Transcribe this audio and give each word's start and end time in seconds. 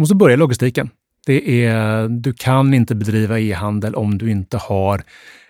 Du 0.00 0.02
måste 0.02 0.14
börja 0.14 0.34
i 0.34 0.36
logistiken. 0.36 0.90
Det 1.26 1.64
är, 1.64 2.08
du 2.08 2.32
kan 2.32 2.74
inte 2.74 2.94
bedriva 2.94 3.40
e-handel 3.40 3.94
om 3.94 4.18
du 4.18 4.30
inte 4.30 4.56
har 4.56 5.02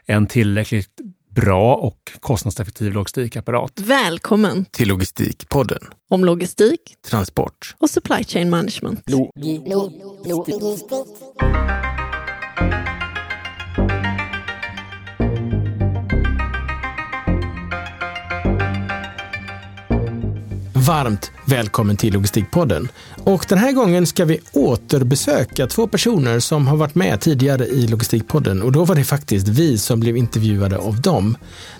en 0.06 0.26
tillräckligt 0.26 1.00
bra 1.30 1.74
och 1.74 2.12
kostnadseffektiv 2.20 2.92
logistikapparat. 2.92 3.80
Välkommen 3.80 4.64
till 4.64 4.88
Logistikpodden. 4.88 5.78
Om 6.08 6.24
logistik, 6.24 6.80
transport 7.10 7.74
och 7.78 7.90
supply 7.90 8.24
chain 8.24 8.50
management. 8.50 9.10
Lo 9.10 9.30
lo 9.66 9.92
logistik. 10.24 10.90
Varmt 20.90 21.32
välkommen 21.44 21.96
till 21.96 22.12
Logistikpodden. 22.12 22.88
Och 23.24 23.46
den 23.48 23.58
här 23.58 23.72
gången 23.72 24.06
ska 24.06 24.24
vi 24.24 24.40
återbesöka 24.52 25.66
två 25.66 25.86
personer 25.86 26.40
som 26.40 26.66
har 26.66 26.76
varit 26.76 26.94
med 26.94 27.20
tidigare 27.20 27.66
i 27.66 27.86
Logistikpodden 27.86 28.62
och 28.62 28.72
då 28.72 28.84
var 28.84 28.94
det 28.94 29.04
faktiskt 29.04 29.48
vi 29.48 29.78
som 29.78 30.00
blev 30.00 30.16
intervjuade 30.16 30.78
av 30.78 31.00
dem. 31.00 31.36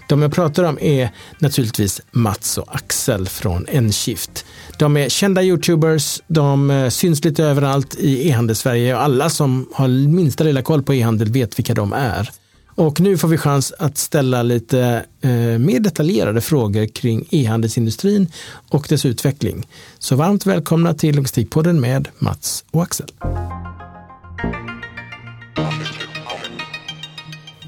De 0.09 0.23
jag 0.23 0.32
pratar 0.32 0.65
om 0.65 0.78
är 0.80 1.10
naturligtvis 1.38 2.01
Mats 2.10 2.59
och 2.59 2.74
Axel 2.74 3.28
från 3.28 3.66
Enshift. 3.68 4.45
De 4.78 4.96
är 4.96 5.09
kända 5.09 5.42
YouTubers, 5.42 6.23
de 6.27 6.70
eh, 6.70 6.88
syns 6.88 7.24
lite 7.24 7.45
överallt 7.45 7.95
i 7.95 8.29
E-handelssverige 8.29 8.95
och 8.95 9.02
alla 9.02 9.30
som 9.30 9.68
har 9.74 9.88
minsta 9.88 10.45
lilla 10.45 10.62
koll 10.62 10.82
på 10.82 10.95
e-handel 10.95 11.32
vet 11.32 11.59
vilka 11.59 11.74
de 11.74 11.92
är. 11.92 12.30
Och 12.74 13.01
nu 13.01 13.19
får 13.19 13.29
vi 13.29 13.38
chans 13.38 13.73
att 13.79 13.98
ställa 13.98 14.42
lite 14.42 15.05
eh, 15.20 15.30
mer 15.59 15.80
detaljerade 15.80 16.41
frågor 16.41 16.87
kring 16.87 17.29
e-handelsindustrin 17.30 18.33
och 18.69 18.87
dess 18.88 19.06
utveckling. 19.06 19.66
Så 19.98 20.16
varmt 20.16 20.46
välkomna 20.46 20.95
till 20.95 21.16
Logistikpodden 21.16 21.80
med 21.80 22.09
Mats 22.19 22.65
och 22.70 22.83
Axel. 22.83 23.12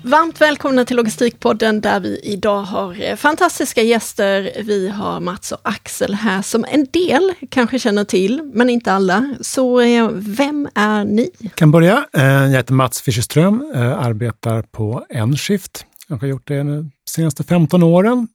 Varmt 0.04 0.40
välkomna 0.40 0.84
till 0.84 0.96
Logistikpodden 0.96 1.80
där 1.80 2.00
vi 2.00 2.20
idag 2.22 2.62
har 2.62 3.02
eh, 3.02 3.16
fantastiska 3.16 3.82
gäster. 3.82 4.52
Vi 4.62 4.88
har 4.88 5.20
Mats 5.20 5.52
och 5.52 5.58
Axel 5.62 6.14
här 6.14 6.42
som 6.42 6.64
en 6.68 6.86
del 6.90 7.32
kanske 7.48 7.78
känner 7.78 8.04
till, 8.04 8.50
men 8.54 8.70
inte 8.70 8.92
alla. 8.92 9.34
Så 9.40 9.80
eh, 9.80 10.08
vem 10.12 10.68
är 10.74 11.04
ni? 11.04 11.30
Jag 11.38 11.54
kan 11.54 11.70
börja. 11.70 12.06
Eh, 12.12 12.24
jag 12.24 12.48
heter 12.48 12.74
Mats 12.74 13.02
Fischerström, 13.02 13.72
arbetar 13.98 14.62
på 14.62 15.06
Enshift. 15.08 15.86
Jag 16.08 16.16
har 16.16 16.26
gjort 16.26 16.48
det 16.48 16.58
de 16.58 16.90
senaste 17.10 17.44
15 17.44 17.82
åren 17.82 18.28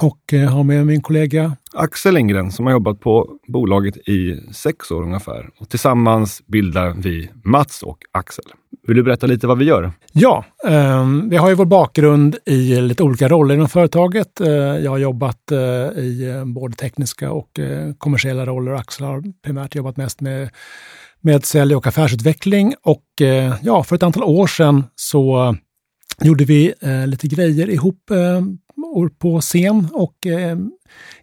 och 0.00 0.32
har 0.50 0.64
med 0.64 0.86
min 0.86 1.02
kollega 1.02 1.56
Axel 1.78 2.14
Lindgren 2.14 2.52
som 2.52 2.66
har 2.66 2.72
jobbat 2.72 3.00
på 3.00 3.28
bolaget 3.48 3.96
i 4.08 4.40
sex 4.52 4.90
år 4.90 5.02
ungefär. 5.02 5.50
Och 5.58 5.68
tillsammans 5.68 6.42
bildar 6.46 6.94
vi 6.96 7.30
Mats 7.44 7.82
och 7.82 7.98
Axel. 8.12 8.44
Vill 8.86 8.96
du 8.96 9.02
berätta 9.02 9.26
lite 9.26 9.46
vad 9.46 9.58
vi 9.58 9.64
gör? 9.64 9.92
Ja, 10.12 10.44
eh, 10.68 11.06
vi 11.30 11.36
har 11.36 11.48
ju 11.48 11.54
vår 11.54 11.64
bakgrund 11.64 12.36
i 12.46 12.80
lite 12.80 13.02
olika 13.02 13.28
roller 13.28 13.54
inom 13.54 13.68
företaget. 13.68 14.40
Eh, 14.40 14.48
jag 14.50 14.90
har 14.90 14.98
jobbat 14.98 15.52
eh, 15.52 15.58
i 16.02 16.34
eh, 16.36 16.44
både 16.44 16.76
tekniska 16.76 17.32
och 17.32 17.58
eh, 17.58 17.92
kommersiella 17.98 18.46
roller. 18.46 18.72
Axel 18.72 19.06
har 19.06 19.22
primärt 19.44 19.74
jobbat 19.74 19.96
mest 19.96 20.20
med, 20.20 20.50
med 21.20 21.44
sälj 21.44 21.76
och 21.76 21.86
affärsutveckling. 21.86 22.74
Och 22.82 23.22
eh, 23.22 23.54
ja, 23.62 23.82
för 23.82 23.96
ett 23.96 24.02
antal 24.02 24.22
år 24.22 24.46
sedan 24.46 24.84
så 24.94 25.56
gjorde 26.22 26.44
vi 26.44 26.72
eh, 26.80 27.06
lite 27.06 27.26
grejer 27.26 27.70
ihop 27.70 28.10
eh, 28.10 28.40
på 29.18 29.40
scen 29.40 29.88
och 29.92 30.26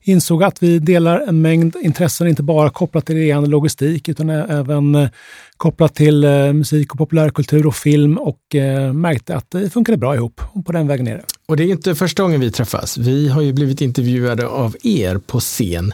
insåg 0.01 0.43
att 0.43 0.63
vi 0.63 0.79
delar 0.79 1.19
en 1.19 1.41
mängd 1.41 1.75
intressen, 1.81 2.27
inte 2.27 2.43
bara 2.43 2.69
kopplat 2.69 3.05
till 3.05 3.15
ren 3.15 3.49
logistik 3.49 4.09
utan 4.09 4.29
även 4.29 4.95
eh, 4.95 5.09
kopplat 5.57 5.95
till 5.95 6.23
eh, 6.23 6.53
musik 6.53 6.91
och 6.91 6.97
populärkultur 6.97 7.67
och 7.67 7.75
film 7.75 8.17
och 8.17 8.55
eh, 8.55 8.93
märkte 8.93 9.35
att 9.35 9.51
det 9.51 9.69
funkade 9.69 9.97
bra 9.97 10.15
ihop. 10.15 10.41
Och 10.51 10.65
på 10.65 10.71
den 10.71 10.87
vägen 10.87 11.07
är 11.07 11.15
det. 11.15 11.23
Och 11.45 11.57
det 11.57 11.63
är 11.63 11.67
inte 11.67 11.95
första 11.95 12.23
gången 12.23 12.39
vi 12.39 12.51
träffas. 12.51 12.97
Vi 12.97 13.27
har 13.29 13.41
ju 13.41 13.53
blivit 13.53 13.81
intervjuade 13.81 14.47
av 14.47 14.75
er 14.83 15.17
på 15.17 15.39
scen. 15.39 15.89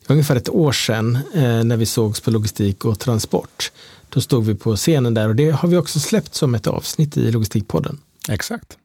Det 0.00 0.08
var 0.08 0.14
ungefär 0.14 0.36
ett 0.36 0.48
år 0.48 0.72
sedan 0.72 1.18
när 1.64 1.76
vi 1.76 1.86
sågs 1.86 2.20
på 2.20 2.30
logistik 2.30 2.84
och 2.84 2.98
transport. 2.98 3.72
Då 4.08 4.20
stod 4.20 4.44
vi 4.46 4.54
på 4.54 4.76
scenen 4.76 5.14
där 5.14 5.28
och 5.28 5.36
det 5.36 5.50
har 5.50 5.68
vi 5.68 5.76
också 5.76 6.00
släppt 6.00 6.34
som 6.34 6.54
ett 6.54 6.66
avsnitt 6.66 7.16
i 7.16 7.30
Logistikpodden. 7.30 7.98
Exakt. 8.28 8.78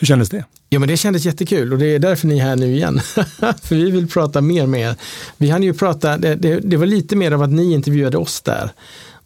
Hur 0.00 0.06
kändes 0.06 0.28
det? 0.28 0.44
Ja, 0.68 0.78
men 0.78 0.88
det 0.88 0.96
kändes 0.96 1.24
jättekul 1.24 1.72
och 1.72 1.78
det 1.78 1.86
är 1.86 1.98
därför 1.98 2.26
ni 2.26 2.38
är 2.38 2.42
här 2.42 2.56
nu 2.56 2.74
igen. 2.74 3.00
För 3.62 3.74
vi 3.74 3.90
vill 3.90 4.08
prata 4.08 4.40
mer 4.40 4.66
med 4.66 4.80
er. 4.80 4.94
Vi 5.36 5.50
hann 5.50 5.62
ju 5.62 5.74
prata, 5.74 6.16
det, 6.16 6.34
det, 6.34 6.60
det, 6.60 6.76
var 6.76 6.86
lite 6.86 7.16
mer 7.16 7.32
av 7.32 7.42
att 7.42 7.50
ni 7.50 7.72
intervjuade 7.72 8.18
oss 8.18 8.40
där. 8.40 8.70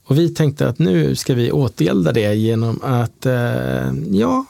Och 0.04 0.19
vi 0.19 0.28
tänkte 0.28 0.69
att 0.69 0.78
nu 0.78 1.16
ska 1.16 1.34
vi 1.34 1.53
återgälda 1.53 2.12
det 2.12 2.34
genom 2.34 2.81
att, 2.82 3.27
eh, 3.27 3.93
ja, 4.10 4.44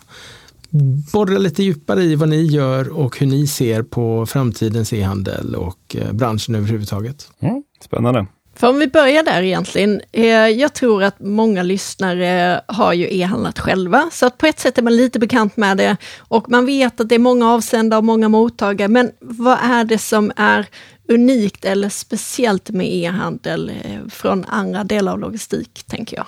borra 1.12 1.38
lite 1.38 1.62
djupare 1.62 2.02
i 2.02 2.14
vad 2.14 2.28
ni 2.28 2.42
gör 2.42 2.88
och 2.88 3.18
hur 3.18 3.26
ni 3.26 3.46
ser 3.46 3.82
på 3.82 4.26
framtidens 4.26 4.92
e-handel 4.92 5.54
och 5.54 5.96
eh, 5.98 6.12
branschen 6.12 6.54
överhuvudtaget. 6.54 7.28
Mm, 7.40 7.62
spännande. 7.84 8.26
För 8.56 8.68
om 8.68 8.78
vi 8.78 8.86
börjar 8.86 9.22
där 9.22 9.42
egentligen. 9.42 10.00
Eh, 10.12 10.26
jag 10.34 10.74
tror 10.74 11.02
att 11.02 11.20
många 11.20 11.62
lyssnare 11.62 12.60
har 12.66 12.92
ju 12.92 13.08
e-handlat 13.10 13.58
själva, 13.58 14.08
så 14.12 14.26
att 14.26 14.38
på 14.38 14.46
ett 14.46 14.58
sätt 14.58 14.78
är 14.78 14.82
man 14.82 14.96
lite 14.96 15.18
bekant 15.18 15.56
med 15.56 15.76
det 15.76 15.96
och 16.18 16.50
man 16.50 16.66
vet 16.66 17.00
att 17.00 17.08
det 17.08 17.14
är 17.14 17.18
många 17.18 17.52
avsändare 17.52 17.98
och 17.98 18.04
många 18.04 18.28
mottagare. 18.28 18.88
Men 18.88 19.10
vad 19.20 19.58
är 19.62 19.84
det 19.84 19.98
som 19.98 20.32
är 20.36 20.66
unikt 21.08 21.64
eller 21.64 21.88
speciellt 21.88 22.70
med 22.70 22.86
e-handel 22.86 23.68
eh, 23.84 24.08
från 24.08 24.44
andra 24.44 24.84
delar 24.84 25.12
av 25.12 25.18
logistik, 25.18 25.84
tänker 25.86 26.16
jag? 26.16 26.26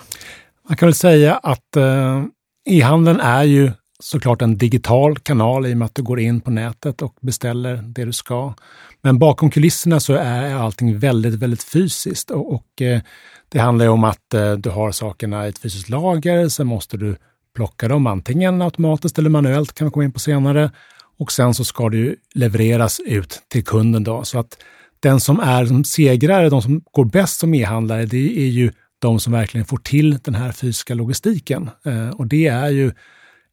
Man 0.69 0.77
kan 0.77 0.87
väl 0.87 0.95
säga 0.95 1.37
att 1.37 1.77
eh, 1.77 2.25
e-handeln 2.71 3.21
är 3.21 3.43
ju 3.43 3.71
såklart 4.01 4.43
en 4.43 4.59
digital 4.59 5.19
kanal 5.19 5.67
i 5.67 5.73
och 5.73 5.77
med 5.77 5.87
att 5.87 5.95
du 5.95 6.03
går 6.03 6.21
in 6.21 6.41
på 6.41 6.51
nätet 6.51 7.03
och 7.03 7.15
beställer 7.21 7.77
det 7.77 8.05
du 8.05 8.13
ska. 8.13 8.55
Men 9.03 9.19
bakom 9.19 9.51
kulisserna 9.51 10.01
så 10.01 10.15
är 10.15 10.55
allting 10.55 10.99
väldigt, 10.99 11.35
väldigt 11.35 11.63
fysiskt 11.63 12.31
och, 12.31 12.55
och 12.55 12.83
eh, 12.83 13.01
det 13.49 13.59
handlar 13.59 13.85
ju 13.85 13.91
om 13.91 14.05
att 14.05 14.35
eh, 14.35 14.53
du 14.53 14.71
har 14.71 14.93
sakerna 14.93 15.47
i 15.47 15.49
ett 15.49 15.59
fysiskt 15.59 15.89
lager, 15.89 16.49
sen 16.49 16.67
måste 16.67 16.97
du 16.97 17.17
plocka 17.55 17.89
dem 17.89 18.07
antingen 18.07 18.63
automatiskt 18.63 19.19
eller 19.19 19.31
manuellt, 19.31 19.75
kan 19.75 19.87
vi 19.87 19.91
komma 19.91 20.05
in 20.05 20.13
på 20.13 20.19
senare. 20.19 20.71
Och 21.19 21.33
sen 21.33 21.55
så 21.55 21.65
ska 21.65 21.89
det 21.89 21.97
ju 21.97 22.17
levereras 22.35 23.01
ut 23.01 23.43
till 23.49 23.65
kunden. 23.65 24.05
Då. 24.05 24.25
Så 24.25 24.39
att 24.39 24.59
den 25.01 25.21
som 25.21 25.41
är 25.41 25.67
som 25.67 25.85
segrare, 25.85 26.49
de 26.49 26.63
som 26.63 26.83
går 26.93 27.05
bäst 27.05 27.39
som 27.39 27.55
e-handlare, 27.55 28.07
det 28.07 28.39
är 28.39 28.49
ju 28.49 28.73
de 28.99 29.21
som 29.21 29.33
verkligen 29.33 29.65
får 29.65 29.77
till 29.77 30.19
den 30.19 30.35
här 30.35 30.53
fysiska 30.53 30.95
logistiken. 30.95 31.71
Eh, 31.85 32.11
och 32.11 32.27
det 32.27 32.47
är 32.47 32.69
ju 32.69 32.93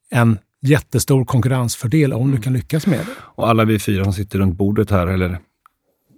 en 0.10 0.38
jättestor 0.66 1.26
konkurrensfördel 1.26 2.14
om 2.14 2.22
mm. 2.22 2.36
du 2.36 2.42
kan 2.42 2.54
lyckas 2.54 2.88
med 2.88 3.00
det. 3.00 3.06
Och 3.18 3.50
alla 3.50 3.66
vi 3.66 3.80
fyra 3.80 4.04
som 4.04 4.14
sitter 4.14 4.40
runt 4.40 4.56
bordet 4.56 4.92
här 4.92 5.08
eller 5.08 5.40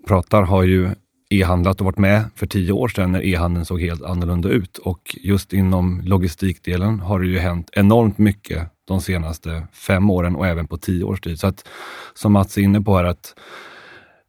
pratar 0.07 0.41
har 0.41 0.63
ju 0.63 0.89
e-handlat 1.29 1.79
och 1.79 1.85
varit 1.85 1.97
med 1.97 2.23
för 2.35 2.47
tio 2.47 2.71
år 2.71 2.87
sedan 2.87 3.11
när 3.11 3.25
e-handeln 3.25 3.65
såg 3.65 3.81
helt 3.81 4.03
annorlunda 4.03 4.49
ut. 4.49 4.77
Och 4.77 5.17
just 5.21 5.53
inom 5.53 6.01
logistikdelen 6.05 6.99
har 6.99 7.19
det 7.19 7.27
ju 7.27 7.39
hänt 7.39 7.69
enormt 7.73 8.17
mycket 8.17 8.69
de 8.87 9.01
senaste 9.01 9.67
fem 9.73 10.09
åren 10.09 10.35
och 10.35 10.47
även 10.47 10.67
på 10.67 10.77
tio 10.77 11.03
års 11.03 11.21
tid. 11.21 11.39
Så 11.39 11.47
att, 11.47 11.67
som 12.13 12.33
Mats 12.33 12.57
är 12.57 12.61
inne 12.61 12.81
på 12.81 12.97
här, 12.97 13.03
att 13.03 13.35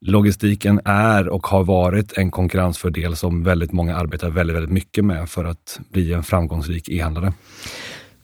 logistiken 0.00 0.81
är 0.85 1.29
och 1.29 1.47
har 1.47 1.65
varit 1.65 2.12
en 2.12 2.31
konkurrensfördel 2.31 3.17
som 3.17 3.43
väldigt 3.43 3.73
många 3.73 3.97
arbetar 3.97 4.31
väldigt, 4.31 4.56
väldigt 4.56 4.73
mycket 4.73 5.05
med 5.05 5.31
för 5.31 5.45
att 5.45 5.81
bli 5.93 6.12
en 6.12 6.23
framgångsrik 6.23 6.89
e-handlare. 6.89 7.33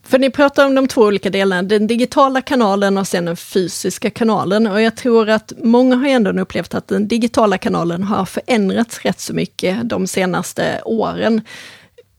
För 0.04 0.18
ni 0.18 0.30
pratar 0.30 0.66
om 0.66 0.74
de 0.74 0.88
två 0.88 1.02
olika 1.02 1.30
delarna, 1.30 1.62
den 1.62 1.86
digitala 1.86 2.40
kanalen 2.40 2.98
och 2.98 3.06
sen 3.06 3.24
den 3.24 3.36
fysiska 3.36 4.10
kanalen. 4.10 4.66
Och 4.66 4.80
jag 4.80 4.96
tror 4.96 5.28
att 5.28 5.52
många 5.62 5.96
har 5.96 6.06
ändå 6.06 6.30
upplevt 6.30 6.74
att 6.74 6.88
den 6.88 7.08
digitala 7.08 7.58
kanalen 7.58 8.02
har 8.02 8.24
förändrats 8.24 9.00
rätt 9.00 9.20
så 9.20 9.34
mycket 9.34 9.88
de 9.88 10.06
senaste 10.06 10.82
åren. 10.84 11.40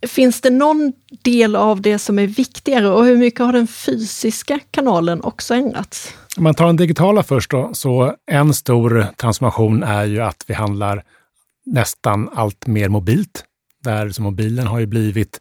Finns 0.08 0.42
det 0.42 0.50
någon 0.50 0.94
del 1.22 1.56
av 1.56 1.82
det 1.82 2.00
som 2.00 2.20
är 2.20 2.28
viktigare 2.28 2.88
och 2.90 3.06
hur 3.06 3.18
mycket 3.18 3.40
har 3.40 3.54
den 3.54 3.68
fysiska 3.68 4.60
kanalen 4.72 5.22
också 5.22 5.54
ändrats? 5.54 6.14
Om 6.38 6.44
man 6.44 6.56
tar 6.56 6.66
den 6.66 6.76
digitala 6.76 7.24
först 7.24 7.52
då, 7.52 7.70
så 7.74 8.16
en 8.32 8.54
stor 8.54 9.08
transformation 9.18 9.84
är 9.84 10.06
ju 10.06 10.22
att 10.22 10.44
vi 10.48 10.54
handlar 10.54 11.04
nästan 11.66 12.30
allt 12.36 12.68
mer 12.68 12.90
mobilt. 12.90 13.44
Där 13.84 14.22
mobilen 14.22 14.68
har 14.68 14.80
ju 14.80 14.86
blivit 14.86 15.40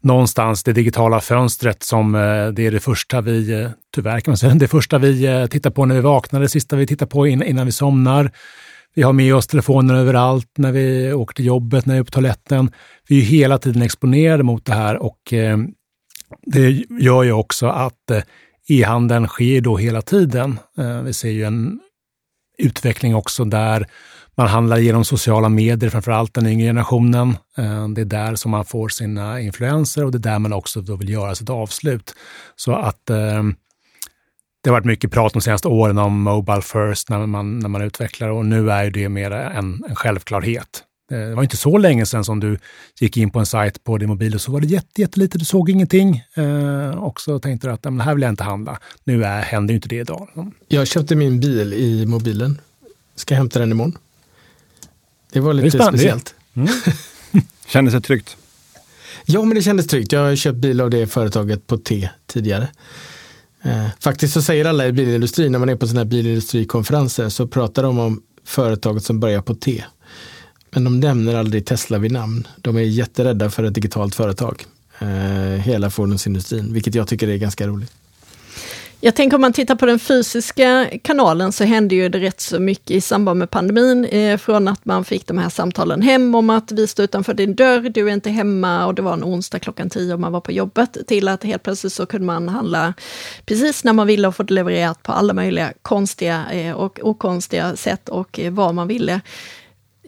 någonstans 0.00 0.64
det 0.64 0.72
digitala 0.72 1.20
fönstret 1.20 1.82
som 1.82 2.14
eh, 2.14 2.48
det 2.48 2.66
är 2.66 2.70
det 2.70 2.80
första 2.80 3.20
vi, 3.20 3.52
eh, 3.52 3.70
tyvärr 3.94 4.20
kan 4.20 4.32
man 4.32 4.38
säga, 4.38 4.54
det 4.54 4.68
första 4.68 4.98
vi 4.98 5.26
eh, 5.26 5.46
tittar 5.46 5.70
på 5.70 5.84
när 5.84 5.94
vi 5.94 6.00
vaknar, 6.00 6.40
det 6.40 6.48
sista 6.48 6.76
vi 6.76 6.86
tittar 6.86 7.06
på 7.06 7.26
innan 7.26 7.66
vi 7.66 7.72
somnar. 7.72 8.30
Vi 8.94 9.02
har 9.02 9.12
med 9.12 9.34
oss 9.34 9.46
telefonen 9.46 9.96
överallt 9.96 10.50
när 10.58 10.72
vi 10.72 11.12
åker 11.12 11.34
till 11.34 11.44
jobbet, 11.44 11.86
när 11.86 11.94
vi 11.94 12.00
är 12.00 12.04
på 12.04 12.10
toaletten. 12.10 12.72
Vi 13.08 13.18
är 13.18 13.24
hela 13.24 13.58
tiden 13.58 13.82
exponerade 13.82 14.42
mot 14.42 14.64
det 14.64 14.74
här 14.74 14.96
och 14.96 15.18
det 16.46 16.84
gör 17.00 17.22
ju 17.22 17.32
också 17.32 17.66
att 17.66 18.10
e-handeln 18.68 19.26
sker 19.26 19.60
då 19.60 19.76
hela 19.76 20.02
tiden. 20.02 20.58
Vi 21.04 21.12
ser 21.12 21.30
ju 21.30 21.44
en 21.44 21.80
utveckling 22.58 23.14
också 23.14 23.44
där 23.44 23.86
man 24.38 24.48
handlar 24.48 24.78
genom 24.78 25.04
sociala 25.04 25.48
medier, 25.48 25.90
framför 25.90 26.12
allt 26.12 26.34
den 26.34 26.46
yngre 26.46 26.66
generationen. 26.66 27.36
Eh, 27.56 27.88
det 27.88 28.00
är 28.00 28.04
där 28.04 28.34
som 28.34 28.50
man 28.50 28.64
får 28.64 28.88
sina 28.88 29.40
influenser 29.40 30.04
och 30.04 30.12
det 30.12 30.18
är 30.18 30.32
där 30.32 30.38
man 30.38 30.52
också 30.52 30.80
då 30.80 30.96
vill 30.96 31.08
göra 31.08 31.34
sitt 31.34 31.50
avslut. 31.50 32.14
Så 32.56 32.72
att 32.72 33.10
eh, 33.10 33.42
det 34.62 34.70
har 34.70 34.72
varit 34.72 34.84
mycket 34.84 35.12
prat 35.12 35.32
de 35.32 35.42
senaste 35.42 35.68
åren 35.68 35.98
om 35.98 36.22
Mobile 36.22 36.62
First 36.62 37.10
när 37.10 37.26
man, 37.26 37.58
när 37.58 37.68
man 37.68 37.82
utvecklar 37.82 38.28
och 38.28 38.46
nu 38.46 38.70
är 38.70 38.90
det 38.90 39.08
mer 39.08 39.30
en, 39.30 39.84
en 39.88 39.96
självklarhet. 39.96 40.84
Eh, 41.12 41.18
det 41.18 41.34
var 41.34 41.42
inte 41.42 41.56
så 41.56 41.78
länge 41.78 42.06
sedan 42.06 42.24
som 42.24 42.40
du 42.40 42.58
gick 43.00 43.16
in 43.16 43.30
på 43.30 43.38
en 43.38 43.46
sajt 43.46 43.84
på 43.84 43.98
din 43.98 44.08
mobil 44.08 44.34
och 44.34 44.40
så 44.40 44.52
var 44.52 44.60
det 44.60 44.66
jätte, 44.66 45.00
jättelite, 45.00 45.38
du 45.38 45.44
såg 45.44 45.70
ingenting. 45.70 46.22
Eh, 46.34 46.90
och 46.90 47.20
så 47.20 47.38
tänkte 47.38 47.66
du 47.68 47.72
att 47.72 47.84
men 47.84 48.00
här 48.00 48.14
vill 48.14 48.22
jag 48.22 48.32
inte 48.32 48.44
handla. 48.44 48.78
Nu 49.04 49.24
är, 49.24 49.42
händer 49.42 49.72
ju 49.72 49.76
inte 49.76 49.88
det 49.88 49.96
idag. 49.96 50.28
Jag 50.68 50.86
köpte 50.86 51.16
min 51.16 51.40
bil 51.40 51.72
i 51.72 52.06
mobilen. 52.06 52.60
Ska 53.16 53.34
hämta 53.34 53.58
den 53.58 53.70
imorgon. 53.70 53.98
Det 55.30 55.40
var 55.40 55.52
lite 55.52 55.78
det 55.78 55.84
speciellt. 55.84 56.34
Mm. 56.54 56.68
Kändes 57.66 57.94
det 57.94 58.00
tryggt? 58.00 58.36
Ja, 59.24 59.44
men 59.44 59.54
det 59.54 59.62
kändes 59.62 59.86
tryggt. 59.86 60.12
Jag 60.12 60.20
har 60.20 60.36
köpt 60.36 60.58
bil 60.58 60.80
av 60.80 60.90
det 60.90 61.06
företaget 61.06 61.66
på 61.66 61.78
T 61.78 62.08
tidigare. 62.26 62.68
Eh, 63.62 63.86
faktiskt 64.00 64.34
så 64.34 64.42
säger 64.42 64.64
alla 64.64 64.86
i 64.86 64.92
bilindustrin, 64.92 65.52
när 65.52 65.58
man 65.58 65.68
är 65.68 65.76
på 65.76 65.86
sådana 65.86 66.00
här 66.00 66.10
bilindustrikonferenser, 66.10 67.28
så 67.28 67.46
pratar 67.46 67.82
de 67.82 67.98
om 67.98 68.22
företaget 68.44 69.04
som 69.04 69.20
börjar 69.20 69.42
på 69.42 69.54
T. 69.54 69.84
Men 70.70 70.84
de 70.84 71.00
nämner 71.00 71.34
aldrig 71.34 71.66
Tesla 71.66 71.98
vid 71.98 72.12
namn. 72.12 72.46
De 72.56 72.76
är 72.76 72.80
jätterädda 72.80 73.50
för 73.50 73.64
ett 73.64 73.74
digitalt 73.74 74.14
företag. 74.14 74.64
Eh, 74.98 75.08
hela 75.62 75.90
fordonsindustrin, 75.90 76.72
vilket 76.72 76.94
jag 76.94 77.08
tycker 77.08 77.28
är 77.28 77.36
ganska 77.36 77.66
roligt. 77.66 77.92
Jag 79.00 79.14
tänker 79.14 79.36
om 79.36 79.40
man 79.40 79.52
tittar 79.52 79.74
på 79.74 79.86
den 79.86 79.98
fysiska 79.98 80.86
kanalen 81.02 81.52
så 81.52 81.64
hände 81.64 81.94
ju 81.94 82.08
det 82.08 82.18
rätt 82.18 82.40
så 82.40 82.60
mycket 82.60 82.90
i 82.90 83.00
samband 83.00 83.38
med 83.38 83.50
pandemin. 83.50 84.04
Eh, 84.04 84.38
från 84.38 84.68
att 84.68 84.84
man 84.84 85.04
fick 85.04 85.26
de 85.26 85.38
här 85.38 85.48
samtalen 85.48 86.02
hem 86.02 86.34
om 86.34 86.50
att 86.50 86.72
vi 86.72 86.86
står 86.86 87.04
utanför 87.04 87.34
din 87.34 87.54
dörr, 87.54 87.80
du 87.80 88.08
är 88.08 88.12
inte 88.12 88.30
hemma 88.30 88.86
och 88.86 88.94
det 88.94 89.02
var 89.02 89.12
en 89.12 89.24
onsdag 89.24 89.58
klockan 89.58 89.90
tio 89.90 90.14
och 90.14 90.20
man 90.20 90.32
var 90.32 90.40
på 90.40 90.52
jobbet. 90.52 90.96
Till 91.06 91.28
att 91.28 91.44
helt 91.44 91.62
plötsligt 91.62 91.92
så 91.92 92.06
kunde 92.06 92.26
man 92.26 92.48
handla 92.48 92.94
precis 93.46 93.84
när 93.84 93.92
man 93.92 94.06
ville 94.06 94.28
och 94.28 94.36
få 94.36 94.42
det 94.42 94.54
levererat 94.54 95.02
på 95.02 95.12
alla 95.12 95.32
möjliga 95.32 95.72
konstiga 95.82 96.44
eh, 96.52 96.72
och 96.72 97.00
okonstiga 97.02 97.76
sätt 97.76 98.08
och 98.08 98.40
eh, 98.40 98.52
vad 98.52 98.74
man 98.74 98.88
ville. 98.88 99.20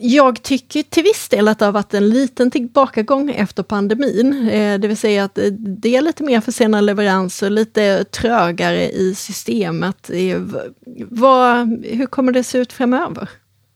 Jag 0.03 0.43
tycker 0.43 0.83
till 0.83 1.03
viss 1.03 1.29
del 1.29 1.49
att 1.49 1.59
det 1.59 1.65
har 1.65 1.73
varit 1.73 1.95
en 1.95 2.09
liten 2.09 2.51
tillbakagång 2.51 3.31
efter 3.31 3.63
pandemin. 3.63 4.49
Eh, 4.49 4.81
det 4.81 4.89
vill 4.89 4.97
säga 4.97 5.25
att 5.25 5.39
eh, 5.39 5.45
det 5.83 5.97
är 5.97 6.03
lite 6.03 6.25
mer 6.25 6.41
försenade 6.41 6.81
leveranser, 6.81 7.51
lite 7.51 8.05
trögare 8.05 8.91
i 8.91 9.15
systemet. 9.15 10.11
Vad, 11.09 11.69
hur 11.85 12.07
kommer 12.07 12.33
det 12.33 12.45
se 12.45 12.59
ut 12.59 12.73
framöver? 12.73 13.29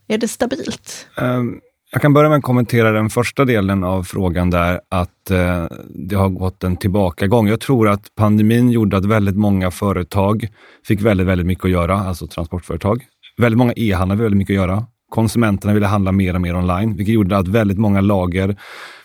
Är 0.09 0.19
det 0.19 0.29
stabilt? 0.29 1.06
Ehm, 1.17 1.61
jag 1.93 2.03
kan 2.03 2.12
börja 2.12 2.29
med 2.29 2.38
att 2.38 2.44
kommentera 2.44 2.93
den 2.93 3.11
första 3.11 3.44
delen 3.44 3.85
av 3.85 4.03
frågan 4.03 4.50
där, 4.50 4.81
att 4.88 5.31
eh, 5.31 5.67
det 5.88 6.17
har 6.17 6.29
gått 6.29 6.65
en 6.65 6.77
tillbakagång. 6.77 7.49
Jag 7.49 7.61
tror 7.61 7.88
att 7.88 8.15
pandemin 8.15 8.70
gjorde 8.70 8.97
att 8.97 9.05
väldigt 9.05 9.37
många 9.37 9.70
företag 9.70 10.49
fick 10.87 11.03
väldigt, 11.03 11.27
väldigt 11.27 11.47
mycket 11.47 11.65
att 11.65 11.70
göra, 11.70 11.94
alltså 11.99 12.27
transportföretag. 12.27 13.05
Väldigt 13.37 13.59
många 13.59 13.73
e-handlare 13.77 14.23
väldigt 14.23 14.38
mycket 14.38 14.53
att 14.53 14.69
göra 14.69 14.87
Konsumenterna 15.14 15.75
ville 15.75 15.87
handla 15.87 16.12
mer 16.12 16.34
och 16.34 16.40
mer 16.40 16.56
online, 16.56 16.96
vilket 16.96 17.14
gjorde 17.14 17.37
att 17.37 17.49
väldigt 17.49 17.78
många 17.78 18.00
lager 18.00 18.56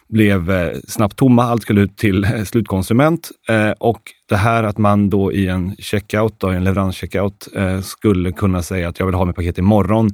blev 0.08 0.52
eh, 0.52 0.78
snabbt 0.88 1.16
tomma. 1.16 1.44
Allt 1.44 1.62
skulle 1.62 1.82
ut 1.82 1.98
till 1.98 2.24
eh, 2.24 2.44
slutkonsument 2.44 3.30
eh, 3.50 3.72
och 3.72 4.02
det 4.30 4.36
här 4.36 4.64
att 4.64 4.78
man 4.78 5.10
då 5.10 5.34
i 5.34 5.48
en 5.48 5.76
checkout, 5.80 6.40
då, 6.40 6.48
en 6.48 6.64
leveranscheckout, 6.64 7.48
skulle 7.84 8.32
kunna 8.32 8.62
säga 8.62 8.90
att 8.90 9.00
jag 9.00 9.06
vill 9.06 9.16
ha 9.16 9.26
mitt 9.26 9.36
paket 9.36 9.58
imorgon. 9.58 10.10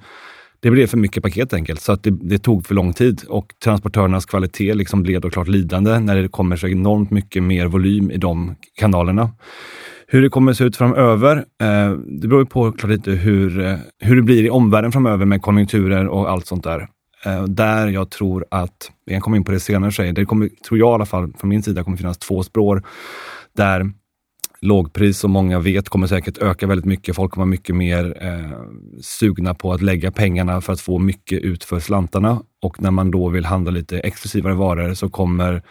Det 0.60 0.72
blev 0.72 0.88
för 0.88 0.98
mycket 0.98 1.24
paket 1.24 1.54
enkelt, 1.54 1.82
så 1.82 1.92
att 1.92 2.04
det, 2.04 2.12
det, 2.12 2.40
tog 2.40 2.68
för 2.68 2.76
lång 2.76 2.94
tid 2.94 3.22
och 3.28 3.54
transportörernas 3.64 4.26
kvalitet 4.26 4.74
liksom 4.74 5.04
blev 5.04 5.22
då 5.22 5.30
klart 5.30 5.48
lidande 5.48 6.00
när 6.00 6.16
det 6.16 6.28
kommer 6.28 6.56
så 6.56 6.68
enormt 6.68 7.12
mycket 7.12 7.44
mer 7.44 7.66
volym 7.66 8.12
i 8.12 8.18
de 8.18 8.56
kanalerna. 8.80 9.30
Hur 10.08 10.22
det 10.22 10.30
kommer 10.30 10.52
att 10.52 10.58
se 10.58 10.64
ut 10.64 10.78
framöver, 10.78 11.38
eh, 11.38 11.92
det 11.92 12.28
beror 12.28 12.46
på 12.46 12.72
klart 12.72 12.92
lite 12.92 13.12
hur, 13.12 13.60
eh, 13.60 13.78
hur 14.00 14.16
det 14.16 14.22
blir 14.22 14.44
i 14.44 14.50
omvärlden 14.50 14.92
framöver 14.92 15.26
med 15.26 15.42
konjunkturer 15.42 16.08
och 16.08 16.30
allt 16.30 16.46
sånt 16.46 16.64
där. 16.64 16.88
Eh, 17.26 17.44
där 17.44 17.88
jag 17.88 18.10
tror 18.10 18.46
att, 18.52 18.92
vi 19.06 19.14
kan 19.14 19.22
komma 19.22 19.38
in 19.38 19.44
på 19.44 19.52
det 19.52 19.60
senare, 19.60 19.92
sig, 19.92 20.14
det 20.14 20.26
kommer, 20.26 20.50
tror 20.68 20.80
jag 20.80 20.90
i 20.90 20.94
alla 20.94 21.06
fall 21.06 21.34
från 21.40 21.50
min 21.50 21.64
sida, 21.64 21.84
kommer 21.84 21.98
finnas 21.98 22.18
två 22.18 22.44
spår 22.44 22.84
där 23.58 23.92
lågpris, 24.62 25.20
som 25.20 25.32
många 25.32 25.60
vet, 25.60 25.90
kommer 25.90 26.08
säkert 26.08 26.38
öka 26.38 26.68
väldigt 26.68 26.86
mycket. 26.86 27.16
Folk 27.16 27.32
kommer 27.32 27.46
vara 27.46 27.52
mycket 27.52 27.76
mer 27.76 28.18
eh, 28.22 28.60
sugna 29.02 29.54
på 29.54 29.74
att 29.74 29.82
lägga 29.82 30.12
pengarna 30.12 30.62
för 30.62 30.74
att 30.74 30.82
få 30.82 31.00
mycket 31.00 31.42
ut 31.42 31.64
för 31.64 31.80
slantarna. 31.80 32.42
Och 32.62 32.82
när 32.82 32.92
man 32.92 33.12
då 33.12 33.30
vill 33.30 33.46
handla 33.46 33.72
lite 33.72 34.00
exklusivare 34.00 34.54
varor 34.54 34.94
så 34.94 35.10
kommer 35.10 35.64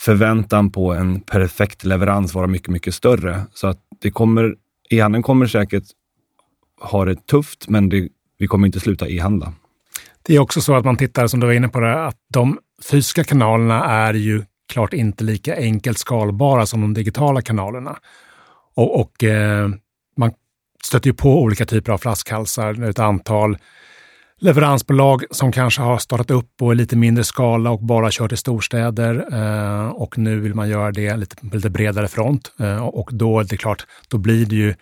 förväntan 0.00 0.70
på 0.70 0.92
en 0.92 1.20
perfekt 1.20 1.84
leverans 1.84 2.34
vara 2.34 2.46
mycket, 2.46 2.68
mycket 2.68 2.94
större. 2.94 3.42
Så 3.54 3.66
att 3.66 3.78
det 4.00 4.10
kommer, 4.10 4.54
e-handeln 4.90 5.22
kommer 5.22 5.46
säkert 5.46 5.84
ha 6.80 7.04
det 7.04 7.26
tufft, 7.26 7.68
men 7.68 7.88
det, 7.88 8.08
vi 8.38 8.46
kommer 8.46 8.66
inte 8.66 8.80
sluta 8.80 9.08
e-handla. 9.08 9.52
Det 10.22 10.36
är 10.36 10.38
också 10.38 10.60
så 10.60 10.74
att 10.74 10.84
man 10.84 10.96
tittar, 10.96 11.26
som 11.26 11.40
du 11.40 11.46
var 11.46 11.54
inne 11.54 11.68
på, 11.68 11.80
det, 11.80 12.06
att 12.06 12.16
de 12.32 12.58
fysiska 12.90 13.24
kanalerna 13.24 13.84
är 13.84 14.14
ju 14.14 14.42
klart 14.72 14.92
inte 14.92 15.24
lika 15.24 15.56
enkelt 15.56 15.98
skalbara 15.98 16.66
som 16.66 16.80
de 16.80 16.94
digitala 16.94 17.42
kanalerna. 17.42 17.96
Och, 18.74 19.00
och 19.00 19.24
eh, 19.24 19.68
man 20.16 20.32
stöter 20.84 21.06
ju 21.06 21.14
på 21.14 21.42
olika 21.42 21.66
typer 21.66 21.92
av 21.92 21.98
flaskhalsar, 21.98 22.82
ett 22.82 22.98
antal 22.98 23.58
leveransbolag 24.40 25.24
som 25.30 25.52
kanske 25.52 25.82
har 25.82 25.98
startat 25.98 26.30
upp 26.30 26.56
på 26.56 26.72
lite 26.72 26.96
mindre 26.96 27.24
skala 27.24 27.70
och 27.70 27.80
bara 27.80 28.08
kört 28.10 28.32
i 28.32 28.36
storstäder 28.36 29.26
eh, 29.32 29.88
och 29.88 30.18
nu 30.18 30.40
vill 30.40 30.54
man 30.54 30.68
göra 30.68 30.92
det 30.92 31.16
lite, 31.16 31.36
på 31.36 31.56
lite 31.56 31.70
bredare 31.70 32.08
front. 32.08 32.52
Eh, 32.60 32.86
och 32.86 33.10
då 33.12 33.40
är 33.40 33.44
det 33.44 33.56
klart, 33.56 33.86
då 34.08 34.18
blir 34.18 34.46
det 34.46 34.56
ju 34.56 34.74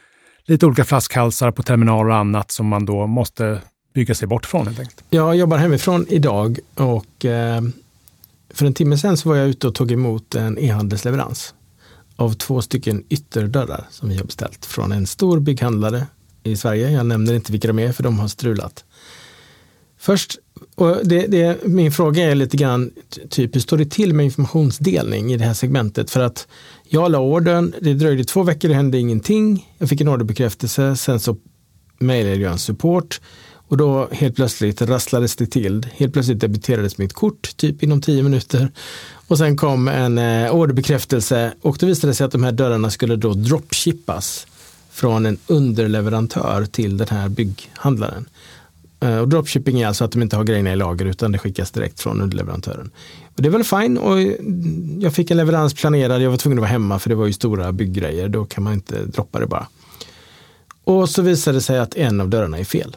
lite 0.45 0.67
olika 0.67 0.85
flaskhalsar 0.85 1.51
på 1.51 1.63
terminaler 1.63 2.11
och 2.11 2.17
annat 2.17 2.51
som 2.51 2.67
man 2.67 2.85
då 2.85 3.07
måste 3.07 3.61
bygga 3.95 4.15
sig 4.15 4.29
bort 4.29 4.47
från 4.47 4.67
helt 4.67 4.79
enkelt. 4.79 5.05
Jag 5.11 5.37
jobbar 5.37 5.59
hemifrån 5.59 6.07
idag 6.09 6.59
och 6.75 7.25
eh, 7.25 7.63
för 8.55 8.67
en 8.67 8.75
timme 8.75 8.99
sedan 8.99 9.17
så 9.17 9.29
var 9.29 9.37
jag 9.37 9.49
ute 9.49 9.69
och 9.69 9.75
tog 9.75 9.93
emot 9.93 10.35
en 10.35 10.59
e-handelsleverans 10.59 11.55
av 12.17 12.33
två 12.33 12.63
stycken 12.63 13.05
ytterdörrar 13.09 13.87
som 13.91 14.09
vi 14.09 14.17
har 14.17 14.25
beställt 14.25 14.67
från 14.67 14.93
en 14.93 15.07
stor 15.07 15.41
bygghandlare 15.41 16.07
i 16.43 16.57
Sverige. 16.57 16.91
Jag 16.91 17.07
nämner 17.07 17.35
inte 17.35 17.53
vilka 17.53 17.69
de 17.69 17.79
är 17.79 17.93
för 17.93 18.03
de 18.03 18.19
har 18.19 18.29
strulat. 18.29 18.85
Först, 19.99 20.39
och 20.75 20.97
det, 21.05 21.27
det, 21.27 21.67
min 21.67 21.93
fråga 21.93 22.31
är 22.31 22.35
lite 22.35 22.57
grann, 22.57 22.91
typ 23.31 23.57
hur 23.57 23.61
står 23.61 23.77
det 23.77 23.91
till 23.91 24.15
med 24.15 24.25
informationsdelning 24.25 25.33
i 25.33 25.37
det 25.37 25.45
här 25.45 25.55
segmentet? 25.55 26.11
För 26.11 26.21
att 26.21 26.47
jag 26.89 27.11
la 27.11 27.19
ordern, 27.19 27.75
det 27.81 27.95
dröjde 27.95 28.25
två 28.25 28.43
veckor, 28.43 28.69
det 28.69 28.75
hände 28.75 28.99
ingenting. 28.99 29.75
Jag 29.79 29.89
fick 29.89 30.01
en 30.01 30.09
orderbekräftelse, 30.09 30.97
sen 30.97 31.21
så 31.21 31.37
mejlade 31.99 32.37
jag 32.37 32.53
en 32.53 32.59
support 32.59 33.21
och 33.69 33.77
då 33.77 34.09
helt 34.13 34.37
plötsligt 34.37 34.83
rasslades 34.83 35.37
det 35.37 35.47
till. 35.47 35.87
Helt 35.93 36.13
plötsligt 36.13 36.41
debiterades 36.41 36.99
mitt 36.99 37.13
kort, 37.13 37.57
typ 37.57 37.83
inom 37.83 38.01
tio 38.01 38.23
minuter. 38.23 38.73
Och 39.29 39.39
sen 39.39 39.57
kom 39.57 39.89
en 39.89 40.19
eh, 40.19 40.55
orderbekräftelse 40.55 41.53
och 41.63 41.77
då 41.81 41.87
visade 41.87 42.11
det 42.11 42.15
sig 42.15 42.25
att 42.25 42.33
de 42.33 42.45
här 42.45 42.53
dörrarna 42.53 42.91
skulle 42.91 43.17
då 43.17 43.33
dropshippas 43.33 44.47
från 44.91 45.27
en 45.27 45.39
underleverantör 45.47 46.65
till 46.65 46.97
den 46.97 47.09
här 47.11 47.29
bygghandlaren. 47.29 48.29
Eh, 49.01 49.19
och 49.19 49.29
dropshipping 49.29 49.81
är 49.81 49.87
alltså 49.87 50.05
att 50.05 50.13
de 50.13 50.23
inte 50.23 50.37
har 50.37 50.45
grejerna 50.45 50.73
i 50.73 50.77
lager 50.77 51.07
utan 51.07 51.33
det 51.33 51.39
skickas 51.39 51.71
direkt 51.71 52.01
från 52.01 52.21
underleverantören. 52.21 52.91
Och 53.37 53.43
det 53.43 53.49
är 53.49 53.51
väl 53.51 53.65
fine 53.65 53.99
och 53.99 54.21
jag 55.01 55.15
fick 55.15 55.31
en 55.31 55.37
leverans 55.37 55.75
planerad, 55.75 56.23
jag 56.23 56.31
var 56.31 56.37
tvungen 56.37 56.59
att 56.59 56.63
vara 56.63 56.71
hemma 56.71 56.99
för 56.99 57.09
det 57.09 57.15
var 57.15 57.27
ju 57.27 57.33
stora 57.33 57.73
bygggrejer, 57.73 58.29
då 58.29 58.45
kan 58.45 58.65
man 58.65 58.73
inte 58.73 59.05
droppa 59.05 59.41
det 59.41 59.47
bara. 59.47 59.67
Och 60.85 61.09
så 61.09 61.23
visade 61.23 61.57
det 61.57 61.63
sig 61.63 61.79
att 61.79 61.97
en 61.97 62.21
av 62.21 62.29
dörrarna 62.29 62.59
är 62.59 62.65
fel. 62.65 62.97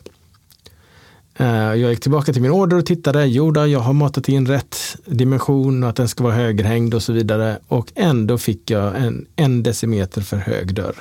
Eh, 1.36 1.48
jag 1.48 1.90
gick 1.90 2.00
tillbaka 2.00 2.34
till 2.34 2.42
min 2.42 2.52
order 2.52 2.78
och 2.78 2.86
tittade, 2.86 3.26
jo 3.26 3.52
då, 3.52 3.68
jag 3.68 3.80
har 3.80 3.94
matat 3.94 4.30
in 4.30 4.48
rätt 4.48 4.78
dimension 5.06 5.84
och 5.84 5.90
att 5.90 5.96
den 5.96 6.08
ska 6.08 6.24
vara 6.24 6.34
högerhängd 6.34 6.94
och 6.94 7.04
så 7.04 7.14
vidare. 7.14 7.60
Och 7.68 7.92
ändå 7.96 8.38
fick 8.38 8.70
jag 8.70 8.96
en, 8.96 9.26
en 9.36 9.64
decimeter 9.64 10.22
för 10.22 10.38
hög 10.38 10.74
dörr. 10.74 10.96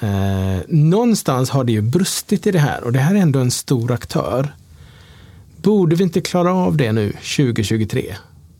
Eh, 0.00 0.60
någonstans 0.68 1.50
har 1.50 1.64
det 1.64 1.72
ju 1.72 1.80
brustit 1.80 2.46
i 2.46 2.50
det 2.50 2.58
här 2.58 2.84
och 2.84 2.92
det 2.92 2.98
här 2.98 3.14
är 3.14 3.18
ändå 3.18 3.38
en 3.38 3.50
stor 3.50 3.92
aktör. 3.92 4.54
Borde 5.56 5.96
vi 5.96 6.02
inte 6.02 6.20
klara 6.20 6.54
av 6.54 6.76
det 6.76 6.92
nu 6.92 7.12
2023? 7.12 8.14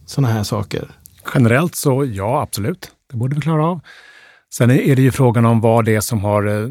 Sådana 0.06 0.34
här 0.34 0.42
saker. 0.42 0.90
Generellt 1.34 1.74
så 1.74 2.04
ja, 2.04 2.42
absolut. 2.42 2.90
Det 3.10 3.16
borde 3.16 3.36
vi 3.36 3.42
klara 3.42 3.66
av. 3.66 3.80
Sen 4.54 4.70
är 4.70 4.96
det 4.96 5.02
ju 5.02 5.10
frågan 5.10 5.44
om 5.44 5.60
vad 5.60 5.84
det 5.84 5.94
är 5.94 6.00
som 6.00 6.24
har 6.24 6.46
eh, 6.46 6.68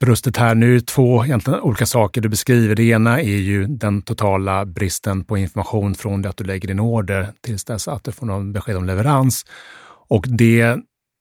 brustit 0.00 0.36
här. 0.36 0.54
Nu 0.54 0.70
är 0.70 0.74
det 0.74 0.86
två 0.86 1.24
egentligen 1.24 1.60
olika 1.60 1.86
saker 1.86 2.20
du 2.20 2.28
beskriver. 2.28 2.74
Det 2.74 2.82
ena 2.82 3.20
är 3.20 3.36
ju 3.36 3.66
den 3.66 4.02
totala 4.02 4.66
bristen 4.66 5.24
på 5.24 5.38
information 5.38 5.94
från 5.94 6.22
det 6.22 6.28
att 6.28 6.36
du 6.36 6.44
lägger 6.44 6.68
din 6.68 6.80
order 6.80 7.28
tills 7.40 7.64
dess 7.64 7.88
att 7.88 8.04
du 8.04 8.12
får 8.12 8.26
någon 8.26 8.52
besked 8.52 8.76
om 8.76 8.84
leverans. 8.84 9.44
Och 10.08 10.24
det 10.28 10.78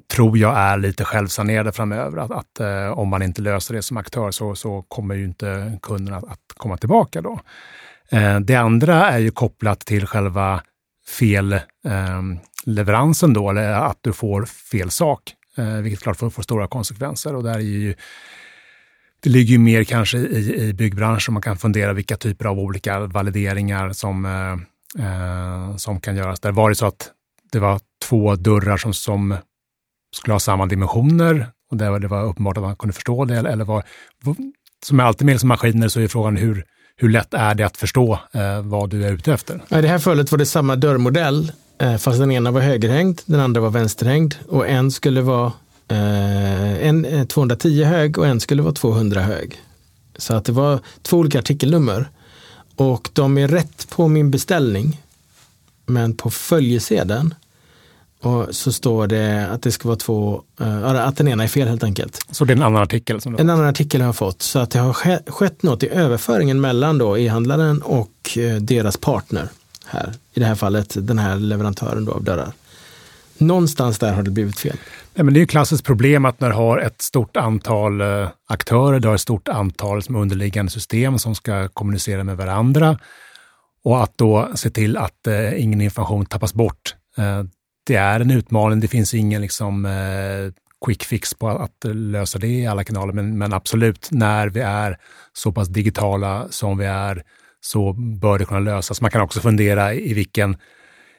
tror 0.08 0.38
jag 0.38 0.58
är 0.58 0.78
lite 0.78 1.06
självsanerade 1.06 1.72
framöver. 1.72 2.18
Att, 2.18 2.32
att 2.32 2.60
eh, 2.60 3.00
om 3.00 3.08
man 3.08 3.22
inte 3.22 3.42
löser 3.42 3.74
det 3.74 3.82
som 3.82 3.98
aktör 3.98 4.32
så, 4.32 4.56
så 4.56 4.82
kommer 4.82 5.16
ju 5.16 5.26
inte 5.26 5.80
kunderna 5.82 6.18
att, 6.18 6.24
att 6.24 6.54
komma 6.58 6.78
tillbaka 6.78 7.22
då. 7.22 7.40
Eh, 8.10 8.40
det 8.40 8.56
andra 8.56 9.10
är 9.10 9.20
ju 9.20 9.32
kopplat 9.32 9.80
till 9.80 10.08
själva 10.08 10.62
felleveransen 11.08 13.30
ehm, 13.30 13.34
då, 13.34 13.50
eller 13.50 13.72
att 13.72 13.98
du 14.02 14.14
får 14.14 14.46
fel 14.46 14.92
sak, 14.92 15.22
eh, 15.58 15.76
vilket 15.76 16.04
klart 16.04 16.18
får, 16.18 16.30
får 16.30 16.44
stora 16.44 16.68
konsekvenser. 16.68 17.36
Och 17.36 17.44
där 17.44 17.56
är 17.56 17.60
ju 17.60 17.96
det 19.20 19.30
ligger 19.30 19.52
ju 19.52 19.60
mer 19.60 19.84
kanske 19.84 20.18
i, 20.18 20.68
i 20.68 20.74
byggbranschen. 20.74 21.34
Man 21.34 21.42
kan 21.42 21.58
fundera 21.58 21.94
vilka 21.94 22.18
typer 22.18 22.46
av 22.46 22.60
olika 22.60 23.00
valideringar 23.00 23.92
som, 23.92 24.26
eh, 24.26 24.52
eh 25.06 25.76
som 25.76 26.00
kan 26.00 26.16
göras 26.16 26.40
där. 26.40 26.52
Var 26.52 26.70
det 26.70 26.76
så 26.76 26.86
att 26.86 27.12
det 27.52 27.60
var 27.60 27.80
två 28.04 28.36
dörrar 28.36 28.78
som, 28.78 28.94
som 28.94 29.38
skulle 30.16 30.34
ha 30.34 30.40
samma 30.40 30.66
dimensioner 30.66 31.48
och 31.72 31.78
där 31.78 32.00
det 32.00 32.08
var 32.08 32.24
uppenbart 32.24 32.58
att 32.58 32.64
man 32.64 32.76
kunde 32.76 32.94
förstå 32.94 33.26
det? 33.26 33.36
Eller, 33.36 33.66
var, 33.66 33.84
som 34.86 35.00
är 35.00 35.04
alltid 35.04 35.26
med 35.26 35.40
som 35.40 35.50
maskiner 35.50 35.88
så 35.88 36.00
är 36.00 36.08
frågan 36.08 36.38
hur, 36.38 36.66
hur 36.98 37.10
lätt 37.10 37.34
är 37.34 37.56
det 37.56 37.64
att 37.64 37.78
förstå 37.78 38.20
eh, 38.34 38.62
vad 38.62 38.90
du 38.90 39.06
är 39.06 39.12
ute 39.12 39.34
efter? 39.34 39.56
I 39.56 39.82
det 39.82 39.88
här 39.88 40.00
fallet 40.00 40.32
var 40.32 40.38
det 40.38 40.46
samma 40.46 40.76
dörrmodell, 40.76 41.52
eh, 41.82 41.98
fast 41.98 42.20
den 42.20 42.32
ena 42.32 42.52
var 42.52 42.62
högerhängd, 42.62 43.22
den 43.26 43.40
andra 43.40 43.62
var 43.62 43.70
vänsterhängd 43.70 44.36
och 44.48 44.68
en 44.68 44.92
skulle 44.92 45.22
vara 45.22 45.52
Eh, 45.88 46.88
en 46.88 47.06
eh, 47.06 47.26
210 47.26 47.84
hög 47.84 48.18
och 48.18 48.28
en 48.28 48.40
skulle 48.40 48.62
vara 48.62 48.74
200 48.74 49.22
hög. 49.22 49.62
Så 50.16 50.34
att 50.34 50.46
det 50.46 50.52
var 50.52 50.80
två 51.02 51.18
olika 51.18 51.40
artikelnummer. 51.40 52.10
Och 52.76 53.10
de 53.14 53.38
är 53.38 53.48
rätt 53.48 53.90
på 53.90 54.08
min 54.08 54.32
beställning. 54.32 55.02
Men 55.86 56.18
på 56.18 56.30
följesedeln 56.30 57.36
och 58.26 58.56
så 58.56 58.72
står 58.72 59.08
det 59.08 59.48
att 59.52 59.62
det 59.62 59.72
ska 59.72 59.88
vara 59.88 59.98
två, 59.98 60.42
uh, 60.62 60.86
att 60.86 61.18
den 61.18 61.28
ena 61.28 61.44
är 61.44 61.48
fel 61.48 61.68
helt 61.68 61.84
enkelt. 61.84 62.26
Så 62.32 62.46
det 62.46 62.54
är 62.54 62.58
en 62.58 62.64
annan 62.64 62.82
artikel? 62.82 63.22
Som 63.22 63.36
en 63.36 63.50
annan 63.50 63.66
artikel 63.66 64.02
har 64.02 64.08
jag 64.08 64.16
fått. 64.16 64.42
Så 64.42 64.60
att 64.60 64.72
det 64.72 64.80
har 64.80 64.94
skett 65.32 65.64
något 65.64 65.84
i 65.84 65.90
överföringen 65.90 66.62
mellan 66.62 66.98
då 66.98 67.18
e-handlaren 67.18 67.82
och 67.82 68.38
deras 68.60 68.98
partner 68.98 69.50
här. 69.86 70.14
I 70.34 70.40
det 70.40 70.46
här 70.46 70.56
fallet 70.56 71.08
den 71.08 71.20
här 71.20 71.36
leverantören 71.36 72.06
då 72.06 72.12
av 72.12 72.24
dörrar. 72.24 72.54
Någonstans 73.38 74.00
där 74.00 74.14
har 74.14 74.24
det 74.24 74.32
blivit 74.32 74.60
fel. 74.60 74.78
Nej, 75.14 75.26
men 75.26 75.34
det 75.34 75.40
är 75.40 75.44
ett 75.44 75.50
klassiskt 75.50 75.84
problem 75.86 76.26
att 76.26 76.40
när 76.40 76.50
du 76.50 76.56
har 76.56 76.78
ett 76.78 77.02
stort 77.02 77.38
antal 77.38 78.02
eh, 78.02 78.30
aktörer, 78.48 79.00
du 79.00 79.08
har 79.08 79.16
ett 79.16 79.22
stort 79.22 79.48
antal 79.48 80.04
som 80.04 80.16
underliggande 80.16 80.72
system 80.72 81.20
som 81.20 81.36
ska 81.36 81.68
kommunicera 81.68 82.24
med 82.24 82.38
varandra 82.38 83.00
och 83.84 84.04
att 84.04 84.18
då 84.18 84.50
se 84.56 84.70
till 84.70 84.98
att 84.98 85.28
eh, 85.28 85.64
ingen 85.64 85.82
information 85.82 86.26
tappas 86.26 86.54
bort. 86.54 86.96
Det 87.86 87.96
är 87.96 88.20
en 88.20 88.32
utmaning. 88.32 88.80
Det 88.80 88.88
finns 88.88 89.14
ingen 89.14 89.42
liksom, 89.42 89.86
eh, 89.86 90.54
quick 90.86 91.04
fix 91.04 91.34
på 91.34 91.50
att 91.50 91.86
lösa 91.94 92.40
det 92.40 92.48
i 92.48 92.68
alla 92.68 92.84
kanaler, 92.84 93.14
men, 93.14 93.38
men 93.38 93.54
absolut, 93.54 94.08
när 94.12 94.50
vi 94.50 94.60
är 94.60 94.98
så 95.34 95.52
pass 95.52 95.68
digitala 95.68 96.48
som 96.50 96.78
vi 96.78 96.86
är 96.86 97.24
så 97.62 97.94
bör 97.94 98.40
det 98.40 98.46
kunna 98.46 98.60
lösas. 98.60 99.02
Man 99.02 99.12
kan 99.12 99.22
också 99.22 99.40
fundera 99.40 99.94
i 99.94 100.14
vilken 100.14 100.58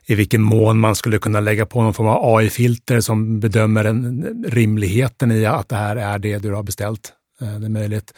i 0.08 0.14
vilken 0.14 0.42
mån 0.42 0.78
man 0.78 0.96
skulle 0.96 1.18
kunna 1.18 1.40
lägga 1.40 1.66
på 1.66 1.82
någon 1.82 1.94
form 1.94 2.06
av 2.06 2.36
AI-filter 2.36 3.00
som 3.00 3.40
bedömer 3.40 3.84
en, 3.84 4.44
rimligheten 4.48 5.32
i 5.32 5.46
att 5.46 5.68
det 5.68 5.76
här 5.76 5.96
är 5.96 6.18
det 6.18 6.38
du 6.38 6.52
har 6.54 6.62
beställt. 6.62 7.12
Eh, 7.40 7.58
det 7.58 7.66
är 7.66 7.70
möjligt. 7.70 8.14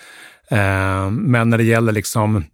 Eh, 0.51 1.11
men 1.11 1.51
när 1.51 1.59
det 1.59 1.65
gäller 1.65 1.93
liksom 1.93 2.45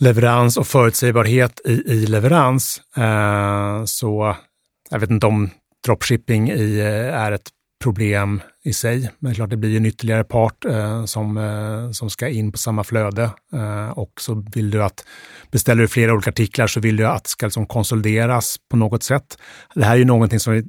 leverans 0.00 0.56
och 0.56 0.66
förutsägbarhet 0.66 1.60
i, 1.64 1.72
i 1.72 2.06
leverans 2.06 2.80
eh, 2.96 3.84
så 3.84 4.36
jag 4.90 4.98
vet 4.98 5.10
inte 5.10 5.26
om 5.26 5.50
dropshipping 5.86 6.50
i, 6.50 6.78
eh, 6.78 7.20
är 7.20 7.32
ett 7.32 7.50
problem 7.82 8.40
i 8.64 8.72
sig. 8.72 9.10
Men 9.18 9.34
klart, 9.34 9.50
det 9.50 9.56
blir 9.56 9.76
en 9.76 9.86
ytterligare 9.86 10.24
part 10.24 10.64
eh, 10.64 11.04
som, 11.04 11.36
eh, 11.36 11.90
som 11.90 12.10
ska 12.10 12.28
in 12.28 12.52
på 12.52 12.58
samma 12.58 12.84
flöde. 12.84 13.30
Eh, 13.52 13.98
och 13.98 14.12
så 14.20 14.44
vill 14.54 14.70
du 14.70 14.82
att, 14.82 15.04
beställer 15.50 15.82
du 15.82 15.88
flera 15.88 16.12
olika 16.12 16.30
artiklar 16.30 16.66
så 16.66 16.80
vill 16.80 16.96
du 16.96 17.06
att 17.06 17.24
det 17.24 17.30
ska 17.30 17.46
liksom 17.46 17.66
konsolideras 17.66 18.56
på 18.70 18.76
något 18.76 19.02
sätt. 19.02 19.38
Det 19.74 19.84
här 19.84 19.92
är 19.92 19.98
ju 19.98 20.04
någonting 20.04 20.40
som 20.40 20.52
vi 20.52 20.64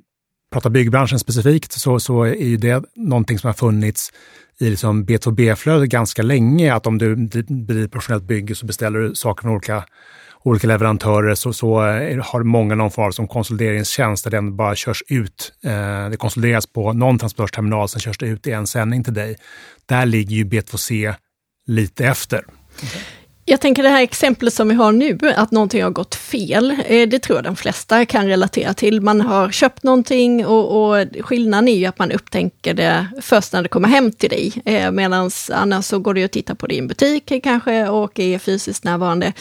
pratar 0.54 0.70
byggbranschen 0.70 1.20
specifikt, 1.20 1.72
så, 1.72 2.00
så 2.00 2.24
är 2.24 2.46
ju 2.46 2.58
det 2.58 2.84
någonting 2.96 3.40
som 3.40 3.48
har 3.48 3.54
funnits 3.54 4.12
i 4.60 4.70
liksom 4.70 5.06
B2B-flödet 5.06 5.90
ganska 5.90 6.22
länge, 6.22 6.74
att 6.74 6.88
om 6.88 6.98
du 6.98 7.16
bedriver 7.16 7.88
professionellt 7.88 8.24
bygge 8.24 8.56
så 8.56 8.66
beställer 8.66 9.00
du 9.00 9.16
saker 9.16 9.42
från 9.42 9.52
olika 9.52 9.84
olika 10.46 10.68
leverantörer 10.68 11.36
så, 11.36 11.54
så 11.54 11.88
eh, 11.88 12.26
har 12.26 12.44
många 12.44 12.76
någon 12.76 12.92
form 12.92 13.14
som 13.14 13.28
konsolideringstjänst 13.28 14.24
där 14.24 14.32
den 14.32 14.56
bara 14.56 14.76
körs 14.76 15.04
ut. 15.08 15.54
Eh, 15.64 16.10
det 16.10 16.18
konsolideras 16.18 16.68
på 16.68 16.94
någon 16.94 17.20
transportterminal, 17.20 17.90
sen 17.90 18.02
körs 18.02 18.18
det 18.18 18.26
ut 18.26 18.48
i 18.48 18.52
en 18.52 18.68
sändning 18.68 19.04
till 19.04 19.14
dig. 19.14 19.36
Där 19.86 20.06
ligger 20.06 20.36
ju 20.36 20.44
B2C 20.44 21.16
lite 21.68 22.06
efter. 22.06 22.46
Jag 23.48 23.62
tänker 23.62 23.84
det 23.84 23.90
här 23.90 24.02
exemplet 24.02 24.54
som 24.54 24.70
vi 24.70 24.76
har 24.76 24.92
nu, 24.92 25.18
att 25.36 25.52
någonting 25.52 25.84
har 25.84 25.90
gått 25.90 26.16
fel, 26.16 26.76
eh, 26.86 27.08
det 27.10 27.20
tror 27.20 27.38
jag 27.38 27.44
de 27.44 27.56
flesta 27.56 28.06
kan 28.06 28.28
relatera 28.28 28.74
till. 28.74 29.02
Man 29.02 29.22
har 29.22 29.52
köpt 29.52 29.84
någonting 29.84 30.46
och, 30.46 30.94
och 30.94 31.06
skillnaden 31.20 31.68
är 31.68 31.76
ju 31.76 31.86
att 31.86 32.00
man 32.00 32.12
upptäcker 32.12 32.74
det 32.74 33.08
först 33.22 33.54
när 33.54 33.64
det 33.64 33.70
kommer 33.70 33.88
hem 33.88 34.12
till 34.12 34.30
dig. 34.30 34.54
Eh, 34.66 34.92
Medan 34.92 35.32
annars 35.52 35.86
så 35.86 36.00
går 36.00 36.14
det 36.14 36.24
att 36.24 36.32
titta 36.32 36.56
på 36.56 36.68
det 36.68 36.76
i 36.76 36.80
en 36.80 36.88
butik 36.88 37.32
kanske 37.44 37.88
och 37.88 38.20
är 38.20 38.40
fysiskt 38.40 38.84
närvarande. 38.84 39.34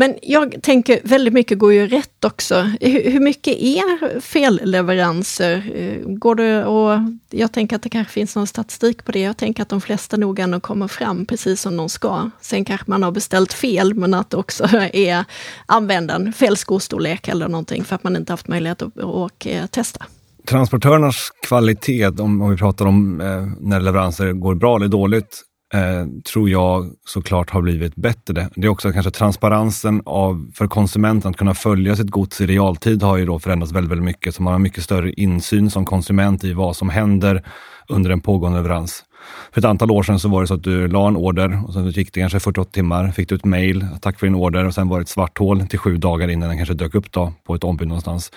Men 0.00 0.14
jag 0.22 0.62
tänker 0.62 1.00
väldigt 1.04 1.34
mycket 1.34 1.58
går 1.58 1.72
ju 1.72 1.86
rätt 1.86 2.24
också. 2.24 2.70
Hur, 2.80 3.20
mycket 3.20 3.56
är 3.56 4.20
felleveranser? 4.20 5.72
Eh, 5.74 6.08
går 6.08 6.34
det 6.34 6.64
och 6.64 7.00
jag 7.30 7.52
tänker 7.52 7.76
att 7.76 7.82
det 7.82 7.88
kanske 7.88 8.12
finns 8.12 8.36
någon 8.36 8.46
statistik 8.46 9.04
på 9.04 9.12
det. 9.12 9.20
Jag 9.20 9.36
tänker 9.36 9.62
att 9.62 9.68
de 9.68 9.80
flesta 9.80 10.16
nog 10.16 10.38
ändå 10.38 10.60
kommer 10.60 10.88
fram 10.88 11.26
precis 11.26 11.60
som 11.60 11.76
de 11.76 11.88
ska. 11.88 12.30
Sen 12.40 12.64
kanske 12.64 12.90
man 12.90 13.02
har 13.02 13.10
beställt 13.10 13.52
fel, 13.52 13.94
men 13.94 14.14
att 14.14 14.30
det 14.30 14.36
också 14.36 14.64
är 14.92 15.24
användaren, 15.66 16.32
fel 16.32 16.56
skostorlek 16.56 17.28
eller 17.28 17.48
någonting 17.48 17.84
för 17.84 17.94
att 17.94 18.04
man 18.04 18.16
inte 18.16 18.32
haft 18.32 18.48
möjlighet 18.48 18.82
att 18.82 18.96
och, 18.96 19.46
eh, 19.46 19.66
testa. 19.66 20.04
Transportörernas 20.48 21.30
kvalitet, 21.46 22.06
om, 22.06 22.42
om 22.42 22.50
vi 22.50 22.56
pratar 22.56 22.86
om 22.86 23.20
eh, 23.20 23.26
när 23.60 23.80
leveranser 23.80 24.32
går 24.32 24.54
bra 24.54 24.76
eller 24.76 24.88
dåligt, 24.88 25.44
eh, 25.74 26.06
tror 26.32 26.50
jag 26.50 26.90
såklart 27.06 27.50
har 27.50 27.62
blivit 27.62 27.96
bättre. 27.96 28.48
Det 28.54 28.66
är 28.66 28.68
också 28.68 28.92
kanske 28.92 29.10
transparensen 29.10 30.02
av, 30.04 30.50
för 30.54 30.66
konsumenten 30.66 31.30
att 31.30 31.36
kunna 31.36 31.54
följa 31.54 31.96
sitt 31.96 32.10
gods 32.10 32.40
i 32.40 32.46
realtid 32.46 33.02
har 33.02 33.16
ju 33.16 33.26
då 33.26 33.38
förändrats 33.38 33.72
väldigt, 33.72 33.90
väldigt 33.90 34.04
mycket. 34.04 34.34
Så 34.34 34.42
man 34.42 34.52
har 34.52 34.58
mycket 34.58 34.84
större 34.84 35.12
insyn 35.12 35.70
som 35.70 35.84
konsument 35.84 36.44
i 36.44 36.52
vad 36.52 36.76
som 36.76 36.88
händer 36.88 37.42
under 37.88 38.10
en 38.10 38.20
pågående 38.20 38.58
leverans. 38.58 39.04
För 39.52 39.60
ett 39.60 39.64
antal 39.64 39.90
år 39.90 40.02
sedan 40.02 40.20
så 40.20 40.28
var 40.28 40.40
det 40.40 40.46
så 40.46 40.54
att 40.54 40.62
du 40.62 40.88
la 40.88 41.08
en 41.08 41.16
order 41.16 41.62
och 41.66 41.72
sen 41.72 41.90
gick 41.90 42.12
det 42.12 42.20
kanske 42.20 42.40
48 42.40 42.70
timmar, 42.70 43.10
fick 43.10 43.28
du 43.28 43.34
ett 43.34 43.44
mail, 43.44 43.86
tack 44.00 44.18
för 44.18 44.26
din 44.26 44.34
order 44.34 44.64
och 44.64 44.74
sen 44.74 44.88
var 44.88 44.98
det 44.98 45.02
ett 45.02 45.08
svart 45.08 45.38
hål 45.38 45.66
till 45.66 45.78
sju 45.78 45.96
dagar 45.96 46.28
innan 46.28 46.48
den 46.48 46.58
kanske 46.58 46.74
dök 46.74 46.94
upp 46.94 47.12
då 47.12 47.32
på 47.44 47.54
ett 47.54 47.64
ombud 47.64 47.88
någonstans. 47.88 48.32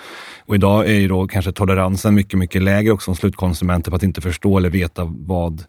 Och 0.46 0.56
idag 0.56 0.90
är 0.90 1.00
ju 1.00 1.08
då 1.08 1.28
kanske 1.28 1.52
toleransen 1.52 2.16
mycket, 2.16 2.40
mycket 2.40 2.62
lägre 2.62 2.92
också 2.92 3.06
som 3.06 3.16
slutkonsumenter 3.16 3.92
på 3.92 3.96
att 3.96 4.04
inte 4.04 4.22
förstå 4.22 4.58
eller 4.58 4.70
veta 4.70 5.08
vad 5.10 5.64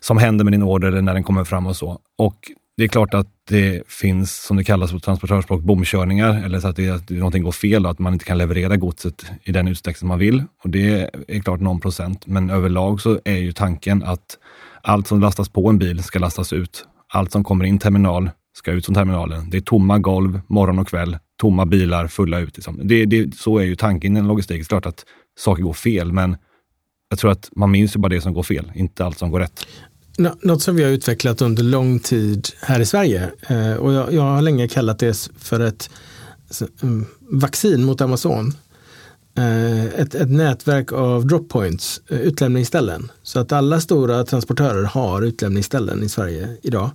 som 0.00 0.18
händer 0.18 0.44
med 0.44 0.52
din 0.52 0.62
order 0.62 0.88
eller 0.88 1.02
när 1.02 1.14
den 1.14 1.24
kommer 1.24 1.44
fram 1.44 1.66
och 1.66 1.76
så. 1.76 1.98
Och 2.18 2.36
det 2.76 2.84
är 2.84 2.88
klart 2.88 3.14
att 3.14 3.26
det 3.48 3.82
finns, 3.88 4.42
som 4.46 4.56
det 4.56 4.64
kallas 4.64 4.92
på 4.92 5.00
transportörspråk, 5.00 5.62
bomkörningar 5.62 6.44
eller 6.44 6.60
så 6.60 6.68
att, 6.68 6.76
det, 6.76 6.90
att 6.90 7.10
någonting 7.10 7.42
går 7.42 7.52
fel 7.52 7.84
och 7.84 7.90
att 7.90 7.98
man 7.98 8.12
inte 8.12 8.24
kan 8.24 8.38
leverera 8.38 8.76
godset 8.76 9.26
i 9.42 9.52
den 9.52 9.68
utsträckning 9.68 10.08
man 10.08 10.18
vill. 10.18 10.44
Och 10.64 10.70
det 10.70 11.10
är 11.28 11.40
klart 11.40 11.60
någon 11.60 11.80
procent, 11.80 12.26
men 12.26 12.50
överlag 12.50 13.00
så 13.00 13.20
är 13.24 13.36
ju 13.36 13.52
tanken 13.52 14.02
att 14.02 14.38
allt 14.82 15.06
som 15.06 15.20
lastas 15.20 15.48
på 15.48 15.68
en 15.68 15.78
bil 15.78 16.02
ska 16.02 16.18
lastas 16.18 16.52
ut. 16.52 16.86
Allt 17.08 17.32
som 17.32 17.44
kommer 17.44 17.64
in 17.64 17.78
terminal 17.78 18.30
ska 18.56 18.72
ut 18.72 18.86
från 18.86 18.94
terminalen. 18.94 19.50
Det 19.50 19.56
är 19.56 19.60
tomma 19.60 19.98
golv 19.98 20.40
morgon 20.46 20.78
och 20.78 20.88
kväll, 20.88 21.18
tomma 21.40 21.66
bilar 21.66 22.06
fulla 22.06 22.38
ut. 22.38 22.56
Liksom. 22.56 22.80
Det, 22.82 23.06
det, 23.06 23.34
så 23.34 23.58
är 23.58 23.64
ju 23.64 23.76
tanken 23.76 24.16
i 24.16 24.20
en 24.20 24.28
logistik. 24.28 24.58
Det 24.58 24.62
är 24.62 24.68
klart 24.68 24.86
att 24.86 25.04
saker 25.38 25.62
går 25.62 25.72
fel, 25.72 26.12
men 26.12 26.36
jag 27.16 27.20
tror 27.20 27.30
att 27.30 27.50
man 27.56 27.70
minns 27.70 27.96
ju 27.96 28.00
bara 28.00 28.08
det 28.08 28.20
som 28.20 28.32
går 28.32 28.42
fel, 28.42 28.72
inte 28.74 29.04
allt 29.04 29.18
som 29.18 29.30
går 29.30 29.40
rätt. 29.40 29.66
Något 30.42 30.62
som 30.62 30.76
vi 30.76 30.84
har 30.84 30.90
utvecklat 30.90 31.42
under 31.42 31.62
lång 31.62 31.98
tid 31.98 32.48
här 32.60 32.80
i 32.80 32.86
Sverige 32.86 33.30
eh, 33.48 33.74
och 33.74 33.92
jag, 33.92 34.12
jag 34.12 34.22
har 34.22 34.42
länge 34.42 34.68
kallat 34.68 34.98
det 34.98 35.30
för 35.38 35.60
ett 35.60 35.90
um, 36.80 37.06
vaccin 37.20 37.84
mot 37.84 38.00
Amazon. 38.00 38.54
Eh, 39.38 39.84
ett, 39.84 40.14
ett 40.14 40.30
nätverk 40.30 40.92
av 40.92 41.26
droppoints, 41.26 42.00
eh, 42.08 42.20
utlämningsställen. 42.20 43.10
Så 43.22 43.40
att 43.40 43.52
alla 43.52 43.80
stora 43.80 44.24
transportörer 44.24 44.84
har 44.84 45.22
utlämningsställen 45.22 46.02
i 46.02 46.08
Sverige 46.08 46.48
idag. 46.62 46.90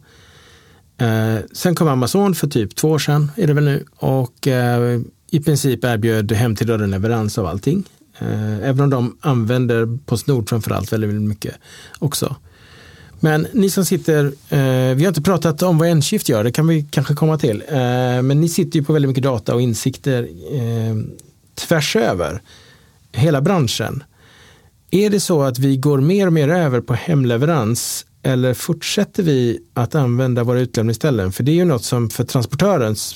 Eh, 0.98 1.38
sen 1.52 1.76
kom 1.76 1.88
Amazon 1.88 2.36
för 2.36 2.48
typ 2.48 2.76
två 2.76 2.90
år 2.90 3.00
sedan, 3.00 3.32
är 3.36 3.48
det 3.48 3.54
väl 3.54 3.64
nu, 3.64 3.86
och 3.96 4.48
eh, 4.48 5.02
i 5.32 5.40
princip 5.40 5.84
erbjöd 5.84 6.32
hem 6.32 6.56
till 6.56 6.68
dörren 6.68 6.92
leverans 6.92 7.38
av 7.38 7.46
allting. 7.46 7.86
Eh, 8.22 8.70
även 8.70 8.82
om 8.82 8.90
de 8.90 9.18
använder 9.22 9.98
Postnord 10.06 10.50
framförallt 10.50 10.94
väldigt, 10.94 11.10
väldigt 11.10 11.30
mycket 11.30 11.56
också. 12.00 12.36
Men 13.24 13.48
ni 13.54 13.70
som 13.70 13.86
sitter, 13.86 14.26
eh, 14.26 14.96
vi 14.96 15.04
har 15.04 15.08
inte 15.08 15.22
pratat 15.22 15.62
om 15.62 15.78
vad 15.78 15.88
Enshift 15.88 16.30
gör, 16.30 16.44
det 16.44 16.52
kan 16.52 16.68
vi 16.68 16.86
kanske 16.92 17.14
komma 17.14 17.38
till. 17.38 17.64
Eh, 17.68 17.76
men 18.22 18.42
ni 18.42 18.50
sitter 18.50 18.80
ju 18.80 18.86
på 18.86 18.94
väldigt 18.94 19.10
mycket 19.10 19.24
data 19.24 19.54
och 19.56 19.62
insikter 19.62 20.24
eh, 20.54 20.96
tvärs 21.56 21.96
över. 21.96 22.42
hela 23.14 23.42
branschen. 23.42 24.04
Är 24.92 25.10
det 25.10 25.20
så 25.20 25.44
att 25.44 25.60
vi 25.60 25.78
går 25.78 26.02
mer 26.02 26.28
och 26.28 26.34
mer 26.34 26.50
över 26.50 26.82
på 26.82 26.94
hemleverans 26.94 28.06
eller 28.24 28.54
fortsätter 28.54 29.24
vi 29.24 29.60
att 29.74 29.96
använda 29.96 30.44
våra 30.44 30.60
utlämningsställen? 30.60 31.32
För 31.32 31.44
det 31.44 31.52
är 31.52 31.56
ju 31.56 31.66
något 31.66 31.84
som 31.84 32.10
för 32.10 32.24
transportörens, 32.24 33.16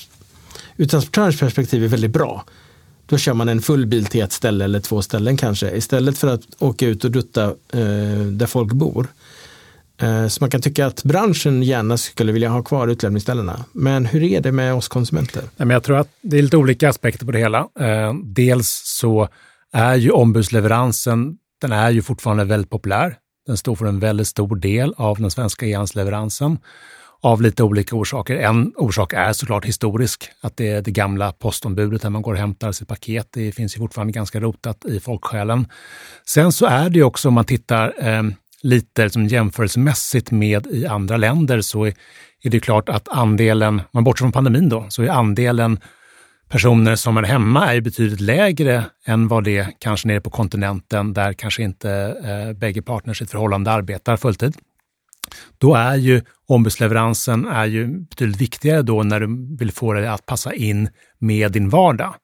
ur 0.77 0.85
transportörens 0.85 1.39
perspektiv 1.39 1.83
är 1.83 1.87
väldigt 1.87 2.11
bra. 2.11 2.45
Då 3.07 3.17
kör 3.17 3.33
man 3.33 3.49
en 3.49 3.61
full 3.61 3.85
bil 3.85 4.05
till 4.05 4.21
ett 4.21 4.31
ställe 4.31 4.63
eller 4.65 4.79
två 4.79 5.01
ställen 5.01 5.37
kanske 5.37 5.71
istället 5.71 6.17
för 6.17 6.27
att 6.27 6.41
åka 6.59 6.87
ut 6.87 7.03
och 7.03 7.11
dutta 7.11 7.43
eh, 7.73 8.25
där 8.31 8.45
folk 8.45 8.73
bor. 8.73 9.07
Eh, 9.97 10.27
så 10.27 10.43
man 10.43 10.49
kan 10.49 10.61
tycka 10.61 10.85
att 10.85 11.03
branschen 11.03 11.63
gärna 11.63 11.97
skulle 11.97 12.31
vilja 12.31 12.49
ha 12.49 12.63
kvar 12.63 12.87
utlämningsställena. 12.87 13.65
Men 13.71 14.05
hur 14.05 14.23
är 14.23 14.41
det 14.41 14.51
med 14.51 14.73
oss 14.73 14.87
konsumenter? 14.87 15.43
Jag 15.57 15.83
tror 15.83 15.97
att 15.97 16.09
det 16.21 16.37
är 16.37 16.41
lite 16.41 16.57
olika 16.57 16.89
aspekter 16.89 17.25
på 17.25 17.31
det 17.31 17.39
hela. 17.39 17.59
Eh, 17.79 18.13
dels 18.23 18.81
så 18.85 19.27
är 19.73 19.95
ju 19.95 20.11
ombudsleveransen, 20.11 21.37
den 21.61 21.71
är 21.71 21.89
ju 21.89 22.01
fortfarande 22.01 22.43
väldigt 22.43 22.69
populär. 22.69 23.17
Den 23.47 23.57
står 23.57 23.75
för 23.75 23.85
en 23.85 23.99
väldigt 23.99 24.27
stor 24.27 24.55
del 24.55 24.93
av 24.97 25.21
den 25.21 25.31
svenska 25.31 25.65
e-handelsleveransen 25.65 26.57
av 27.25 27.41
lite 27.41 27.63
olika 27.63 27.95
orsaker. 27.95 28.35
En 28.35 28.73
orsak 28.75 29.13
är 29.13 29.33
såklart 29.33 29.65
historisk, 29.65 30.29
att 30.41 30.57
det 30.57 30.69
är 30.69 30.81
det 30.81 30.91
gamla 30.91 31.31
postombudet 31.31 32.01
där 32.01 32.09
man 32.09 32.21
går 32.21 32.33
och 32.33 32.39
hämtar 32.39 32.71
sitt 32.71 32.87
paket. 32.87 33.27
Det 33.33 33.51
finns 33.51 33.75
ju 33.75 33.79
fortfarande 33.79 34.13
ganska 34.13 34.39
rotat 34.39 34.85
i 34.85 34.99
folksjälen. 34.99 35.67
Sen 36.25 36.51
så 36.51 36.65
är 36.65 36.89
det 36.89 36.97
ju 36.97 37.03
också, 37.03 37.27
om 37.27 37.33
man 37.33 37.45
tittar 37.45 37.93
eh, 38.07 38.23
lite 38.61 39.03
liksom 39.03 39.27
jämförelsemässigt 39.27 40.31
med 40.31 40.67
i 40.67 40.85
andra 40.85 41.17
länder, 41.17 41.61
så 41.61 41.85
är, 41.85 41.93
är 42.43 42.49
det 42.49 42.59
klart 42.59 42.89
att 42.89 43.07
andelen, 43.09 43.81
man 43.91 44.03
bortser 44.03 44.23
från 44.23 44.31
pandemin 44.31 44.69
då, 44.69 44.85
så 44.89 45.03
är 45.03 45.09
andelen 45.09 45.79
personer 46.49 46.95
som 46.95 47.17
är 47.17 47.23
hemma 47.23 47.73
är 47.73 47.81
betydligt 47.81 48.21
lägre 48.21 48.83
än 49.05 49.27
vad 49.27 49.43
det 49.43 49.57
är 49.57 49.67
kanske 49.79 50.07
nere 50.07 50.21
på 50.21 50.29
kontinenten 50.29 51.13
där 51.13 51.33
kanske 51.33 51.63
inte 51.63 51.91
eh, 52.23 52.57
bägge 52.57 52.81
partners 52.81 53.21
i 53.21 53.23
ett 53.23 53.31
förhållande 53.31 53.71
arbetar 53.71 54.17
fulltid. 54.17 54.55
Då 55.57 55.75
är 55.75 55.95
ju 55.95 56.21
ombudsleveransen 56.47 57.45
är 57.45 57.65
ju 57.65 57.87
betydligt 57.87 58.41
viktigare 58.41 58.81
då 58.81 59.03
när 59.03 59.19
du 59.19 59.57
vill 59.59 59.71
få 59.71 59.93
det 59.93 60.13
att 60.13 60.25
passa 60.25 60.53
in 60.53 60.89
med 61.19 61.51
din 61.51 61.69
vardag. 61.69 62.15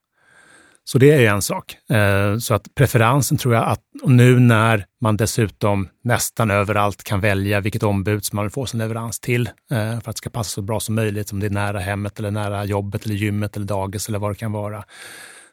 Så 0.84 0.98
det 0.98 1.10
är 1.10 1.20
ju 1.20 1.26
en 1.26 1.42
sak. 1.42 1.76
Eh, 1.90 2.38
så 2.38 2.54
att 2.54 2.74
preferensen 2.74 3.38
tror 3.38 3.54
jag 3.54 3.64
att 3.64 3.80
nu 4.04 4.38
när 4.38 4.86
man 5.00 5.16
dessutom 5.16 5.88
nästan 6.04 6.50
överallt 6.50 7.04
kan 7.04 7.20
välja 7.20 7.60
vilket 7.60 7.82
ombud 7.82 8.24
som 8.24 8.36
man 8.36 8.44
vill 8.44 8.52
få 8.52 8.66
sin 8.66 8.78
leverans 8.78 9.20
till 9.20 9.46
eh, 9.46 9.76
för 9.76 9.96
att 9.96 10.04
det 10.04 10.16
ska 10.16 10.30
passa 10.30 10.50
så 10.50 10.62
bra 10.62 10.80
som 10.80 10.94
möjligt, 10.94 11.32
om 11.32 11.40
det 11.40 11.46
är 11.46 11.50
nära 11.50 11.78
hemmet 11.78 12.18
eller 12.18 12.30
nära 12.30 12.64
jobbet 12.64 13.04
eller 13.04 13.14
gymmet 13.14 13.56
eller 13.56 13.66
dagis 13.66 14.08
eller 14.08 14.18
vad 14.18 14.30
det 14.30 14.34
kan 14.34 14.52
vara. 14.52 14.84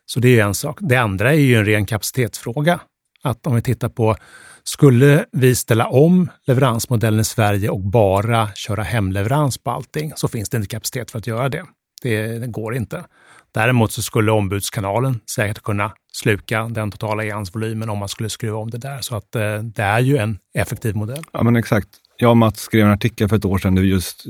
Så 0.06 0.20
det 0.20 0.28
är 0.28 0.32
ju 0.32 0.40
en 0.40 0.56
sak. 0.56 0.78
Det 0.82 0.96
andra 0.96 1.34
är 1.34 1.38
ju 1.38 1.56
en 1.56 1.66
ren 1.66 1.86
kapacitetsfråga. 1.86 2.80
Att 3.24 3.48
om 3.48 3.56
vi 3.56 3.62
tittar 3.62 3.90
på, 3.90 4.16
skulle 4.64 5.26
vi 5.32 5.56
ställa 5.56 5.88
om 5.88 6.30
leveransmodellen 6.48 7.20
i 7.20 7.24
Sverige 7.24 7.70
och 7.70 7.80
bara 7.80 8.50
köra 8.56 8.84
hemleverans 8.84 9.58
på 9.58 9.72
allting 9.72 10.14
så 10.16 10.28
finns 10.28 10.50
det 10.50 10.58
inte 10.58 10.68
kapacitet 10.68 11.12
för 11.12 11.20
att 11.20 11.28
göra 11.28 11.50
det. 11.50 11.66
Det, 12.02 12.40
det 12.40 12.48
går 12.48 12.76
inte. 12.76 13.04
Däremot 13.52 13.92
så 13.92 14.02
skulle 14.02 14.32
ombudskanalen 14.32 15.20
säkert 15.36 15.64
kunna 15.64 15.92
sluka 16.14 16.64
den 16.64 16.92
totala 16.92 17.24
e-handelsvolymen 17.24 17.90
om 17.90 17.98
man 17.98 18.10
skulle 18.10 18.30
skruva 18.30 18.58
om 18.58 18.70
det 18.70 18.78
där. 18.78 19.02
Så 19.02 19.16
att 19.16 19.36
eh, 19.36 19.58
det 19.58 19.84
är 19.84 20.00
ju 20.00 20.18
en 20.18 20.40
effektiv 20.54 20.96
modell. 20.96 21.24
Ja, 21.32 21.44
men 21.44 21.56
exakt. 21.56 21.88
Jag 22.18 22.30
och 22.30 22.38
Mats 22.38 22.60
skrev 22.60 22.86
en 22.86 22.92
artikel 22.92 23.30
för 23.30 23.36
ett 23.36 23.46
år 23.46 23.58
sedan 23.58 23.76
där 23.76 23.82
vi 23.82 23.90
just 23.90 24.26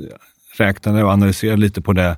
räknade 0.57 1.03
och 1.03 1.11
analyserade 1.11 1.61
lite 1.61 1.81
på 1.81 1.93
det. 1.93 2.17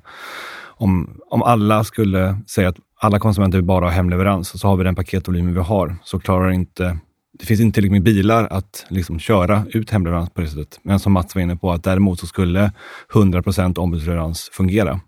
Om, 0.62 1.20
om 1.30 1.42
alla 1.42 1.84
skulle 1.84 2.38
säga 2.46 2.68
att 2.68 2.76
alla 3.00 3.18
konsumenter 3.18 3.58
vill 3.58 3.64
bara 3.64 3.84
ha 3.84 3.90
hemleverans, 3.90 4.60
så 4.60 4.68
har 4.68 4.76
vi 4.76 4.84
den 4.84 4.94
paketvolymen 4.94 5.54
vi 5.54 5.60
har, 5.60 5.96
så 6.04 6.20
klarar 6.20 6.50
inte 6.50 6.98
det 7.42 7.46
finns 7.46 7.60
inte 7.60 7.74
tillräckligt 7.74 7.92
med 7.92 8.14
bilar 8.14 8.46
att 8.50 8.86
liksom 8.88 9.18
köra 9.18 9.66
ut 9.70 9.90
hemleverans 9.90 10.30
på 10.30 10.40
det 10.40 10.46
sättet. 10.46 10.80
Men 10.82 11.00
som 11.00 11.12
Mats 11.12 11.34
var 11.34 11.42
inne 11.42 11.56
på, 11.56 11.72
att 11.72 11.84
däremot 11.84 12.20
så 12.20 12.26
skulle 12.26 12.72
100% 13.12 13.78
ombudsleverans 13.78 14.50
fungera. 14.52 15.00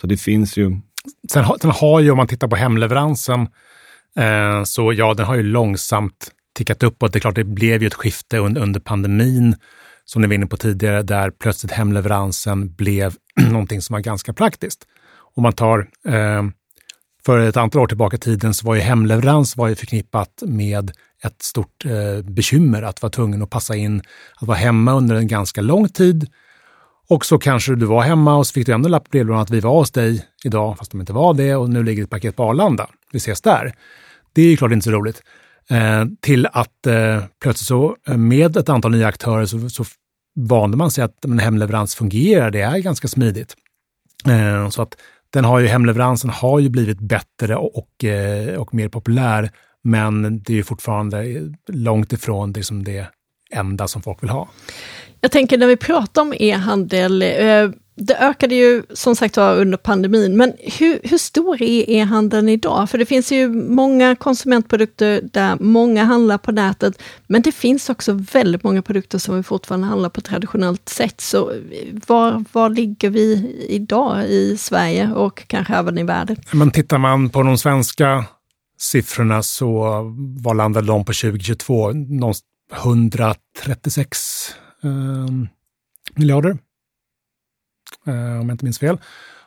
Så 0.00 0.06
det 0.06 0.16
finns 0.16 0.56
ju 0.56 0.80
Sen, 1.30 1.44
sen 1.60 1.70
har 1.70 2.00
ju, 2.00 2.10
om 2.10 2.16
man 2.16 2.26
tittar 2.26 2.48
på 2.48 2.56
hemleveransen, 2.56 3.40
eh, 4.16 4.64
så 4.64 4.92
ja, 4.92 5.14
den 5.14 5.26
har 5.26 5.34
ju 5.34 5.42
långsamt 5.42 6.30
tickat 6.54 6.82
uppåt. 6.82 7.12
Det 7.12 7.18
är 7.18 7.20
klart, 7.20 7.34
det 7.34 7.44
blev 7.44 7.82
ju 7.82 7.86
ett 7.86 7.94
skifte 7.94 8.38
under, 8.38 8.62
under 8.62 8.80
pandemin, 8.80 9.56
som 10.04 10.22
ni 10.22 10.28
var 10.28 10.34
inne 10.34 10.46
på 10.46 10.56
tidigare, 10.56 11.02
där 11.02 11.30
plötsligt 11.30 11.72
hemleveransen 11.72 12.74
blev 12.74 13.14
någonting 13.50 13.82
som 13.82 13.94
var 13.94 14.00
ganska 14.00 14.32
praktiskt. 14.32 14.86
Om 15.34 15.42
man 15.42 15.52
tar 15.52 15.78
eh, 16.08 16.42
för 17.26 17.38
ett 17.38 17.56
antal 17.56 17.82
år 17.82 17.86
tillbaka 17.86 18.16
i 18.16 18.20
tiden 18.20 18.54
så 18.54 18.66
var 18.66 18.74
ju 18.74 18.80
hemleverans 18.80 19.56
var 19.56 19.68
ju 19.68 19.74
förknippat 19.74 20.42
med 20.46 20.92
ett 21.24 21.42
stort 21.42 21.84
eh, 21.84 22.24
bekymmer 22.24 22.82
att 22.82 23.02
vara 23.02 23.10
tvungen 23.10 23.42
att 23.42 23.50
passa 23.50 23.76
in, 23.76 24.02
att 24.36 24.48
vara 24.48 24.58
hemma 24.58 24.92
under 24.92 25.14
en 25.14 25.26
ganska 25.26 25.60
lång 25.60 25.88
tid 25.88 26.30
och 27.10 27.26
så 27.26 27.38
kanske 27.38 27.74
du 27.74 27.86
var 27.86 28.02
hemma 28.02 28.36
och 28.36 28.46
så 28.46 28.52
fick 28.52 28.66
du 28.66 28.72
ändå 28.72 28.88
lapp 28.88 29.04
på 29.04 29.10
brevlådan 29.10 29.42
att 29.42 29.50
vi 29.50 29.60
var 29.60 29.70
hos 29.72 29.90
dig 29.90 30.26
idag, 30.44 30.78
fast 30.78 30.90
de 30.90 31.00
inte 31.00 31.12
var 31.12 31.34
det 31.34 31.56
och 31.56 31.70
nu 31.70 31.82
ligger 31.82 32.02
ett 32.02 32.10
paket 32.10 32.36
på 32.36 32.42
Arlanda. 32.42 32.90
Vi 33.12 33.16
ses 33.16 33.40
där. 33.40 33.74
Det 34.32 34.42
är 34.42 34.46
ju 34.46 34.56
klart 34.56 34.72
inte 34.72 34.84
så 34.84 34.90
roligt. 34.90 35.22
Eh, 35.70 36.04
till 36.20 36.46
att 36.46 36.86
eh, 36.86 37.24
plötsligt 37.42 37.66
så 37.66 37.96
eh, 38.08 38.16
med 38.16 38.56
ett 38.56 38.68
antal 38.68 38.90
nya 38.90 39.06
aktörer 39.06 39.46
så, 39.46 39.70
så 39.70 39.84
vande 40.34 40.76
man 40.76 40.90
sig 40.90 41.04
att 41.04 41.24
en 41.24 41.38
hemleverans 41.38 41.94
fungerar. 41.94 42.50
Det 42.50 42.60
är 42.60 42.78
ganska 42.78 43.08
smidigt. 43.08 43.56
Eh, 44.28 44.68
så 44.68 44.82
att 44.82 44.96
den 45.32 45.44
har 45.44 45.58
ju, 45.58 45.66
hemleveransen 45.66 46.30
har 46.30 46.58
ju 46.58 46.68
blivit 46.68 47.00
bättre 47.00 47.56
och, 47.56 47.78
och, 47.78 48.04
eh, 48.04 48.60
och 48.60 48.74
mer 48.74 48.88
populär, 48.88 49.50
men 49.82 50.42
det 50.42 50.58
är 50.58 50.62
fortfarande 50.62 51.50
långt 51.68 52.12
ifrån 52.12 52.52
det 52.52 52.62
som 52.62 52.84
det 52.84 53.06
enda 53.50 53.88
som 53.88 54.02
folk 54.02 54.22
vill 54.22 54.30
ha. 54.30 54.48
Jag 55.20 55.30
tänker 55.30 55.58
när 55.58 55.66
vi 55.66 55.76
pratar 55.76 56.22
om 56.22 56.34
e-handel, 56.38 57.22
eh, 57.22 57.70
det 57.94 58.16
ökade 58.16 58.54
ju 58.54 58.82
som 58.94 59.16
sagt 59.16 59.36
var 59.36 59.56
under 59.56 59.78
pandemin, 59.78 60.36
men 60.36 60.52
hur, 60.78 61.00
hur 61.02 61.18
stor 61.18 61.62
är 61.62 61.90
e-handeln 61.90 62.48
idag? 62.48 62.90
För 62.90 62.98
det 62.98 63.06
finns 63.06 63.32
ju 63.32 63.48
många 63.48 64.16
konsumentprodukter 64.16 65.20
där 65.32 65.56
många 65.60 66.04
handlar 66.04 66.38
på 66.38 66.52
nätet, 66.52 67.02
men 67.26 67.42
det 67.42 67.52
finns 67.52 67.90
också 67.90 68.12
väldigt 68.12 68.62
många 68.62 68.82
produkter 68.82 69.18
som 69.18 69.36
vi 69.36 69.42
fortfarande 69.42 69.86
handlar 69.86 70.08
på 70.08 70.20
traditionellt 70.20 70.88
sätt. 70.88 71.20
Så 71.20 71.52
var, 72.06 72.44
var 72.52 72.70
ligger 72.70 73.10
vi 73.10 73.56
idag 73.68 74.24
i 74.28 74.56
Sverige 74.56 75.12
och 75.12 75.42
kanske 75.46 75.74
även 75.74 75.98
i 75.98 76.02
världen? 76.02 76.36
Men 76.52 76.70
tittar 76.70 76.98
man 76.98 77.30
på 77.30 77.42
de 77.42 77.58
svenska 77.58 78.24
siffrorna 78.80 79.42
så 79.42 80.02
var 80.42 80.54
landade 80.54 80.86
de 80.86 81.04
på 81.04 81.12
2022 81.12 81.92
136 82.72 84.54
eh, 84.82 84.90
miljarder. 86.14 86.58
Eh, 88.06 88.40
om 88.40 88.48
jag 88.48 88.50
inte 88.50 88.64
minns 88.64 88.78
fel. 88.78 88.98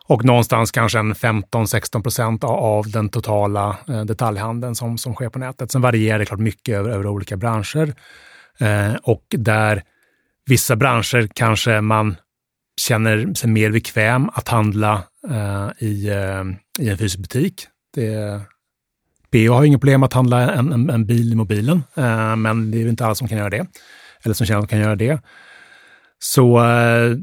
Och 0.05 0.25
någonstans 0.25 0.71
kanske 0.71 0.99
en 0.99 1.13
15-16 1.13 2.03
procent 2.03 2.43
av 2.43 2.91
den 2.91 3.09
totala 3.09 3.77
eh, 3.87 4.05
detaljhandeln 4.05 4.75
som, 4.75 4.97
som 4.97 5.13
sker 5.13 5.29
på 5.29 5.39
nätet. 5.39 5.71
Sen 5.71 5.81
varierar 5.81 6.19
det 6.19 6.25
klart 6.25 6.39
mycket 6.39 6.75
över, 6.75 6.89
över 6.89 7.07
olika 7.07 7.37
branscher. 7.37 7.93
Eh, 8.59 8.93
och 9.03 9.25
där 9.29 9.83
vissa 10.45 10.75
branscher 10.75 11.27
kanske 11.35 11.81
man 11.81 12.15
känner 12.81 13.33
sig 13.33 13.49
mer 13.49 13.71
bekväm 13.71 14.29
att 14.33 14.49
handla 14.49 15.03
eh, 15.29 15.69
i, 15.79 16.09
eh, 16.09 16.43
i 16.85 16.89
en 16.89 16.97
fysisk 16.97 17.17
butik. 17.17 17.67
Det, 17.93 18.41
BO 19.33 19.53
har 19.53 19.63
inga 19.63 19.79
problem 19.79 20.03
att 20.03 20.13
handla 20.13 20.53
en, 20.53 20.73
en, 20.73 20.89
en 20.89 21.05
bil 21.05 21.31
i 21.31 21.35
mobilen, 21.35 21.83
eh, 21.95 22.35
men 22.35 22.71
det 22.71 22.81
är 22.81 22.87
inte 22.87 23.05
alla 23.05 23.15
som 23.15 23.27
kan 23.27 23.37
göra 23.37 23.49
det 23.49 23.65
eller 24.23 24.35
som 24.35 24.45
känner 24.47 24.59
att 24.59 24.69
de 24.69 24.73
kan 24.73 24.79
göra 24.79 24.95
det. 24.95 25.21
Så 26.19 26.63
eh, 26.65 27.17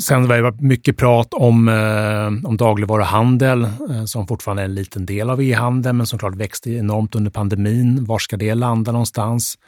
Sen 0.00 0.28
var 0.28 0.36
det 0.36 0.62
mycket 0.62 0.96
prat 0.96 1.34
om, 1.34 1.68
eh, 1.68 2.48
om 2.48 2.56
dagligvaruhandel 2.56 3.62
eh, 3.62 4.04
som 4.04 4.26
fortfarande 4.26 4.62
är 4.62 4.64
en 4.64 4.74
liten 4.74 5.06
del 5.06 5.30
av 5.30 5.42
e-handeln 5.42 5.96
men 5.96 6.06
som 6.06 6.18
klart 6.18 6.34
växte 6.34 6.70
enormt 6.70 7.14
under 7.14 7.30
pandemin. 7.30 8.04
Var 8.04 8.18
ska 8.18 8.36
det 8.36 8.54
landa 8.54 8.92
någonstans? 8.92 9.58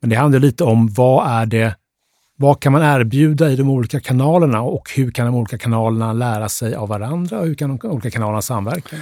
Men 0.00 0.10
det 0.10 0.16
handlar 0.16 0.40
lite 0.40 0.64
om 0.64 0.88
vad 0.88 1.30
är 1.30 1.46
det, 1.46 1.76
vad 2.36 2.60
kan 2.60 2.72
man 2.72 2.82
erbjuda 2.82 3.50
i 3.50 3.56
de 3.56 3.70
olika 3.70 4.00
kanalerna 4.00 4.62
och 4.62 4.90
hur 4.96 5.10
kan 5.10 5.26
de 5.26 5.34
olika 5.34 5.58
kanalerna 5.58 6.12
lära 6.12 6.48
sig 6.48 6.74
av 6.74 6.88
varandra 6.88 7.38
och 7.38 7.46
hur 7.46 7.54
kan 7.54 7.76
de 7.76 7.88
olika 7.88 8.10
kanalerna 8.10 8.42
samverka? 8.42 8.96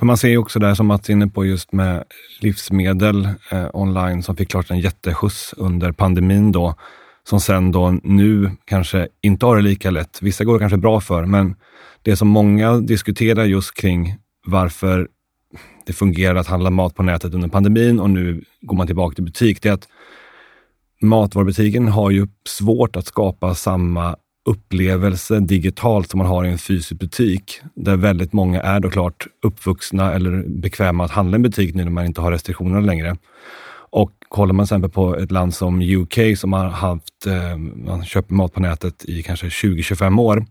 För 0.00 0.06
man 0.06 0.16
ser 0.16 0.28
ju 0.28 0.38
också 0.38 0.58
det 0.58 0.76
som 0.76 0.86
Mats 0.86 1.08
är 1.08 1.12
inne 1.12 1.28
på 1.28 1.44
just 1.44 1.72
med 1.72 2.04
livsmedel 2.40 3.28
eh, 3.50 3.66
online 3.72 4.22
som 4.22 4.36
fick 4.36 4.50
klart 4.50 4.70
en 4.70 4.80
jätteskjuts 4.80 5.54
under 5.56 5.92
pandemin 5.92 6.52
då, 6.52 6.74
som 7.28 7.40
sen 7.40 7.72
då 7.72 7.90
nu 8.02 8.50
kanske 8.64 9.08
inte 9.22 9.46
har 9.46 9.56
det 9.56 9.62
lika 9.62 9.90
lätt. 9.90 10.18
Vissa 10.22 10.44
går 10.44 10.52
det 10.52 10.58
kanske 10.58 10.76
bra 10.76 11.00
för, 11.00 11.26
men 11.26 11.56
det 12.02 12.16
som 12.16 12.28
många 12.28 12.76
diskuterar 12.76 13.44
just 13.44 13.74
kring 13.74 14.16
varför 14.46 15.08
det 15.86 15.92
fungerar 15.92 16.34
att 16.34 16.46
handla 16.46 16.70
mat 16.70 16.94
på 16.94 17.02
nätet 17.02 17.34
under 17.34 17.48
pandemin 17.48 18.00
och 18.00 18.10
nu 18.10 18.44
går 18.60 18.76
man 18.76 18.86
tillbaka 18.86 19.14
till 19.14 19.24
butik, 19.24 19.62
det 19.62 19.68
är 19.68 19.72
att 19.72 19.88
matvarubutiken 21.00 21.88
har 21.88 22.10
ju 22.10 22.28
svårt 22.48 22.96
att 22.96 23.06
skapa 23.06 23.54
samma 23.54 24.16
upplevelse 24.44 25.40
digitalt 25.40 26.10
som 26.10 26.18
man 26.18 26.26
har 26.26 26.44
i 26.44 26.48
en 26.48 26.58
fysisk 26.58 27.00
butik, 27.00 27.60
där 27.74 27.96
väldigt 27.96 28.32
många 28.32 28.60
är 28.60 28.80
då 28.80 28.90
klart 28.90 29.26
uppvuxna 29.42 30.12
eller 30.12 30.44
bekväma 30.48 31.04
att 31.04 31.10
handla 31.10 31.34
i 31.34 31.38
en 31.38 31.42
butik 31.42 31.74
nu 31.74 31.84
när 31.84 31.90
man 31.90 32.06
inte 32.06 32.20
har 32.20 32.32
restriktioner 32.32 32.80
längre. 32.80 33.16
Och 33.92 34.10
kollar 34.28 34.52
man 34.52 34.66
till 34.66 34.74
exempel 34.74 34.90
på 34.90 35.16
ett 35.16 35.30
land 35.30 35.54
som 35.54 35.82
UK 35.82 36.38
som 36.38 36.52
har 36.52 36.68
haft, 36.68 37.26
eh, 37.26 37.56
man 37.56 38.04
köper 38.04 38.34
mat 38.34 38.52
på 38.52 38.60
nätet 38.60 39.04
i 39.04 39.22
kanske 39.22 39.46
20-25 39.46 40.20
år, 40.20 40.46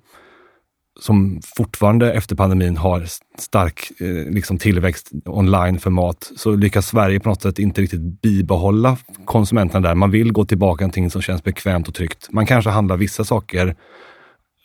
som 0.99 1.41
fortfarande 1.57 2.13
efter 2.13 2.35
pandemin 2.35 2.77
har 2.77 3.05
stark 3.37 3.91
eh, 3.99 4.33
liksom 4.33 4.57
tillväxt 4.57 5.11
online 5.25 5.79
för 5.79 5.89
mat, 5.89 6.31
så 6.35 6.55
lyckas 6.55 6.87
Sverige 6.87 7.19
på 7.19 7.29
något 7.29 7.41
sätt 7.41 7.59
inte 7.59 7.81
riktigt 7.81 8.21
bibehålla 8.21 8.97
konsumenterna 9.25 9.87
där. 9.87 9.95
Man 9.95 10.11
vill 10.11 10.31
gå 10.31 10.45
tillbaka 10.45 10.77
till 10.77 10.83
någonting 10.83 11.11
som 11.11 11.21
känns 11.21 11.43
bekvämt 11.43 11.87
och 11.87 11.93
tryggt. 11.93 12.27
Man 12.31 12.45
kanske 12.45 12.69
handlar 12.69 12.97
vissa 12.97 13.23
saker 13.23 13.75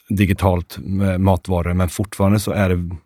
digitalt 0.08 0.78
med 0.78 1.20
matvaror, 1.20 1.74
men 1.74 1.88
fortfarande 1.88 2.40
så 2.40 2.52
är 2.52 2.68
det 2.68 2.96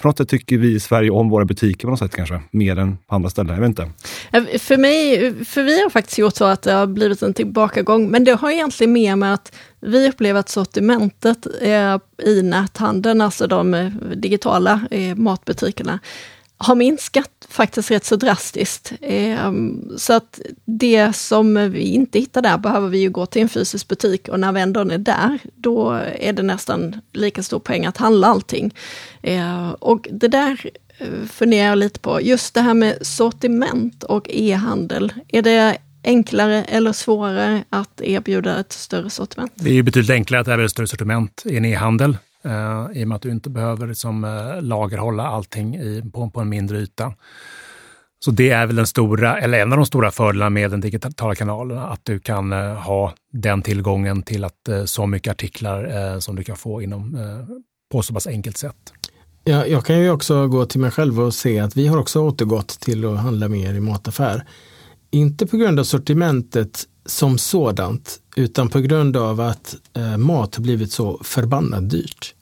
på 0.00 0.08
något 0.08 0.18
sätt 0.18 0.28
tycker 0.28 0.58
vi 0.58 0.74
i 0.74 0.80
Sverige 0.80 1.10
om 1.10 1.28
våra 1.28 1.44
butiker 1.44 1.86
på 1.86 1.90
något 1.90 1.98
sätt 1.98 2.16
kanske, 2.16 2.40
mer 2.50 2.78
än 2.78 2.96
på 2.96 3.14
andra 3.14 3.30
ställen. 3.30 3.54
Jag 3.54 3.60
vet 3.60 3.68
inte. 3.68 4.58
För 4.58 4.76
mig, 4.76 5.44
för 5.44 5.62
vi 5.62 5.82
har 5.82 5.90
faktiskt 5.90 6.18
gjort 6.18 6.34
så 6.34 6.44
att 6.44 6.62
det 6.62 6.72
har 6.72 6.86
blivit 6.86 7.22
en 7.22 7.34
tillbakagång, 7.34 8.10
men 8.10 8.24
det 8.24 8.32
har 8.32 8.50
egentligen 8.50 8.92
mer 8.92 9.16
med 9.16 9.34
att 9.34 9.56
vi 9.80 10.08
upplever 10.08 10.40
att 10.40 10.48
sortimentet 10.48 11.46
eh, 11.60 11.98
i 12.22 12.42
näthandeln, 12.42 13.20
alltså 13.20 13.46
de 13.46 13.74
eh, 13.74 13.92
digitala 14.16 14.80
eh, 14.90 15.14
matbutikerna, 15.14 15.98
har 16.58 16.74
minskat 16.74 17.46
faktiskt 17.48 17.90
rätt 17.90 18.04
så 18.04 18.16
drastiskt. 18.16 18.92
Ehm, 19.00 19.92
så 19.96 20.12
att 20.12 20.40
det 20.64 21.16
som 21.16 21.70
vi 21.70 21.80
inte 21.80 22.18
hittar 22.18 22.42
där 22.42 22.58
behöver 22.58 22.88
vi 22.88 22.98
ju 22.98 23.10
gå 23.10 23.26
till 23.26 23.42
en 23.42 23.48
fysisk 23.48 23.88
butik 23.88 24.28
och 24.28 24.40
när 24.40 24.52
vi 24.52 24.60
ändå 24.60 24.80
är 24.80 24.98
där, 24.98 25.38
då 25.56 25.90
är 26.18 26.32
det 26.32 26.42
nästan 26.42 27.00
lika 27.12 27.42
stor 27.42 27.58
poäng 27.58 27.86
att 27.86 27.96
handla 27.96 28.26
allting. 28.26 28.74
Ehm, 29.22 29.74
och 29.74 30.08
det 30.10 30.28
där 30.28 30.70
eh, 30.98 31.28
funderar 31.32 31.68
jag 31.68 31.78
lite 31.78 32.00
på, 32.00 32.20
just 32.22 32.54
det 32.54 32.60
här 32.60 32.74
med 32.74 33.06
sortiment 33.06 34.04
och 34.04 34.26
e-handel. 34.30 35.12
Är 35.28 35.42
det 35.42 35.78
enklare 36.04 36.64
eller 36.64 36.92
svårare 36.92 37.64
att 37.70 38.00
erbjuda 38.00 38.60
ett 38.60 38.72
större 38.72 39.10
sortiment? 39.10 39.52
Det 39.54 39.78
är 39.78 39.82
betydligt 39.82 40.10
enklare 40.10 40.40
att 40.40 40.48
erbjuda 40.48 40.64
ett 40.64 40.70
större 40.70 40.86
sortiment 40.86 41.42
i 41.46 41.56
en 41.56 41.64
e-handel 41.64 42.16
eh, 42.46 42.86
i 43.00 43.04
och 43.04 43.08
med 43.08 43.16
att 43.16 43.22
du 43.22 43.30
inte 43.30 43.50
behöver 43.50 43.86
liksom, 43.86 44.24
eh, 44.24 44.62
lagerhålla 44.62 45.26
allting 45.26 45.76
i, 45.76 46.02
på, 46.12 46.30
på 46.30 46.40
en 46.40 46.48
mindre 46.48 46.78
yta. 46.78 47.14
Så 48.24 48.30
det 48.30 48.50
är 48.50 48.66
väl 48.66 48.76
den 48.76 48.86
stora, 48.86 49.40
eller 49.40 49.58
en 49.58 49.72
av 49.72 49.78
de 49.78 49.86
stora 49.86 50.10
fördelarna 50.10 50.50
med 50.50 50.70
den 50.70 50.80
digitala 50.80 51.34
kanalen, 51.34 51.78
att 51.78 52.00
du 52.02 52.18
kan 52.18 52.52
eh, 52.52 52.74
ha 52.74 53.14
den 53.32 53.62
tillgången 53.62 54.22
till 54.22 54.44
att 54.44 54.68
eh, 54.68 54.84
så 54.84 55.06
mycket 55.06 55.30
artiklar 55.30 56.12
eh, 56.14 56.18
som 56.18 56.36
du 56.36 56.44
kan 56.44 56.56
få 56.56 56.82
inom, 56.82 57.14
eh, 57.14 57.56
på 57.92 58.02
så 58.02 58.14
pass 58.14 58.26
enkelt 58.26 58.56
sätt. 58.56 58.92
Ja, 59.44 59.66
jag 59.66 59.84
kan 59.84 60.00
ju 60.00 60.10
också 60.10 60.48
gå 60.48 60.66
till 60.66 60.80
mig 60.80 60.90
själv 60.90 61.20
och 61.20 61.34
se 61.34 61.58
att 61.58 61.76
vi 61.76 61.86
har 61.86 61.98
också 61.98 62.20
återgått 62.20 62.68
till 62.68 63.04
att 63.04 63.18
handla 63.18 63.48
mer 63.48 63.74
i 63.74 63.80
mataffär. 63.80 64.44
Inte 65.10 65.46
på 65.46 65.56
grund 65.56 65.80
av 65.80 65.84
sortimentet 65.84 66.84
som 67.06 67.38
sådant, 67.38 68.20
utan 68.36 68.68
på 68.68 68.80
grund 68.80 69.16
av 69.16 69.40
att 69.40 69.76
eh, 69.96 70.16
mat 70.16 70.54
har 70.54 70.62
blivit 70.62 70.92
så 70.92 71.20
förbannat 71.24 71.90
dyrt. 71.90 72.34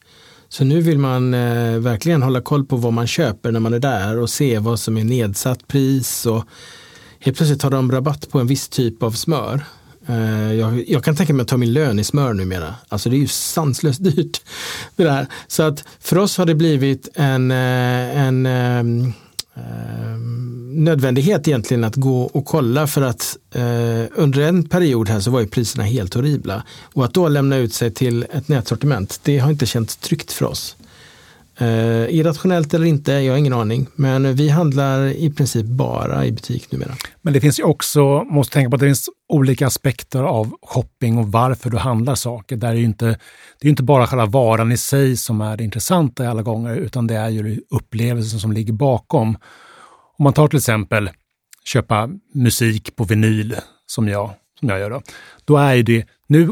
Så 0.48 0.64
nu 0.64 0.80
vill 0.80 0.98
man 0.98 1.34
eh, 1.34 1.78
verkligen 1.78 2.22
hålla 2.22 2.40
koll 2.40 2.64
på 2.64 2.76
vad 2.76 2.92
man 2.92 3.06
köper 3.06 3.52
när 3.52 3.60
man 3.60 3.74
är 3.74 3.78
där 3.78 4.18
och 4.18 4.30
se 4.30 4.58
vad 4.58 4.80
som 4.80 4.96
är 4.96 5.04
nedsatt 5.04 5.68
pris. 5.68 6.26
Och 6.26 6.44
helt 7.20 7.36
plötsligt 7.36 7.62
har 7.62 7.70
de 7.70 7.92
rabatt 7.92 8.30
på 8.30 8.38
en 8.38 8.46
viss 8.46 8.68
typ 8.68 9.02
av 9.02 9.10
smör. 9.10 9.64
Eh, 10.06 10.52
jag, 10.52 10.88
jag, 10.88 11.04
kan 11.04 11.16
tänka 11.16 11.34
mig 11.34 11.42
att 11.42 11.48
ta 11.48 11.56
min 11.56 11.72
lön 11.72 11.98
i 11.98 12.04
smör 12.04 12.32
numera. 12.32 12.74
Alltså 12.88 13.10
det 13.10 13.16
är 13.16 13.18
ju 13.18 13.28
sanslöst 13.28 14.04
dyrt. 14.04 14.42
Det 14.96 15.04
där. 15.04 15.26
Så 15.46 15.62
att 15.62 15.84
för 16.00 16.18
oss 16.18 16.38
har 16.38 16.46
det 16.46 16.54
blivit 16.54 17.08
en, 17.14 17.50
eh, 17.50 18.26
en, 18.26 18.46
en 18.46 19.12
eh, 19.56 20.18
nödvändighet 20.74 21.48
egentligen 21.48 21.84
att 21.84 21.96
gå 21.96 22.22
och 22.22 22.44
kolla 22.44 22.86
för 22.86 23.02
att 23.02 23.36
eh, 23.54 24.04
under 24.14 24.40
en 24.40 24.68
period 24.68 25.08
här 25.08 25.20
så 25.20 25.30
var 25.30 25.40
ju 25.40 25.46
priserna 25.46 25.84
helt 25.84 26.14
horribla. 26.14 26.62
Och 26.82 27.04
att 27.04 27.14
då 27.14 27.28
lämna 27.28 27.56
ut 27.56 27.74
sig 27.74 27.90
till 27.90 28.26
ett 28.32 28.48
nätsortiment, 28.48 29.20
det 29.22 29.38
har 29.38 29.50
inte 29.50 29.66
känts 29.66 29.96
tryggt 29.96 30.32
för 30.32 30.46
oss. 30.46 30.76
Eh, 31.58 32.14
irrationellt 32.14 32.74
eller 32.74 32.86
inte, 32.86 33.12
jag 33.12 33.32
har 33.32 33.38
ingen 33.38 33.52
aning. 33.52 33.86
Men 33.94 34.34
vi 34.34 34.48
handlar 34.48 35.06
i 35.06 35.32
princip 35.32 35.66
bara 35.66 36.26
i 36.26 36.32
butik 36.32 36.72
numera. 36.72 36.94
Men 37.22 37.32
det 37.32 37.40
finns 37.40 37.60
ju 37.60 37.62
också, 37.62 38.24
måste 38.24 38.54
tänka 38.54 38.70
på 38.70 38.76
att 38.76 38.80
det 38.80 38.86
finns 38.86 39.08
olika 39.28 39.66
aspekter 39.66 40.22
av 40.22 40.52
shopping 40.62 41.18
och 41.18 41.32
varför 41.32 41.70
du 41.70 41.76
handlar 41.76 42.14
saker. 42.14 42.56
Där 42.56 42.68
är 42.68 42.74
ju 42.74 42.84
inte, 42.84 43.18
det 43.60 43.68
är 43.68 43.70
inte 43.70 43.82
bara 43.82 44.06
själva 44.06 44.26
varan 44.26 44.72
i 44.72 44.76
sig 44.76 45.16
som 45.16 45.40
är 45.40 45.56
det 45.56 45.64
intressanta 45.64 46.28
alla 46.28 46.42
gånger, 46.42 46.76
utan 46.76 47.06
det 47.06 47.14
är 47.14 47.28
ju 47.28 47.60
upplevelsen 47.70 48.40
som 48.40 48.52
ligger 48.52 48.72
bakom. 48.72 49.36
Om 50.18 50.22
man 50.22 50.32
tar 50.32 50.48
till 50.48 50.58
exempel 50.58 51.10
köpa 51.64 52.08
musik 52.34 52.96
på 52.96 53.04
vinyl, 53.04 53.56
som 53.86 54.08
jag, 54.08 54.30
som 54.60 54.68
jag 54.68 54.78
gör 54.78 54.90
då, 54.90 55.02
då 55.44 55.56
är 55.56 55.74
ju 55.74 55.82
det, 55.82 56.06
nu, 56.26 56.48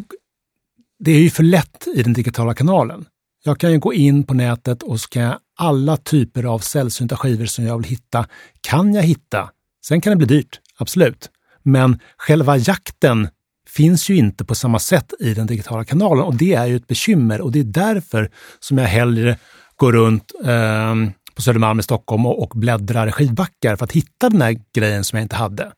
det 0.99 1.11
är 1.11 1.21
ju 1.21 1.31
för 1.31 1.43
lätt 1.43 1.87
i 1.95 2.03
den 2.03 2.13
digitala 2.13 2.55
kanalen. 2.55 3.05
Jag 3.45 3.59
kan 3.59 3.73
ju 3.73 3.79
gå 3.79 3.95
in 3.95 4.25
på 4.25 4.35
nätet 4.35 4.83
och 4.83 5.01
så 5.01 5.09
kan 5.09 5.23
jag 5.23 5.39
alla 5.59 5.97
typer 5.97 6.45
av 6.45 6.59
sällsynta 6.59 7.17
skivor 7.17 7.47
som 7.47 7.65
jag 7.65 7.77
vill 7.77 7.91
hitta, 7.91 8.27
kan 8.61 8.95
jag 8.95 9.03
hitta. 9.03 9.51
Sen 9.87 10.01
kan 10.01 10.11
det 10.11 10.17
bli 10.17 10.27
dyrt, 10.27 10.61
absolut. 10.79 11.31
Men 11.63 11.99
själva 12.19 12.57
jakten 12.57 13.29
finns 13.69 14.11
ju 14.11 14.17
inte 14.17 14.45
på 14.45 14.55
samma 14.55 14.79
sätt 14.79 15.13
i 15.21 15.35
den 15.35 15.47
digitala 15.47 15.85
kanalen 15.85 16.25
och 16.25 16.35
det 16.35 16.55
är 16.55 16.67
ju 16.67 16.77
ett 16.77 16.87
bekymmer 16.87 17.41
och 17.41 17.53
det 17.53 17.61
är 17.61 17.65
därför 17.65 18.31
som 18.61 18.79
jag 18.79 18.87
hellre 18.87 19.39
går 19.77 19.93
runt 19.93 20.33
eh, 20.45 20.95
på 21.35 21.43
Södermalm 21.43 21.81
i 21.81 21.83
Stockholm 21.83 22.27
och, 22.27 22.43
och 22.43 22.53
bläddrar 22.55 23.07
i 23.09 23.13
skivbackar 23.13 23.77
för 23.77 23.85
att 23.85 23.93
hitta 23.93 24.31
den 24.31 24.43
här 24.43 24.57
grejen 24.75 25.05
som 25.05 25.17
jag 25.17 25.25
inte 25.25 25.37
hade. 25.37 25.73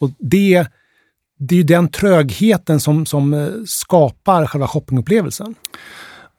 Och 0.00 0.10
det, 0.18 0.66
det 1.38 1.54
är 1.54 1.56
ju 1.56 1.62
den 1.62 1.88
trögheten 1.88 2.80
som, 2.80 3.06
som 3.06 3.34
eh, 3.34 3.48
skapar 3.66 4.46
själva 4.46 4.68
shoppingupplevelsen. 4.68 5.54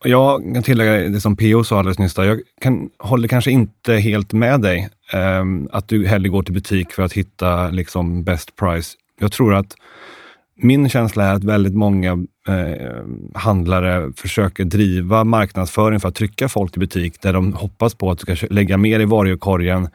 Jag 0.04 0.54
kan 0.54 0.64
tillägga 0.64 1.10
det 1.10 1.22
som 1.22 1.36
PO 1.36 1.64
sa 1.64 1.80
alldeles 1.80 2.00
nyss. 2.00 2.18
Jag 2.18 2.40
kan, 2.62 2.90
håller 2.98 3.28
kanske 3.28 3.52
inte 3.52 3.94
helt 3.94 4.34
med 4.34 4.62
dig. 4.62 4.90
Um, 5.14 5.70
att 5.72 5.88
du 5.88 6.08
hellre 6.08 6.30
går 6.30 6.44
till 6.44 6.54
butik 6.54 6.92
för 6.92 7.04
att 7.04 7.14
hitta 7.14 7.70
liksom 7.70 8.24
best 8.24 8.56
price. 8.56 8.98
Jag 9.20 9.32
tror 9.32 9.54
att 9.54 9.76
min 10.62 10.90
känsla 10.90 11.26
är 11.26 11.34
att 11.34 11.44
väldigt 11.44 11.74
många 11.74 12.12
eh, 12.48 13.06
handlare 13.34 14.14
försöker 14.16 14.64
driva 14.64 15.24
marknadsföring 15.24 16.00
för 16.00 16.08
att 16.08 16.16
trycka 16.16 16.50
folk 16.50 16.72
till 16.72 16.80
butik 16.80 17.22
där 17.22 17.34
de 17.34 17.54
hoppas 17.54 17.96
på 17.96 18.12
att 18.12 18.20
du 18.20 18.36
ska 18.36 18.48
lägga 18.50 18.78
mer 18.78 19.00
i 19.00 19.06
varukorgen 19.06 19.90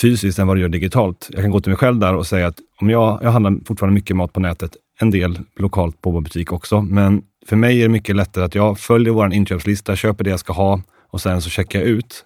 fysiskt 0.00 0.38
än 0.38 0.46
vad 0.46 0.56
du 0.56 0.60
gör 0.60 0.68
digitalt. 0.68 1.28
Jag 1.32 1.42
kan 1.42 1.50
gå 1.50 1.60
till 1.60 1.70
mig 1.70 1.78
själv 1.78 1.98
där 1.98 2.14
och 2.14 2.26
säga 2.26 2.46
att 2.46 2.58
om 2.80 2.90
jag, 2.90 3.18
jag 3.22 3.30
handlar 3.30 3.66
fortfarande 3.66 3.94
mycket 3.94 4.16
mat 4.16 4.32
på 4.32 4.40
nätet, 4.40 4.76
en 5.00 5.10
del 5.10 5.38
lokalt 5.56 6.02
på 6.02 6.10
vår 6.10 6.20
butik 6.20 6.52
också, 6.52 6.82
men 6.82 7.22
för 7.48 7.56
mig 7.56 7.78
är 7.78 7.82
det 7.82 7.88
mycket 7.88 8.16
lättare 8.16 8.44
att 8.44 8.54
jag 8.54 8.78
följer 8.78 9.12
vår 9.12 9.32
inköpslista, 9.32 9.96
köper 9.96 10.24
det 10.24 10.30
jag 10.30 10.40
ska 10.40 10.52
ha 10.52 10.80
och 11.10 11.20
sen 11.20 11.42
så 11.42 11.50
checkar 11.50 11.78
jag 11.78 11.88
ut. 11.88 12.24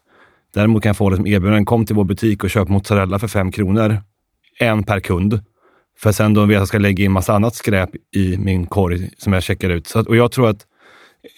Däremot 0.55 0.83
kan 0.83 0.91
jag 0.91 0.97
få 0.97 1.11
det 1.11 1.17
som 1.17 1.65
kom 1.65 1.87
till 1.87 1.97
vår 1.97 2.05
butik 2.05 2.45
och 2.45 2.51
köp 2.51 2.69
mozzarella 2.69 3.19
för 3.19 3.29
fem 3.29 3.53
kronor, 3.53 4.03
en 4.61 4.83
per 4.83 5.01
kund. 5.01 5.41
För 5.99 6.13
sen 6.13 6.35
då 6.35 6.41
vet 6.41 6.49
jag 6.49 6.57
att 6.57 6.61
jag 6.61 6.69
ska 6.69 6.79
lägga 6.79 7.05
in 7.05 7.13
massa 7.13 7.35
annat 7.35 7.55
skräp 7.55 7.91
i 8.17 8.37
min 8.37 8.67
korg 8.67 9.11
som 9.19 9.33
jag 9.33 9.43
checkar 9.43 9.71
ut. 9.71 9.87
Så 9.87 9.99
att, 9.99 10.07
och 10.07 10.17
jag 10.17 10.33
tror 10.33 10.49
att 10.49 10.67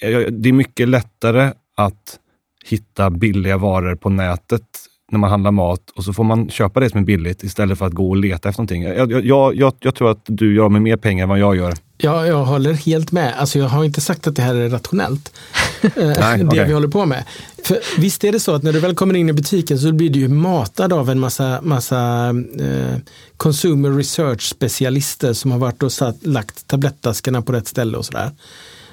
eh, 0.02 0.18
det 0.18 0.48
är 0.48 0.52
mycket 0.52 0.88
lättare 0.88 1.52
att 1.76 2.18
hitta 2.64 3.10
billiga 3.10 3.56
varor 3.56 3.94
på 3.94 4.08
nätet 4.08 4.62
när 5.10 5.18
man 5.18 5.30
handlar 5.30 5.50
mat 5.50 5.90
och 5.90 6.04
så 6.04 6.12
får 6.12 6.24
man 6.24 6.48
köpa 6.48 6.80
det 6.80 6.90
som 6.90 7.00
är 7.00 7.04
billigt 7.04 7.42
istället 7.42 7.78
för 7.78 7.86
att 7.86 7.92
gå 7.92 8.10
och 8.10 8.16
leta 8.16 8.48
efter 8.48 8.60
någonting. 8.60 8.82
Jag, 8.82 9.12
jag, 9.24 9.54
jag, 9.54 9.76
jag 9.80 9.94
tror 9.94 10.10
att 10.10 10.24
du 10.26 10.54
gör 10.54 10.68
med 10.68 10.82
mer 10.82 10.96
pengar 10.96 11.22
än 11.22 11.28
vad 11.28 11.38
jag 11.38 11.56
gör. 11.56 11.74
Ja, 12.02 12.26
jag 12.26 12.44
håller 12.44 12.72
helt 12.72 13.12
med. 13.12 13.34
Alltså 13.38 13.58
jag 13.58 13.68
har 13.68 13.84
inte 13.84 14.00
sagt 14.00 14.26
att 14.26 14.36
det 14.36 14.42
här 14.42 14.54
är 14.54 14.68
rationellt. 14.68 15.32
Nej, 15.96 16.38
det 16.38 16.46
okay. 16.46 16.66
vi 16.66 16.72
håller 16.72 16.88
på 16.88 17.06
med. 17.06 17.24
För 17.64 17.78
visst 17.98 18.24
är 18.24 18.32
det 18.32 18.40
så 18.40 18.54
att 18.54 18.62
när 18.62 18.72
du 18.72 18.80
väl 18.80 18.94
kommer 18.94 19.14
in 19.14 19.28
i 19.28 19.32
butiken 19.32 19.78
så 19.78 19.92
blir 19.92 20.10
du 20.10 20.18
ju 20.18 20.28
matad 20.28 20.92
av 20.92 21.10
en 21.10 21.20
massa, 21.20 21.60
massa 21.62 22.28
eh, 22.58 22.96
consumer 23.36 23.90
research 23.90 24.42
specialister 24.42 25.32
som 25.32 25.50
har 25.52 25.58
varit 25.58 25.82
och 25.82 25.92
satt, 25.92 26.26
lagt 26.26 26.66
tablettaskarna 26.66 27.42
på 27.42 27.52
rätt 27.52 27.68
ställe 27.68 27.98
och 27.98 28.04
sådär. 28.04 28.30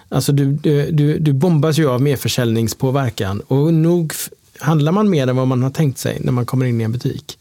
Alltså 0.10 0.32
du, 0.32 0.46
du, 0.46 0.92
du, 0.92 1.20
du 1.20 1.34
bombas 1.34 1.78
ju 1.78 1.90
av 1.90 2.02
merförsäljningspåverkan 2.02 3.40
och 3.40 3.74
nog 3.74 4.14
handlar 4.60 4.92
man 4.92 5.10
mer 5.10 5.28
än 5.28 5.36
vad 5.36 5.48
man 5.48 5.64
har 5.64 5.70
tänkt 5.70 5.98
sig 5.98 6.18
när 6.22 6.32
man 6.32 6.46
kommer 6.46 6.66
in 6.66 6.82
i 6.82 6.84
en 6.84 6.92
butik. 6.92 7.40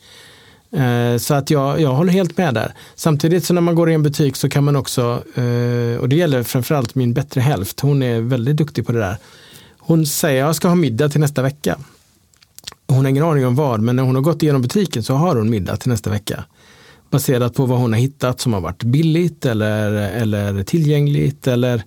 Eh, 0.77 1.19
så 1.19 1.35
att 1.35 1.51
jag, 1.51 1.81
jag 1.81 1.95
håller 1.95 2.13
helt 2.13 2.37
med 2.37 2.55
där. 2.55 2.75
Samtidigt 2.95 3.45
så 3.45 3.55
när 3.55 3.61
man 3.61 3.75
går 3.75 3.91
i 3.91 3.95
en 3.95 4.03
butik 4.03 4.37
så 4.37 4.49
kan 4.49 4.65
man 4.65 4.77
också, 4.77 5.23
eh, 5.35 6.01
och 6.01 6.09
det 6.09 6.17
gäller 6.17 6.43
framförallt 6.43 6.95
min 6.95 7.15
bättre 7.15 7.41
hälft, 7.41 7.81
hon 7.81 8.03
är 8.03 8.21
väldigt 8.21 8.57
duktig 8.57 8.87
på 8.87 8.93
det 8.93 8.99
där. 8.99 9.17
Hon 9.79 10.07
säger 10.07 10.41
jag 10.41 10.57
ska 10.57 10.69
ha 10.69 10.75
middag 10.75 11.09
till 11.09 11.21
nästa 11.21 11.43
vecka. 11.43 11.79
Hon 12.89 12.99
har 12.99 13.09
ingen 13.11 13.25
aning 13.25 13.47
om 13.47 13.55
vad, 13.55 13.81
men 13.81 13.97
när 13.97 14.03
hon 14.03 14.15
har 14.15 14.23
gått 14.23 14.43
igenom 14.43 14.63
butiken 14.63 15.03
så 15.03 15.15
har 15.15 15.37
hon 15.37 15.51
middag 15.51 15.77
till 15.77 15.91
nästa 15.91 16.11
vecka. 16.11 16.45
Baserat 17.11 17.55
på 17.55 17.67
vad 17.67 17.79
hon 17.79 17.93
har 17.93 18.01
hittat 18.01 18.41
som 18.41 18.53
har 18.53 18.61
varit 18.61 18.83
billigt 18.83 19.47
eller, 19.47 19.93
eller 19.93 20.63
tillgängligt 20.63 21.47
eller 21.47 21.83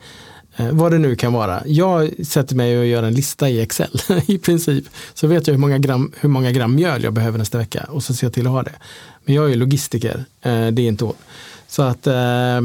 Eh, 0.60 0.72
vad 0.72 0.92
det 0.92 0.98
nu 0.98 1.16
kan 1.16 1.34
vara. 1.34 1.62
Jag 1.66 2.26
sätter 2.28 2.56
mig 2.56 2.80
och 2.80 2.86
gör 2.86 3.04
en 3.04 3.14
lista 3.14 3.50
i 3.50 3.62
Excel 3.62 4.02
i 4.28 4.38
princip. 4.38 4.86
Så 5.14 5.28
vet 5.28 5.48
jag 5.48 5.54
hur 5.54 5.60
många, 5.60 5.78
gram, 5.78 6.12
hur 6.20 6.30
många 6.30 6.52
gram 6.52 6.76
mjöl 6.76 7.04
jag 7.04 7.14
behöver 7.14 7.38
nästa 7.38 7.58
vecka 7.58 7.86
och 7.90 8.04
så 8.04 8.14
ser 8.14 8.28
jag 8.28 8.34
till 8.34 8.48
att 8.48 8.54
ha 8.54 8.64
det. 8.64 8.76
Men 9.26 9.36
jag 9.36 9.52
är 9.52 9.56
logistiker, 9.56 10.26
eh, 10.42 10.68
det 10.68 10.82
är 10.82 10.88
inte 10.88 11.06
hon. 11.06 11.14
Så 11.68 11.82
att 11.82 12.08
eh, 12.08 12.62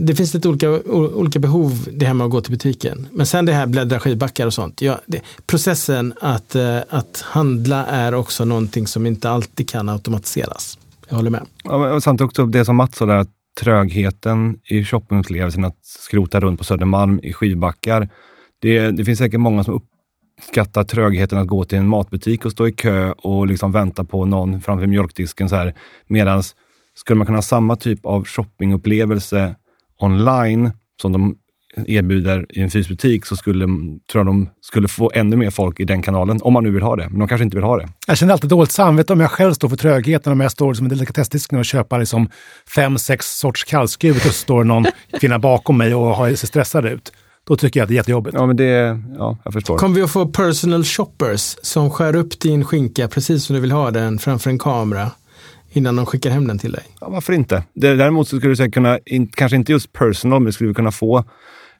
det 0.00 0.14
finns 0.14 0.34
lite 0.34 0.48
olika, 0.48 0.70
olika 0.90 1.38
behov 1.38 1.88
det 1.92 2.06
här 2.06 2.14
med 2.14 2.24
att 2.24 2.30
gå 2.30 2.40
till 2.40 2.52
butiken. 2.52 3.08
Men 3.12 3.26
sen 3.26 3.46
det 3.46 3.52
här 3.52 3.66
bläddra 3.66 4.00
skivbackar 4.00 4.46
och 4.46 4.54
sånt. 4.54 4.82
Ja, 4.82 5.00
det, 5.06 5.20
processen 5.46 6.14
att, 6.20 6.56
att 6.88 7.24
handla 7.26 7.86
är 7.86 8.14
också 8.14 8.44
någonting 8.44 8.86
som 8.86 9.06
inte 9.06 9.30
alltid 9.30 9.68
kan 9.68 9.88
automatiseras. 9.88 10.78
Jag 11.08 11.16
håller 11.16 11.30
med. 11.30 11.46
Ja, 11.64 11.94
och 11.94 12.02
samtidigt 12.02 12.28
också 12.30 12.46
det 12.46 12.64
som 12.64 12.76
Mats 12.76 12.96
sa, 12.96 13.06
där, 13.06 13.26
trögheten 13.60 14.58
i 14.64 14.84
shoppingupplevelsen 14.84 15.64
att 15.64 15.78
skrota 15.82 16.40
runt 16.40 16.58
på 16.58 16.64
Södermalm 16.64 17.20
i 17.22 17.32
skivbackar. 17.32 18.08
Det, 18.58 18.90
det 18.90 19.04
finns 19.04 19.18
säkert 19.18 19.40
många 19.40 19.64
som 19.64 19.74
uppskattar 20.38 20.84
trögheten 20.84 21.38
att 21.38 21.46
gå 21.46 21.64
till 21.64 21.78
en 21.78 21.88
matbutik 21.88 22.44
och 22.44 22.52
stå 22.52 22.68
i 22.68 22.72
kö 22.72 23.12
och 23.12 23.46
liksom 23.46 23.72
vänta 23.72 24.04
på 24.04 24.24
någon 24.24 24.60
framför 24.60 24.86
mjölkdisken. 24.86 25.48
Så 25.48 25.56
här. 25.56 25.74
Medans 26.06 26.54
skulle 26.94 27.18
man 27.18 27.26
kunna 27.26 27.38
ha 27.38 27.42
samma 27.42 27.76
typ 27.76 28.06
av 28.06 28.24
shoppingupplevelse 28.24 29.56
online 29.98 30.70
som 31.02 31.12
de 31.12 31.36
erbjuder 31.76 32.46
i 32.48 32.60
en 32.60 32.70
fysbutik 32.70 33.26
så 33.26 33.36
skulle, 33.36 33.66
tror 33.66 33.98
jag 34.12 34.26
de 34.26 34.48
skulle 34.60 34.88
få 34.88 35.10
ännu 35.14 35.36
mer 35.36 35.50
folk 35.50 35.80
i 35.80 35.84
den 35.84 36.02
kanalen, 36.02 36.40
om 36.42 36.52
man 36.52 36.64
nu 36.64 36.70
vill 36.70 36.82
ha 36.82 36.96
det. 36.96 37.08
Men 37.10 37.18
de 37.18 37.28
kanske 37.28 37.44
inte 37.44 37.56
vill 37.56 37.64
ha 37.64 37.76
det. 37.76 37.88
Jag 38.06 38.18
känner 38.18 38.32
alltid 38.32 38.50
dåligt 38.50 38.72
samvete 38.72 39.12
om 39.12 39.20
jag 39.20 39.30
själv 39.30 39.52
står 39.52 39.68
för 39.68 39.76
trögheten, 39.76 40.32
om 40.32 40.40
jag 40.40 40.52
står 40.52 40.74
som 40.74 40.86
en 40.86 40.90
delikatessdisk 40.90 41.52
och 41.52 41.64
köper 41.64 41.98
liksom 41.98 42.28
fem, 42.74 42.98
sex 42.98 43.38
sorts 43.38 43.64
kallskuret 43.64 44.16
och 44.16 44.22
så 44.22 44.32
står 44.32 44.64
någon 44.64 44.86
kvinna 45.20 45.38
bakom 45.38 45.78
mig 45.78 45.94
och 45.94 46.06
har, 46.06 46.34
ser 46.34 46.46
stressad 46.46 46.86
ut. 46.86 47.12
Då 47.48 47.56
tycker 47.56 47.80
jag 47.80 47.84
att 47.84 47.88
det 47.88 47.94
är 47.94 47.96
jättejobbigt. 47.96 48.36
Ja, 48.38 48.46
men 48.46 48.56
det, 48.56 49.00
ja, 49.18 49.38
jag 49.44 49.52
förstår. 49.52 49.78
Kommer 49.78 49.94
vi 49.94 50.02
att 50.02 50.10
få 50.10 50.26
personal 50.26 50.84
shoppers 50.84 51.56
som 51.62 51.90
skär 51.90 52.16
upp 52.16 52.40
din 52.40 52.64
skinka 52.64 53.08
precis 53.08 53.44
som 53.44 53.54
du 53.54 53.60
vill 53.60 53.72
ha 53.72 53.90
den 53.90 54.18
framför 54.18 54.50
en 54.50 54.58
kamera? 54.58 55.10
innan 55.72 55.96
de 55.96 56.06
skickar 56.06 56.30
hem 56.30 56.46
den 56.46 56.58
till 56.58 56.72
dig. 56.72 56.82
Ja, 57.00 57.08
varför 57.08 57.32
inte? 57.32 57.62
Däremot 57.74 58.28
så 58.28 58.38
skulle 58.38 58.54
du 58.54 58.70
kunna, 58.70 58.98
in, 59.06 59.28
kanske 59.28 59.56
inte 59.56 59.72
just 59.72 59.92
personal, 59.92 60.40
men 60.40 60.52
skulle 60.52 60.68
vi 60.68 60.74
kunna 60.74 60.92
få 60.92 61.24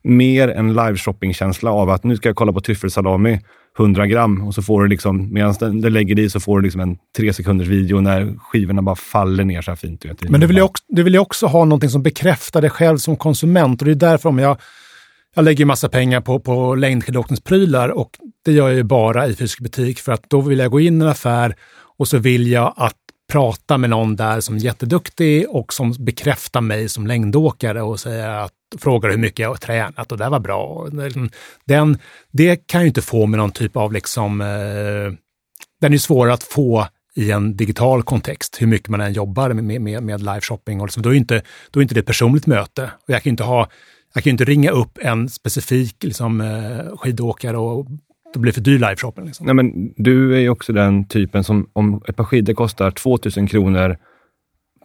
mer 0.03 0.49
en 0.49 0.69
live 0.69 0.97
shopping-känsla 0.97 1.71
av 1.71 1.91
att 1.91 2.05
nu 2.05 2.17
ska 2.17 2.29
jag 2.29 2.37
kolla 2.37 2.53
på 2.53 2.61
tryffelsalami 2.61 3.41
100 3.79 4.07
gram 4.07 4.43
och 4.47 4.55
så 4.55 4.63
får 4.63 4.83
du 4.83 4.89
liksom, 4.89 5.33
medan 5.33 5.81
du 5.81 5.91
lägger 5.91 6.19
i 6.19 6.31
så 6.31 6.41
får 6.41 6.61
du 6.61 6.65
liksom 6.65 6.81
en 6.81 6.97
tre 7.17 7.33
sekunders 7.33 7.69
video 7.69 8.01
när 8.01 8.39
skivorna 8.39 8.83
bara 8.83 8.97
faller 8.97 9.45
ner 9.45 9.63
så 9.63 9.71
här 9.71 9.77
fint. 9.77 10.05
Vet, 10.05 10.31
Men 10.31 10.41
du 10.41 10.47
vill, 10.47 10.57
ju 10.57 10.63
också, 10.63 10.85
du 10.89 11.03
vill 11.03 11.13
ju 11.13 11.19
också 11.19 11.47
ha 11.47 11.65
någonting 11.65 11.91
som 11.91 12.03
bekräftar 12.03 12.61
dig 12.61 12.71
själv 12.71 12.99
som 12.99 13.17
konsument 13.17 13.83
och 13.83 13.87
det 13.87 13.93
är 13.93 13.95
därför 13.95 14.29
om 14.29 14.39
jag 14.39 14.57
jag 15.35 15.45
lägger 15.45 15.65
massa 15.65 15.89
pengar 15.89 16.21
på, 16.21 16.41
på 16.41 16.75
längdskidåkningsprylar 16.75 17.89
och 17.89 18.11
det 18.45 18.53
gör 18.53 18.69
jag 18.69 18.77
ju 18.77 18.83
bara 18.83 19.27
i 19.27 19.35
fysisk 19.35 19.61
butik 19.61 20.01
för 20.01 20.13
att 20.13 20.31
då 20.31 20.41
vill 20.41 20.59
jag 20.59 20.71
gå 20.71 20.81
in 20.81 21.03
i 21.03 21.05
en 21.05 21.11
affär 21.11 21.55
och 21.99 22.09
så 22.09 22.19
vill 22.19 22.47
jag 22.47 22.75
att 22.77 22.97
prata 23.33 23.79
med 23.79 23.91
någon 23.91 24.17
där 24.17 24.41
som 24.41 24.57
är 24.57 24.61
jätteduktig 24.61 25.47
och 25.49 25.73
som 25.73 25.95
bekräftar 25.99 26.61
mig 26.61 26.89
som 26.89 27.07
längdåkare 27.07 27.83
och 27.83 28.01
säger 28.01 28.29
att, 28.29 28.53
frågar 28.79 29.11
hur 29.11 29.19
mycket 29.19 29.39
jag 29.39 29.49
har 29.49 29.57
tränat 29.57 30.13
och 30.13 30.19
det 30.19 30.29
var 30.29 30.41
bra. 30.41 30.89
Mm. 30.93 31.31
Den, 31.65 31.99
det 32.31 32.67
kan 32.67 32.81
ju 32.81 32.87
inte 32.87 33.03
få 33.03 33.27
med 33.27 33.39
någon 33.39 33.51
typ 33.51 33.77
av 33.77 33.93
liksom, 33.93 34.41
eh, 34.41 35.19
den 35.81 35.95
är 35.95 35.99
svårare 35.99 36.35
att 36.35 36.43
få 36.43 36.87
i 37.15 37.31
en 37.31 37.57
digital 37.57 38.03
kontext, 38.03 38.57
hur 38.61 38.67
mycket 38.67 38.89
man 38.89 39.01
än 39.01 39.13
jobbar 39.13 39.53
med, 39.53 39.81
med, 39.81 40.03
med 40.03 40.21
live 40.21 40.41
shopping. 40.41 40.81
Och 40.81 40.87
liksom, 40.87 41.03
då, 41.03 41.11
är 41.11 41.15
inte, 41.15 41.43
då 41.71 41.81
är 41.81 41.83
inte 41.83 41.95
det 41.95 42.01
ett 42.01 42.07
personligt 42.07 42.47
möte. 42.47 42.83
Och 42.83 43.11
jag 43.11 43.23
kan 43.23 43.31
inte 43.31 43.45
ha 43.45 43.69
jag 44.15 44.25
kan 44.25 44.31
inte 44.31 44.45
ringa 44.45 44.71
upp 44.71 44.99
en 45.01 45.29
specifik 45.29 46.05
liksom, 46.05 46.41
eh, 46.41 46.97
skidåkare 46.97 47.57
och 47.57 47.87
det 48.33 48.39
blir 48.39 48.53
för 48.53 48.61
dyr 48.61 48.79
liveshopping. 48.79 49.25
Liksom. 49.25 49.47
Nej, 49.47 49.55
men 49.55 49.95
du 49.97 50.35
är 50.35 50.41
ju 50.41 50.49
också 50.49 50.73
den 50.73 51.05
typen 51.09 51.45
som, 51.45 51.71
om 51.73 52.03
ett 52.09 52.17
par 52.17 52.25
skidor 52.25 52.55
kostar 52.55 52.91
2000 52.91 53.47
kronor 53.47 53.97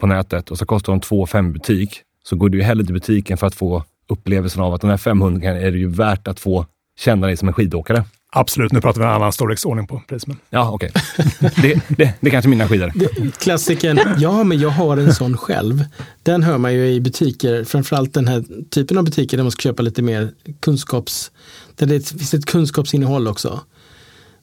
på 0.00 0.06
nätet 0.06 0.50
och 0.50 0.58
så 0.58 0.66
kostar 0.66 0.92
de 0.92 1.00
2 1.00 1.26
5 1.26 1.52
butik, 1.52 2.02
så 2.28 2.36
går 2.36 2.48
du 2.48 2.58
ju 2.58 2.64
hellre 2.64 2.84
till 2.84 2.94
butiken 2.94 3.38
för 3.38 3.46
att 3.46 3.54
få 3.54 3.84
upplevelsen 4.08 4.62
av 4.62 4.74
att 4.74 4.80
de 4.80 4.90
här 4.90 4.96
500 4.96 5.48
är 5.48 5.70
det 5.70 5.78
ju 5.78 5.88
värt 5.88 6.28
att 6.28 6.40
få 6.40 6.66
känna 6.98 7.26
dig 7.26 7.36
som 7.36 7.48
en 7.48 7.54
skidåkare. 7.54 8.04
Absolut, 8.32 8.72
nu 8.72 8.80
pratar 8.80 9.00
vi 9.00 9.06
en 9.06 9.12
annan 9.12 9.32
storleksordning 9.32 9.86
på 9.86 10.02
priset. 10.08 10.28
Ja, 10.50 10.70
okej. 10.70 10.90
Okay. 10.94 11.50
det, 11.62 11.82
det, 11.88 12.14
det 12.20 12.26
är 12.26 12.30
kanske 12.30 12.48
mina 12.48 12.68
skidor. 12.68 12.92
Klassiken, 13.30 14.00
ja 14.18 14.44
men 14.44 14.60
jag 14.60 14.68
har 14.68 14.96
en 14.96 15.14
sån 15.14 15.36
själv. 15.36 15.84
Den 16.22 16.42
hör 16.42 16.58
man 16.58 16.74
ju 16.74 16.88
i 16.88 17.00
butiker, 17.00 17.64
framförallt 17.64 18.14
den 18.14 18.28
här 18.28 18.44
typen 18.70 18.98
av 18.98 19.04
butiker 19.04 19.36
där 19.36 19.44
man 19.44 19.50
ska 19.50 19.60
köpa 19.60 19.82
lite 19.82 20.02
mer 20.02 20.30
kunskaps 20.60 21.30
där 21.76 21.86
det 21.86 22.08
finns 22.08 22.34
ett 22.34 22.46
kunskapsinnehåll 22.46 23.28
också. 23.28 23.60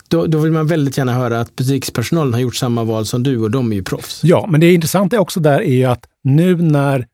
Då, 0.07 0.25
då, 0.25 0.39
vill 0.39 0.51
man 0.51 0.67
väldigt 0.67 0.97
gärna 0.97 1.13
höra 1.13 1.39
att 1.39 1.55
butikspersonalen 1.55 2.33
har 2.33 2.39
gjort 2.39 2.55
samma 2.55 2.83
val 2.83 3.05
som 3.05 3.23
du 3.23 3.37
och 3.37 3.51
de 3.51 3.71
är 3.71 3.75
ju 3.75 3.83
proffs. 3.83 4.23
Ja, 4.23 4.47
men 4.49 4.61
det 4.61 4.73
intressanta 4.73 5.19
också 5.19 5.39
där 5.39 5.61
är 5.61 5.73
ju 5.73 5.85
att 5.85 6.05
nu 6.23 6.55
när 6.55 7.07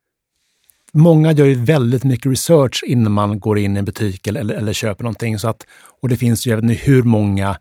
Många 0.94 1.32
gör 1.32 1.46
ju 1.46 1.56
väldigt 1.56 2.04
mycket 2.04 2.32
research 2.32 2.84
innan 2.88 3.12
man 3.12 3.40
går 3.40 3.60
in 3.60 3.76
i 3.76 3.80
en 3.80 3.86
butik 3.86 4.28
eller, 4.28 4.42
eller, 4.42 4.56
eller 4.56 4.74
köper 4.74 5.04
någonting. 5.04 5.40
Så 5.40 5.48
att, 5.48 5.66
och 6.02 6.10
det 6.10 6.18
finns 6.18 6.48
ju, 6.48 6.50
jag 6.50 6.58
vet 6.58 6.64
inte 6.64 6.84
hur 6.86 7.04
många 7.04 7.58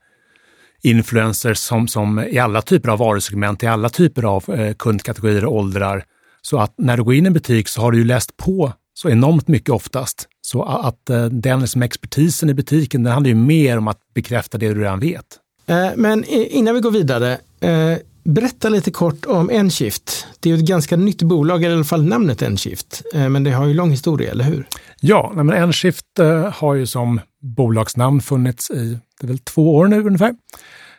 influencers 0.82 1.58
som, 1.58 1.88
som 1.88 2.20
i 2.20 2.38
alla 2.38 2.62
typer 2.62 2.88
av 2.88 2.98
varusegment, 2.98 3.62
i 3.62 3.66
alla 3.66 3.88
typer 3.88 4.22
av 4.22 4.44
eh, 4.50 4.74
kundkategorier 4.74 5.44
och 5.44 5.56
åldrar. 5.56 6.04
Så 6.42 6.58
att 6.58 6.74
när 6.78 6.96
du 6.96 7.04
går 7.04 7.14
in 7.14 7.24
i 7.24 7.26
en 7.26 7.32
butik 7.32 7.68
så 7.68 7.80
har 7.80 7.92
du 7.92 7.98
ju 7.98 8.04
läst 8.04 8.36
på 8.36 8.72
så 8.94 9.08
enormt 9.08 9.48
mycket 9.48 9.70
oftast. 9.70 10.28
Så 10.42 10.62
att 10.62 11.10
uh, 11.10 11.24
den 11.24 11.60
liksom 11.60 11.82
expertisen 11.82 12.50
i 12.50 12.54
butiken, 12.54 13.02
den 13.02 13.12
handlar 13.12 13.28
ju 13.28 13.34
mer 13.34 13.78
om 13.78 13.88
att 13.88 13.98
bekräfta 14.14 14.58
det 14.58 14.68
du 14.68 14.80
redan 14.80 15.00
vet. 15.00 15.26
Eh, 15.66 15.90
men 15.96 16.24
innan 16.24 16.74
vi 16.74 16.80
går 16.80 16.90
vidare, 16.90 17.38
eh, 17.60 17.98
berätta 18.24 18.68
lite 18.68 18.90
kort 18.90 19.26
om 19.26 19.50
Enshift. 19.50 20.26
Det 20.40 20.50
är 20.50 20.54
ett 20.54 20.60
ganska 20.60 20.96
nytt 20.96 21.22
bolag, 21.22 21.62
eller 21.62 21.74
i 21.74 21.74
alla 21.74 21.84
fall 21.84 22.04
namnet 22.04 22.42
Enshift. 22.42 23.02
Eh, 23.14 23.28
men 23.28 23.44
det 23.44 23.50
har 23.50 23.66
ju 23.66 23.74
lång 23.74 23.90
historia, 23.90 24.30
eller 24.30 24.44
hur? 24.44 24.66
Ja, 25.00 25.32
men 25.34 25.52
Enshift 25.52 26.18
eh, 26.18 26.52
har 26.52 26.74
ju 26.74 26.86
som 26.86 27.20
bolagsnamn 27.42 28.20
funnits 28.20 28.70
i 28.70 28.98
det 29.20 29.26
är 29.26 29.28
väl 29.28 29.38
två 29.38 29.76
år 29.76 29.86
nu 29.86 30.00
ungefär. 30.00 30.34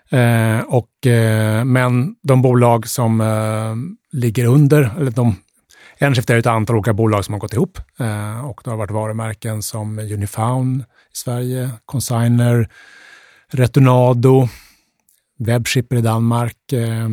Eh, 0.10 0.60
och, 0.60 0.90
men 1.66 2.16
de 2.24 2.42
bolag 2.42 2.88
som 2.88 3.24
ligger 4.12 4.46
under, 4.46 4.92
eller 4.98 5.12
de 5.12 5.36
Enshift 6.02 6.30
är 6.30 6.38
ett 6.38 6.46
antal 6.46 6.76
olika 6.76 6.94
bolag 6.94 7.26
som 7.26 7.34
har 7.34 7.40
gått 7.40 7.54
ihop 7.54 7.78
eh, 8.00 8.46
och 8.46 8.62
det 8.64 8.70
har 8.70 8.78
varit 8.78 8.92
varumärken 8.92 9.62
som 9.62 10.00
Unifound 10.00 10.82
i 10.82 10.86
Sverige, 11.14 11.70
Consigner, 11.86 12.70
Retonado, 13.52 14.48
Webshipper 15.42 15.96
i 15.96 16.02
Danmark, 16.02 16.74
eh, 16.74 17.10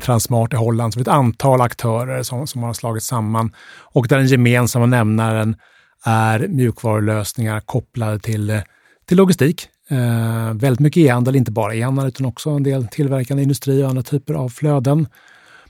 Transmart 0.00 0.52
i 0.52 0.56
Holland. 0.56 0.92
Så 0.92 0.98
det 0.98 1.02
är 1.02 1.12
ett 1.12 1.18
antal 1.18 1.60
aktörer 1.60 2.22
som, 2.22 2.46
som 2.46 2.62
har 2.62 2.72
slagits 2.72 3.06
samman 3.06 3.52
och 3.78 4.08
där 4.08 4.18
den 4.18 4.26
gemensamma 4.26 4.86
nämnaren 4.86 5.56
är 6.04 6.48
mjukvarulösningar 6.48 7.60
kopplade 7.60 8.18
till, 8.18 8.50
eh, 8.50 8.60
till 9.06 9.16
logistik. 9.16 9.68
Eh, 9.90 10.54
väldigt 10.54 10.80
mycket 10.80 11.00
e-handel, 11.00 11.36
inte 11.36 11.50
bara 11.50 11.74
e-handel 11.74 12.06
utan 12.06 12.26
också 12.26 12.50
en 12.50 12.62
del 12.62 12.88
tillverkande 12.88 13.42
industri 13.42 13.84
och 13.84 13.88
andra 13.88 14.02
typer 14.02 14.34
av 14.34 14.48
flöden. 14.48 15.08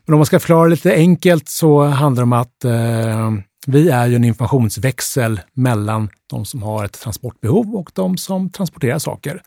Men 0.04 0.14
om 0.14 0.18
man 0.18 0.26
ska 0.26 0.40
förklara 0.40 0.68
lite 0.68 0.94
enkelt 0.94 1.48
så 1.48 1.84
handlar 1.84 2.22
det 2.22 2.24
om 2.24 2.32
att 2.32 2.64
eh, 2.64 3.30
vi 3.66 3.90
är 3.90 4.06
ju 4.06 4.16
en 4.16 4.24
informationsväxel 4.24 5.40
mellan 5.52 6.08
de 6.30 6.44
som 6.44 6.62
har 6.62 6.84
ett 6.84 7.00
transportbehov 7.00 7.74
och 7.76 7.90
de 7.94 8.16
som 8.16 8.50
transporterar 8.50 8.98
saker. 8.98 9.42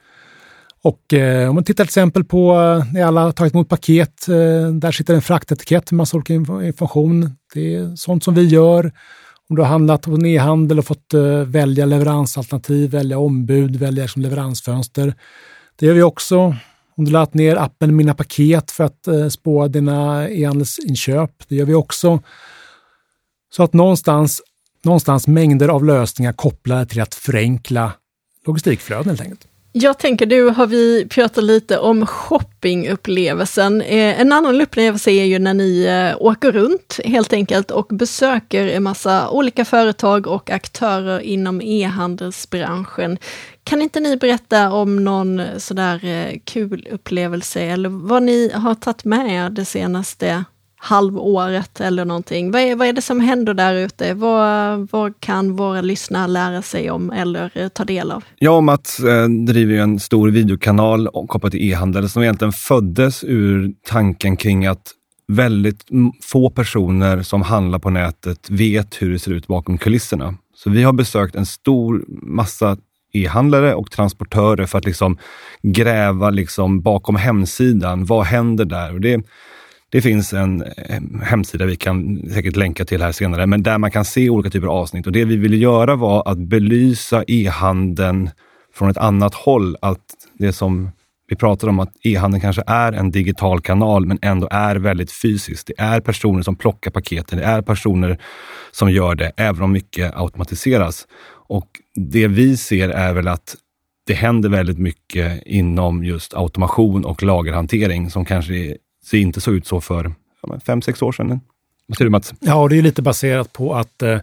Och 0.85 1.13
eh, 1.13 1.49
om 1.49 1.55
man 1.55 1.63
tittar 1.63 1.83
till 1.83 1.89
exempel 1.89 2.23
på 2.23 2.51
eh, 2.51 2.93
när 2.93 3.05
alla 3.05 3.21
har 3.21 3.31
tagit 3.31 3.53
emot 3.53 3.69
paket, 3.69 4.27
eh, 4.27 4.71
där 4.73 4.91
sitter 4.91 5.13
en 5.13 5.21
fraktetikett 5.21 5.91
med 5.91 5.97
massa 5.97 6.17
olika 6.17 6.33
information. 6.33 7.35
Det 7.53 7.75
är 7.75 7.95
sånt 7.95 8.23
som 8.23 8.33
vi 8.33 8.45
gör. 8.45 8.91
Om 9.49 9.55
du 9.55 9.61
har 9.61 9.69
handlat 9.69 10.01
på 10.01 10.11
en 10.11 10.25
e-handel 10.25 10.79
och 10.79 10.85
fått 10.85 11.13
eh, 11.13 11.39
välja 11.39 11.85
leveransalternativ, 11.85 12.91
välja 12.91 13.17
ombud, 13.17 13.75
välja 13.75 14.07
som 14.07 14.21
leveransfönster. 14.21 15.13
Det 15.75 15.85
gör 15.85 15.93
vi 15.93 16.03
också. 16.03 16.55
Om 16.97 17.05
du 17.05 17.11
laddat 17.11 17.33
ner 17.33 17.55
appen 17.55 17.95
Mina 17.95 18.13
paket 18.13 18.71
för 18.71 18.83
att 18.83 19.07
eh, 19.07 19.27
spåra 19.27 19.67
dina 19.67 20.29
e-handelsinköp. 20.29 21.31
Det 21.47 21.55
gör 21.55 21.65
vi 21.65 21.73
också. 21.73 22.19
Så 23.55 23.63
att 23.63 23.73
någonstans, 23.73 24.41
någonstans 24.83 25.27
mängder 25.27 25.67
av 25.67 25.85
lösningar 25.85 26.33
kopplade 26.33 26.85
till 26.85 27.01
att 27.01 27.15
förenkla 27.15 27.93
logistikflöden 28.45 29.07
helt 29.07 29.21
enkelt. 29.21 29.47
Jag 29.77 29.99
tänker, 29.99 30.25
nu 30.25 30.43
har 30.49 30.67
vi 30.67 31.07
pratat 31.09 31.43
lite 31.43 31.79
om 31.79 32.05
shoppingupplevelsen. 32.05 33.81
Eh, 33.81 34.21
en 34.21 34.31
annan 34.31 34.61
upplevelse 34.61 35.11
är 35.11 35.25
ju 35.25 35.39
när 35.39 35.53
ni 35.53 35.83
eh, 35.83 36.25
åker 36.25 36.51
runt 36.51 36.99
helt 37.05 37.33
enkelt 37.33 37.71
och 37.71 37.88
besöker 37.89 38.67
en 38.67 38.83
massa 38.83 39.29
olika 39.29 39.65
företag 39.65 40.27
och 40.27 40.49
aktörer 40.49 41.19
inom 41.19 41.61
e-handelsbranschen. 41.61 43.17
Kan 43.63 43.81
inte 43.81 43.99
ni 43.99 44.17
berätta 44.17 44.71
om 44.71 45.03
någon 45.03 45.39
eh, 45.39 45.57
sådär 45.57 46.31
kul 46.43 46.88
upplevelse 46.91 47.61
eller 47.61 47.89
vad 47.89 48.23
ni 48.23 48.51
har 48.53 48.75
tagit 48.75 49.05
med 49.05 49.31
er 49.31 49.49
det 49.49 49.65
senaste 49.65 50.43
halvåret 50.85 51.81
eller 51.81 52.05
någonting. 52.05 52.51
Vad 52.51 52.61
är, 52.61 52.75
vad 52.75 52.87
är 52.87 52.93
det 52.93 53.01
som 53.01 53.19
händer 53.19 53.53
där 53.53 53.75
ute? 53.75 54.13
Vad, 54.13 54.87
vad 54.91 55.19
kan 55.19 55.55
våra 55.55 55.81
lyssnare 55.81 56.27
lära 56.27 56.61
sig 56.61 56.91
om 56.91 57.11
eller 57.11 57.51
eh, 57.53 57.67
ta 57.67 57.83
del 57.83 58.11
av? 58.11 58.23
Jag 58.39 58.57
och 58.57 58.63
Mats 58.63 58.99
eh, 58.99 59.29
driver 59.29 59.75
en 59.75 59.99
stor 59.99 60.29
videokanal 60.29 61.09
kopplat 61.27 61.51
till 61.51 61.71
e-handel 61.71 62.09
som 62.09 62.23
egentligen 62.23 62.51
föddes 62.51 63.23
ur 63.23 63.73
tanken 63.87 64.37
kring 64.37 64.65
att 64.65 64.91
väldigt 65.27 65.85
få 66.23 66.49
personer 66.49 67.21
som 67.21 67.41
handlar 67.41 67.79
på 67.79 67.89
nätet 67.89 68.49
vet 68.49 69.01
hur 69.01 69.11
det 69.11 69.19
ser 69.19 69.31
ut 69.31 69.47
bakom 69.47 69.77
kulisserna. 69.77 70.35
Så 70.55 70.69
vi 70.69 70.83
har 70.83 70.93
besökt 70.93 71.35
en 71.35 71.45
stor 71.45 72.05
massa 72.07 72.77
e-handlare 73.13 73.75
och 73.75 73.91
transportörer 73.91 74.65
för 74.65 74.77
att 74.77 74.85
liksom 74.85 75.17
gräva 75.61 76.29
liksom 76.29 76.81
bakom 76.81 77.15
hemsidan. 77.15 78.05
Vad 78.05 78.25
händer 78.25 78.65
där? 78.65 78.93
Och 78.93 79.01
det, 79.01 79.23
det 79.95 80.01
finns 80.01 80.34
en 80.34 80.62
eh, 80.62 81.01
hemsida 81.23 81.65
vi 81.65 81.75
kan 81.75 82.29
säkert 82.29 82.55
länka 82.55 82.86
till 82.86 83.01
här 83.01 83.12
senare, 83.12 83.45
men 83.45 83.63
där 83.63 83.77
man 83.77 83.91
kan 83.91 84.05
se 84.05 84.29
olika 84.29 84.49
typer 84.49 84.67
av 84.67 84.73
avsnitt. 84.73 85.08
Och 85.08 85.12
Det 85.12 85.25
vi 85.25 85.38
ville 85.38 85.58
göra 85.58 85.95
var 85.95 86.27
att 86.27 86.38
belysa 86.38 87.23
e-handeln 87.27 88.29
från 88.73 88.89
ett 88.89 88.97
annat 88.97 89.36
håll. 89.36 89.77
Att 89.81 89.99
det 90.34 90.53
som 90.53 90.91
vi 91.27 91.36
pratar 91.36 91.67
om 91.67 91.79
att 91.79 91.91
e-handeln 92.03 92.41
kanske 92.41 92.63
är 92.67 92.93
en 92.93 93.12
digital 93.12 93.62
kanal, 93.62 94.05
men 94.05 94.19
ändå 94.21 94.47
är 94.51 94.75
väldigt 94.75 95.12
fysisk. 95.12 95.67
Det 95.67 95.81
är 95.81 95.99
personer 95.99 96.41
som 96.41 96.55
plockar 96.55 96.91
paketen. 96.91 97.39
Det 97.39 97.45
är 97.45 97.62
personer 97.62 98.17
som 98.71 98.91
gör 98.91 99.15
det, 99.15 99.31
även 99.38 99.63
om 99.63 99.71
mycket 99.71 100.17
automatiseras. 100.17 101.08
Och 101.47 101.67
det 101.95 102.27
vi 102.27 102.58
ser 102.58 102.89
är 102.89 103.13
väl 103.13 103.27
att 103.27 103.55
det 104.08 104.13
händer 104.13 104.49
väldigt 104.49 104.79
mycket 104.79 105.43
inom 105.45 106.03
just 106.03 106.34
automation 106.34 107.05
och 107.05 107.23
lagerhantering 107.23 108.10
som 108.10 108.25
kanske 108.25 108.77
ser 109.05 109.17
inte 109.17 109.41
så 109.41 109.51
ut 109.51 109.67
så 109.67 109.81
för 109.81 110.13
fem, 110.65 110.81
sex 110.81 111.01
år 111.01 111.11
sedan. 111.11 111.39
Vad 111.87 111.97
säger 111.97 112.05
du 112.05 112.11
Mats? 112.11 112.33
Ja, 112.39 112.55
och 112.55 112.69
det 112.69 112.77
är 112.77 112.81
lite 112.81 113.01
baserat 113.01 113.53
på 113.53 113.75
att 113.75 114.01
eh, 114.01 114.19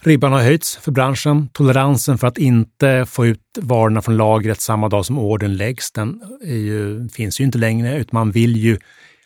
ribban 0.00 0.32
har 0.32 0.40
höjts 0.40 0.76
för 0.76 0.92
branschen. 0.92 1.48
Toleransen 1.52 2.18
för 2.18 2.26
att 2.26 2.38
inte 2.38 3.06
få 3.08 3.26
ut 3.26 3.58
varorna 3.60 4.02
från 4.02 4.16
lagret 4.16 4.60
samma 4.60 4.88
dag 4.88 5.06
som 5.06 5.18
ordern 5.18 5.56
läggs, 5.56 5.92
den 5.92 6.22
ju, 6.42 7.08
finns 7.08 7.40
ju 7.40 7.44
inte 7.44 7.58
längre, 7.58 7.98
utan 7.98 8.18
man 8.18 8.30
vill 8.30 8.56
ju 8.56 8.78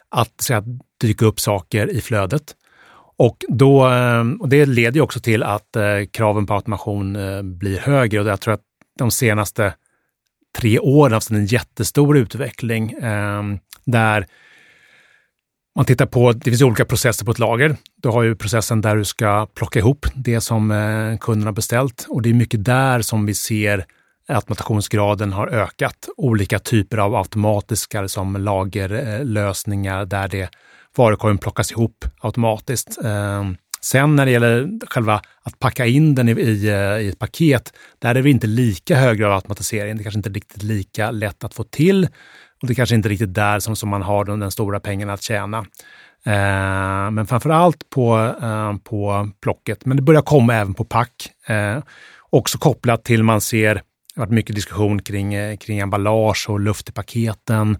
att 0.08 0.40
säga, 0.40 0.64
dyka 1.00 1.26
upp 1.26 1.40
saker 1.40 1.90
i 1.90 2.00
flödet. 2.00 2.54
Och, 3.16 3.44
då, 3.48 3.88
eh, 3.88 4.24
och 4.40 4.48
det 4.48 4.66
leder 4.66 4.96
ju 4.96 5.00
också 5.00 5.20
till 5.20 5.42
att 5.42 5.76
eh, 5.76 6.04
kraven 6.11 6.46
på 6.46 6.54
automation 6.54 7.16
eh, 7.16 7.42
blir 7.42 7.78
högre 7.78 8.20
och 8.20 8.28
jag 8.28 8.40
tror 8.40 8.54
att 8.54 8.64
de 8.98 9.11
senaste 9.11 9.74
tre 10.58 10.78
åren 10.78 11.12
har 11.12 11.16
haft 11.16 11.30
en 11.30 11.46
jättestor 11.46 12.18
utveckling 12.18 12.92
eh, 12.92 13.42
där 13.84 14.26
man 15.78 15.84
tittar 15.84 16.06
på, 16.06 16.32
det 16.32 16.50
finns 16.50 16.62
olika 16.62 16.84
processer 16.84 17.24
på 17.24 17.30
ett 17.30 17.38
lager. 17.38 17.76
Du 18.02 18.08
har 18.08 18.22
ju 18.22 18.36
processen 18.36 18.80
där 18.80 18.96
du 18.96 19.04
ska 19.04 19.46
plocka 19.54 19.78
ihop 19.78 20.06
det 20.14 20.40
som 20.40 20.70
eh, 20.70 21.18
kunden 21.18 21.46
har 21.46 21.52
beställt 21.52 22.06
och 22.08 22.22
det 22.22 22.28
är 22.28 22.34
mycket 22.34 22.64
där 22.64 23.02
som 23.02 23.26
vi 23.26 23.34
ser 23.34 23.86
automationsgraden 24.28 25.32
har 25.32 25.48
ökat. 25.48 26.08
Olika 26.16 26.58
typer 26.58 26.98
av 26.98 27.14
automatiska 27.14 28.08
som 28.08 28.36
lagerlösningar 28.36 30.04
där 30.04 30.28
det 30.28 30.50
varukorgen 30.96 31.38
plockas 31.38 31.72
ihop 31.72 32.04
automatiskt. 32.20 32.98
Eh, 33.04 33.44
sen 33.80 34.16
när 34.16 34.26
det 34.26 34.32
gäller 34.32 34.70
själva 34.86 35.20
att 35.42 35.58
packa 35.58 35.86
in 35.86 36.14
den 36.14 36.28
i, 36.28 36.32
i, 36.32 36.68
eh, 36.68 36.98
i 36.98 37.08
ett 37.08 37.18
paket, 37.18 37.72
där 37.98 38.14
är 38.14 38.22
det 38.22 38.30
inte 38.30 38.46
lika 38.46 38.96
hög 38.96 39.18
grad 39.18 39.30
av 39.30 39.36
automatisering. 39.36 39.96
Det 39.96 40.00
är 40.00 40.04
kanske 40.04 40.18
inte 40.18 40.30
riktigt 40.30 40.62
lika 40.62 41.10
lätt 41.10 41.44
att 41.44 41.54
få 41.54 41.64
till 41.64 42.08
och 42.62 42.68
det 42.68 42.73
är 42.73 42.75
kanske 42.75 42.94
inte 42.94 43.09
riktigt 43.09 43.35
där 43.35 43.59
som, 43.59 43.77
som 43.77 43.88
man 43.88 44.03
har 44.03 44.25
den, 44.25 44.40
den 44.40 44.51
stora 44.51 44.81
pengarna 44.81 45.12
att 45.12 45.23
tjäna. 45.23 45.59
Eh, 46.25 47.11
men 47.11 47.27
framför 47.27 47.51
allt 47.51 47.90
på, 47.90 48.35
eh, 48.42 48.77
på 48.85 49.31
plocket. 49.42 49.87
Men 49.87 49.97
det 49.97 50.03
börjar 50.03 50.23
komma 50.23 50.55
även 50.55 50.75
på 50.75 50.85
pack. 50.85 51.31
Eh, 51.47 51.79
också 52.31 52.59
kopplat 52.59 53.05
till 53.05 53.23
man 53.23 53.40
ser, 53.40 53.75
det 53.75 53.83
har 54.16 54.27
varit 54.27 54.35
mycket 54.35 54.57
diskussion 54.57 55.03
kring, 55.03 55.35
eh, 55.35 55.57
kring 55.57 55.79
emballage 55.79 56.47
och 56.51 56.61
luft 56.61 56.88
i 56.88 56.92
paketen 56.92 57.79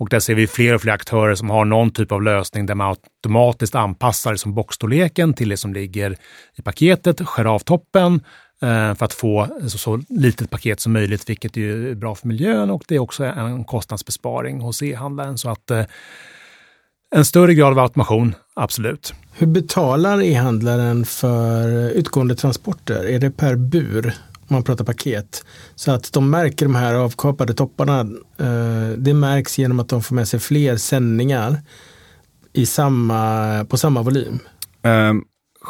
och 0.00 0.08
där 0.08 0.20
ser 0.20 0.34
vi 0.34 0.46
fler 0.46 0.74
och 0.74 0.80
fler 0.80 0.92
aktörer 0.92 1.34
som 1.34 1.50
har 1.50 1.64
någon 1.64 1.90
typ 1.90 2.12
av 2.12 2.22
lösning 2.22 2.66
där 2.66 2.74
man 2.74 2.88
automatiskt 2.88 3.74
anpassar 3.74 4.34
som 4.34 4.54
boxstorleken 4.54 5.34
till 5.34 5.48
det 5.48 5.56
som 5.56 5.74
ligger 5.74 6.16
i 6.56 6.62
paketet, 6.62 7.20
skär 7.20 7.44
av 7.44 7.58
toppen 7.58 8.20
för 8.60 9.04
att 9.04 9.12
få 9.12 9.48
så, 9.68 9.78
så 9.78 10.02
litet 10.08 10.50
paket 10.50 10.80
som 10.80 10.92
möjligt, 10.92 11.28
vilket 11.28 11.56
är 11.56 11.94
bra 11.94 12.14
för 12.14 12.28
miljön 12.28 12.70
och 12.70 12.84
det 12.88 12.94
är 12.94 12.98
också 12.98 13.24
en 13.24 13.64
kostnadsbesparing 13.64 14.60
hos 14.60 14.82
e-handlaren. 14.82 15.38
Så 15.38 15.50
att 15.50 15.70
eh, 15.70 15.84
en 17.14 17.24
större 17.24 17.54
grad 17.54 17.72
av 17.72 17.78
automation, 17.78 18.34
absolut. 18.54 19.14
Hur 19.32 19.46
betalar 19.46 20.22
e-handlaren 20.22 21.04
för 21.04 21.90
utgående 21.90 22.34
transporter? 22.34 23.04
Är 23.04 23.18
det 23.18 23.30
per 23.30 23.56
bur? 23.56 24.14
om 24.50 24.54
man 24.54 24.62
pratar 24.62 24.84
paket. 24.84 25.44
Så 25.74 25.92
att 25.92 26.12
de 26.12 26.30
märker 26.30 26.66
de 26.66 26.74
här 26.74 26.94
avkapade 26.94 27.54
topparna. 27.54 28.00
Eh, 28.38 28.88
det 28.98 29.14
märks 29.14 29.58
genom 29.58 29.80
att 29.80 29.88
de 29.88 30.02
får 30.02 30.14
med 30.14 30.28
sig 30.28 30.40
fler 30.40 30.76
sändningar 30.76 31.56
i 32.52 32.66
samma, 32.66 33.64
på 33.64 33.76
samma 33.76 34.02
volym. 34.02 34.38
Eh, 34.82 35.12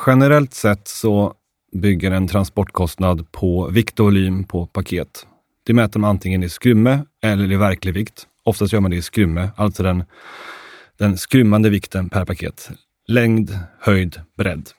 generellt 0.06 0.54
sett 0.54 0.88
så 0.88 1.34
bygger 1.72 2.10
en 2.10 2.28
transportkostnad 2.28 3.32
på 3.32 3.68
vikt 3.68 4.00
och 4.00 4.06
volym 4.06 4.44
på 4.44 4.66
paket. 4.66 5.26
Det 5.66 5.72
mäter 5.72 6.00
man 6.00 6.10
antingen 6.10 6.42
i 6.42 6.48
skrymme 6.48 7.04
eller 7.22 7.52
i 7.52 7.56
verklig 7.56 7.94
vikt. 7.94 8.26
Oftast 8.44 8.72
gör 8.72 8.80
man 8.80 8.90
det 8.90 8.96
i 8.96 9.02
skrymme, 9.02 9.50
alltså 9.56 9.82
den, 9.82 10.04
den 10.98 11.18
skrymmande 11.18 11.70
vikten 11.70 12.08
per 12.08 12.24
paket. 12.24 12.70
Längd, 13.08 13.58
höjd, 13.80 14.20
bredd. 14.36 14.70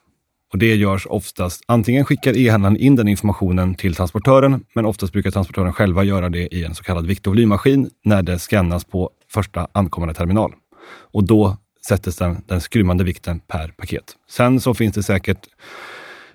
Och 0.52 0.58
Det 0.58 0.74
görs 0.74 1.06
oftast, 1.06 1.62
antingen 1.66 2.04
skickar 2.04 2.36
e-handlaren 2.36 2.76
in 2.76 2.96
den 2.96 3.08
informationen 3.08 3.74
till 3.74 3.94
transportören, 3.94 4.64
men 4.74 4.86
oftast 4.86 5.12
brukar 5.12 5.30
transportören 5.30 5.72
själva 5.72 6.04
göra 6.04 6.28
det 6.28 6.54
i 6.54 6.64
en 6.64 6.74
så 6.74 6.84
kallad 6.84 7.06
vikt 7.06 7.26
och 7.26 7.30
volymmaskin 7.30 7.90
när 8.04 8.22
det 8.22 8.38
skannas 8.38 8.84
på 8.84 9.10
första 9.28 9.68
ankommande 9.72 10.14
terminal. 10.14 10.52
Och 11.12 11.24
då 11.24 11.56
sätts 11.88 12.16
den, 12.16 12.42
den 12.46 12.60
skrymmande 12.60 13.04
vikten 13.04 13.40
per 13.40 13.68
paket. 13.68 14.04
Sen 14.28 14.60
så 14.60 14.74
finns 14.74 14.94
det 14.94 15.02
säkert 15.02 15.46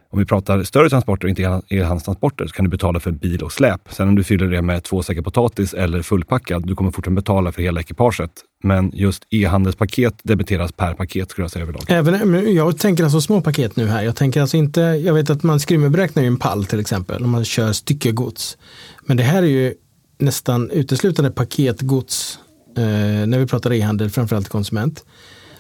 om 0.10 0.20
vi 0.20 0.26
pratar 0.26 0.64
större 0.64 0.90
transporter, 0.90 1.26
och 1.26 1.30
inte 1.30 1.62
e-handelstransporter, 1.70 2.48
så 2.48 2.54
kan 2.54 2.66
du 2.66 2.72
betala 2.72 3.00
för 3.00 3.12
bil 3.12 3.44
och 3.44 3.52
släp. 3.52 3.82
Sen 3.90 4.08
om 4.08 4.16
du 4.16 4.24
fyller 4.24 4.48
det 4.48 4.62
med 4.62 4.84
två 4.84 5.04
säckar 5.04 5.22
potatis 5.22 5.74
eller 5.74 6.02
fullpackad, 6.02 6.68
du 6.68 6.76
kommer 6.76 6.92
fortfarande 6.92 7.22
betala 7.22 7.52
för 7.52 7.62
hela 7.62 7.80
ekipaget. 7.80 8.32
Men 8.64 8.92
just 8.94 9.24
e-handelspaket 9.30 10.14
debiteras 10.24 10.72
per 10.72 10.94
paket 10.94 11.32
skulle 11.32 11.44
jag 11.44 11.52
säga 11.52 11.64
överlag. 11.64 11.84
Även, 11.88 12.36
eh, 12.36 12.42
jag 12.42 12.78
tänker 12.78 13.04
alltså 13.04 13.22
små 13.22 13.42
paket 13.42 13.76
nu 13.76 13.88
här. 13.88 14.04
Jag 14.04 14.16
tänker 14.16 14.42
alltså 14.42 14.58
inte, 14.58 14.82
jag 14.82 15.14
vet 15.14 15.30
att 15.30 15.44
man 15.44 15.60
skrymmerberäknar 15.60 16.24
en 16.24 16.38
pall 16.38 16.66
till 16.66 16.80
exempel 16.80 17.24
om 17.24 17.30
man 17.30 17.46
kör 17.46 17.72
styckegods. 17.72 18.58
Men 19.06 19.18
det 19.18 19.24
här 19.24 19.44
är 19.44 19.48
ju 19.48 19.74
nästan 20.20 20.70
uteslutande 20.72 21.32
paketgods 21.32 22.40
eh, 22.78 22.84
när 23.28 23.40
vi 23.40 23.48
pratar 23.48 23.74
e-handel, 23.74 24.10
framförallt 24.10 24.50
konsument. 24.50 25.06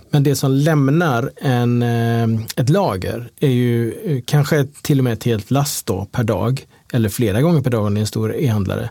Men 0.09 0.23
det 0.23 0.35
som 0.35 0.51
lämnar 0.51 1.31
en, 1.35 1.81
eh, 1.81 2.41
ett 2.55 2.69
lager 2.69 3.29
är 3.39 3.49
ju 3.49 3.93
eh, 4.05 4.21
kanske 4.25 4.65
till 4.81 4.97
och 4.99 5.03
med 5.03 5.13
ett 5.13 5.23
helt 5.23 5.51
last 5.51 5.85
då 5.85 6.05
per 6.11 6.23
dag 6.23 6.65
eller 6.93 7.09
flera 7.09 7.41
gånger 7.41 7.61
per 7.61 7.69
dag 7.69 7.85
om 7.85 7.93
det 7.93 7.99
är 7.99 8.01
en 8.01 8.07
stor 8.07 8.35
e-handlare. 8.35 8.89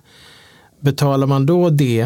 Betalar 0.81 1.27
man 1.27 1.47
då 1.47 1.71
det 1.71 2.01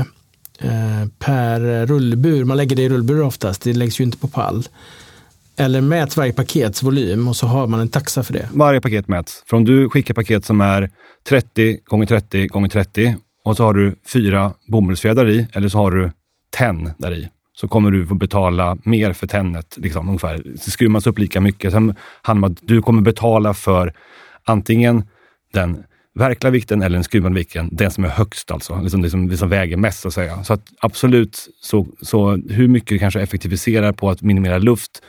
eh, 0.59 1.07
per 1.19 1.87
rullbur, 1.87 2.45
man 2.45 2.57
lägger 2.57 2.77
det 2.77 2.83
i 2.83 2.89
rullbur 2.89 3.23
oftast, 3.23 3.63
det 3.63 3.73
läggs 3.73 4.01
ju 4.01 4.05
inte 4.05 4.19
på 4.19 4.29
pall. 4.29 4.69
Eller 5.57 5.81
mäts 5.81 6.17
varje 6.17 6.33
pakets 6.33 6.83
volym 6.83 7.29
och 7.29 7.37
så 7.37 7.47
har 7.47 7.67
man 7.67 7.81
en 7.81 7.89
taxa 7.89 8.23
för 8.23 8.33
det. 8.33 8.49
Varje 8.53 8.81
paket 8.81 9.09
mäts. 9.09 9.43
För 9.47 9.57
om 9.57 9.65
du 9.65 9.91
skickar 9.91 10.15
paket 10.15 10.45
som 10.45 10.61
är 10.61 10.91
30 11.29 11.79
gånger 11.85 12.07
30 12.07 12.47
gånger 12.47 12.69
30 12.69 13.17
och 13.45 13.57
så 13.57 13.65
har 13.65 13.75
du 13.75 13.95
fyra 14.13 14.53
bomullsfjädrar 14.69 15.29
i 15.29 15.47
eller 15.53 15.69
så 15.69 15.79
har 15.79 15.91
du 15.91 16.11
tenn 16.57 16.91
där 16.99 17.13
i 17.13 17.29
så 17.61 17.69
kommer 17.69 17.91
du 17.91 18.07
få 18.07 18.15
betala 18.15 18.79
mer 18.85 19.13
för 19.13 19.27
tennet. 19.27 19.77
Liksom, 19.77 20.09
ungefär. 20.09 20.43
Det 20.45 20.71
skruvas 20.71 21.07
upp 21.07 21.19
lika 21.19 21.41
mycket. 21.41 21.73
Sen 21.73 21.95
handlar 22.23 22.49
det 22.49 22.53
om 22.53 22.53
att 22.53 22.69
du 22.69 22.83
kommer 22.83 23.03
betala 23.03 23.55
för 23.55 23.95
antingen 24.45 25.05
den 25.53 25.83
verkliga 26.15 26.51
vikten 26.51 26.83
eller 26.83 26.97
den 26.97 27.05
skruvade 27.05 27.35
vikten, 27.35 27.69
den 27.73 27.91
som 27.91 28.05
är 28.05 28.09
högst 28.09 28.51
alltså. 28.51 28.81
Liksom 28.81 29.03
det, 29.03 29.11
som, 29.11 29.29
det 29.29 29.37
som 29.37 29.49
väger 29.49 29.77
mest 29.77 30.01
så 30.01 30.09
att 30.09 30.15
säga. 30.15 30.45
Så 30.45 30.53
att 30.53 30.63
absolut, 30.81 31.49
så, 31.61 31.87
så 32.03 32.37
hur 32.37 32.69
mycket 32.69 32.89
du 32.89 32.99
kanske 32.99 33.21
effektiviserar 33.21 33.93
på 33.93 34.11
att 34.11 34.23
minimera 34.23 34.59
luft, 34.59 35.03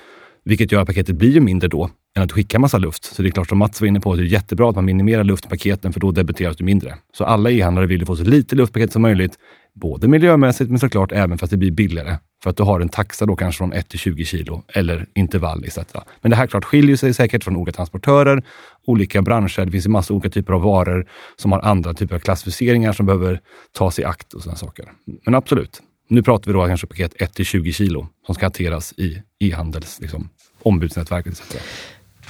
vilket 0.46 0.72
gör 0.72 0.82
att 0.82 0.88
paketet 0.88 1.16
blir 1.16 1.32
ju 1.32 1.40
mindre 1.40 1.68
då, 1.68 1.90
än 2.16 2.24
att 2.24 2.30
du 2.30 2.36
skickar 2.36 2.60
massa 2.60 2.78
luft. 2.78 3.04
Så 3.04 3.22
det 3.22 3.28
är 3.28 3.32
klart, 3.32 3.50
som 3.50 3.58
Mats 3.58 3.82
var 3.82 3.88
inne 3.88 4.00
på, 4.00 4.16
det 4.16 4.24
är 4.24 4.26
jättebra 4.26 4.70
att 4.70 4.76
man 4.76 4.86
minimerar 4.86 5.24
luftpaketen, 5.24 5.94
för 5.94 6.00
då 6.00 6.12
debiteras 6.12 6.58
du 6.58 6.64
mindre. 6.64 6.96
Så 7.14 7.24
alla 7.24 7.52
e-handlare 7.52 7.86
vill 7.86 8.00
ju 8.00 8.06
få 8.06 8.16
så 8.16 8.24
lite 8.24 8.56
luftpaket 8.56 8.92
som 8.92 9.02
möjligt, 9.02 9.38
både 9.74 10.08
miljömässigt 10.08 10.70
men 10.70 10.80
såklart 10.80 11.12
även 11.12 11.38
för 11.38 11.46
att 11.46 11.52
det 11.52 11.58
blir 11.58 11.72
billigare. 11.72 12.18
För 12.44 12.50
att 12.50 12.58
du 12.58 12.64
har 12.64 12.80
en 12.80 12.90
taxa 12.90 13.26
då 13.26 13.36
kanske 13.36 13.58
från 13.58 13.74
1 13.74 13.90
till 13.90 14.00
20 14.00 14.26
kilo 14.26 14.64
eller 14.68 15.06
intervall 15.16 15.64
etc. 15.66 15.78
Men 16.22 16.30
det 16.30 16.36
här 16.36 16.48
klart 16.48 16.66
skiljer 16.66 16.96
sig 16.96 17.14
säkert 17.14 17.44
från 17.44 17.56
olika 17.56 17.76
transportörer, 17.76 18.44
olika 18.86 19.22
branscher. 19.22 19.66
Det 19.66 19.72
finns 19.72 19.86
en 19.86 19.92
massa 19.92 20.14
olika 20.14 20.30
typer 20.30 20.54
av 20.54 20.62
varor 20.62 21.08
som 21.36 21.52
har 21.52 21.60
andra 21.60 21.94
typer 21.94 22.16
av 22.16 22.20
klassificeringar 22.20 22.94
som 22.94 23.06
behöver 23.06 23.40
tas 23.72 24.00
i 24.00 24.04
akt 24.04 24.34
och 24.34 24.42
sådana 24.42 24.58
saker. 24.58 24.92
Men 25.26 25.36
absolut, 25.36 25.82
Nu 26.08 26.24
pratar 26.24 26.52
vi 26.52 26.54
då 26.54 26.68
kanske 26.68 26.88
paket 26.88 27.14
1 27.22 27.34
till 27.34 27.46
20 27.46 27.74
kilo 27.74 28.08
som 28.26 28.36
ska 28.36 28.46
hanteras 28.46 28.94
i 28.98 29.22
e-handels 29.40 30.00
liksom, 30.02 30.30
ombudsnätverket 30.64 31.34
etc. 31.34 31.56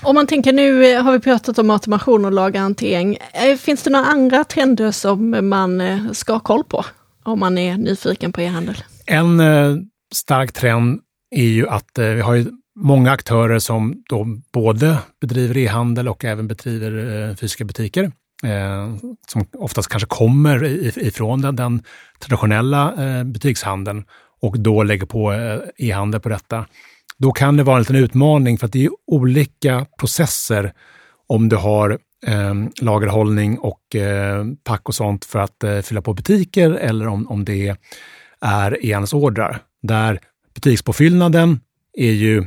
Om 0.04 0.16
man 0.16 0.28
tänker 0.28 0.54
nu 0.54 0.86
eh, 0.86 1.04
har 1.04 1.12
vi 1.12 1.20
pratat 1.20 1.60
om 1.60 1.70
automation 1.70 2.26
och 2.26 2.32
lagerhantering. 2.32 3.18
Eh, 3.34 3.58
finns 3.58 3.84
det 3.84 3.90
några 3.90 4.06
andra 4.06 4.44
trender 4.44 4.92
som 4.92 5.50
man 5.50 5.82
eh, 5.82 6.12
ska 6.12 6.34
ha 6.34 6.40
koll 6.40 6.64
på 6.64 6.86
om 7.24 7.40
man 7.40 7.58
är 7.58 7.78
nyfiken 7.78 8.34
på 8.34 8.42
e-handel? 8.42 8.84
En 9.06 9.40
stark 10.14 10.52
trend 10.52 11.00
är 11.36 11.44
ju 11.44 11.68
att 11.68 11.98
eh, 11.98 12.08
vi 12.08 12.22
har 12.22 12.34
ju 12.34 12.46
många 12.76 13.12
aktörer 13.12 13.60
som 13.60 14.04
då 14.10 14.28
både 14.54 14.98
bedriver 15.22 15.58
e-handel 15.58 16.08
och 16.08 16.26
även 16.26 16.48
bedriver 16.48 17.30
eh, 17.30 17.36
fysiska 17.36 17.64
butiker. 17.64 18.12
Eh, 18.44 18.96
som 19.28 19.46
oftast 19.54 19.90
kanske 19.90 20.08
kommer 20.08 20.64
ifrån 20.98 21.42
den, 21.42 21.56
den 21.56 21.84
traditionella 22.20 22.94
eh, 23.06 23.24
butikshandeln 23.24 24.04
och 24.42 24.60
då 24.60 24.84
lägger 24.84 25.06
på 25.06 25.34
eh, 25.34 25.60
e-handel 25.78 26.22
på 26.22 26.30
detta. 26.30 26.66
Då 27.18 27.32
kan 27.32 27.58
det 27.58 27.64
vara 27.64 27.76
en 27.76 27.82
liten 27.82 27.96
utmaning 27.96 28.58
för 28.58 28.66
att 28.66 28.74
det 28.74 28.86
är 28.86 28.90
olika 29.08 29.86
processer 30.00 30.74
om 31.28 31.50
du 31.50 31.56
har 31.56 31.98
eh, 32.28 32.54
lagerhållning 32.82 33.58
och 33.60 33.96
eh, 33.96 34.46
pack 34.64 34.90
och 34.90 34.96
sånt 34.96 35.26
för 35.26 35.40
att 35.40 35.64
eh, 35.64 35.80
fylla 35.80 36.02
på 36.02 36.14
butiker 36.14 36.72
eller 36.72 37.08
om, 37.08 37.28
om 37.28 37.46
det 37.46 37.76
är 38.42 38.86
e-handelsordrar. 38.86 39.62
Där 39.82 40.20
butikspåfyllnaden 40.54 41.60
är 41.94 42.12
ju 42.12 42.46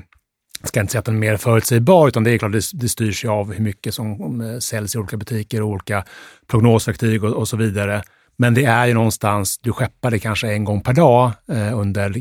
jag 0.60 0.68
ska 0.68 0.80
inte 0.80 0.90
säga 0.92 0.98
att 0.98 1.04
den 1.04 1.14
är 1.14 1.18
mer 1.18 1.36
förutsägbar, 1.36 2.08
utan 2.08 2.24
det 2.24 2.30
är 2.30 2.38
klart 2.38 2.52
det, 2.52 2.70
det 2.72 2.88
styrs 2.88 3.24
ju 3.24 3.28
av 3.28 3.52
hur 3.52 3.64
mycket 3.64 3.94
som 3.94 4.40
eh, 4.40 4.58
säljs 4.58 4.94
i 4.94 4.98
olika 4.98 5.16
butiker 5.16 5.62
och 5.62 5.68
olika 5.68 6.04
prognosverktyg 6.46 7.24
och, 7.24 7.32
och, 7.32 7.48
så 7.48 7.56
vidare. 7.56 8.02
Men 8.36 8.54
det 8.54 8.64
är 8.64 8.86
ju 8.86 8.94
någonstans, 8.94 9.58
du 9.58 9.72
skeppar 9.72 10.10
det 10.10 10.18
kanske 10.18 10.52
en 10.52 10.64
gång 10.64 10.80
per 10.80 10.92
dag 10.92 11.32
eh, 11.48 11.78
under 11.78 12.14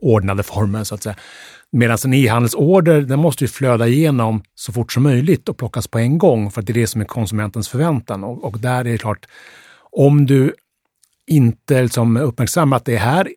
ordnade 0.00 0.42
former 0.42 0.84
så 0.84 0.94
att 0.94 1.02
säga. 1.02 1.16
Medan 1.72 1.98
en 2.04 2.14
e-handelsorder, 2.14 3.00
den 3.00 3.18
måste 3.18 3.44
ju 3.44 3.48
flöda 3.48 3.86
igenom 3.86 4.42
så 4.54 4.72
fort 4.72 4.92
som 4.92 5.02
möjligt 5.02 5.48
och 5.48 5.58
plockas 5.58 5.88
på 5.88 5.98
en 5.98 6.18
gång 6.18 6.50
för 6.50 6.60
att 6.60 6.66
det 6.66 6.72
är 6.72 6.74
det 6.74 6.86
som 6.86 7.00
är 7.00 7.04
konsumentens 7.04 7.68
förväntan. 7.68 8.24
Och, 8.24 8.44
och 8.44 8.58
där 8.58 8.78
är 8.78 8.84
det 8.84 8.98
klart, 8.98 9.26
om 9.92 10.26
du 10.26 10.54
inte 11.26 11.82
liksom 11.82 12.16
uppmärksammar 12.16 12.76
att 12.76 12.84
det 12.84 12.94
är 12.94 12.98
här 12.98 13.28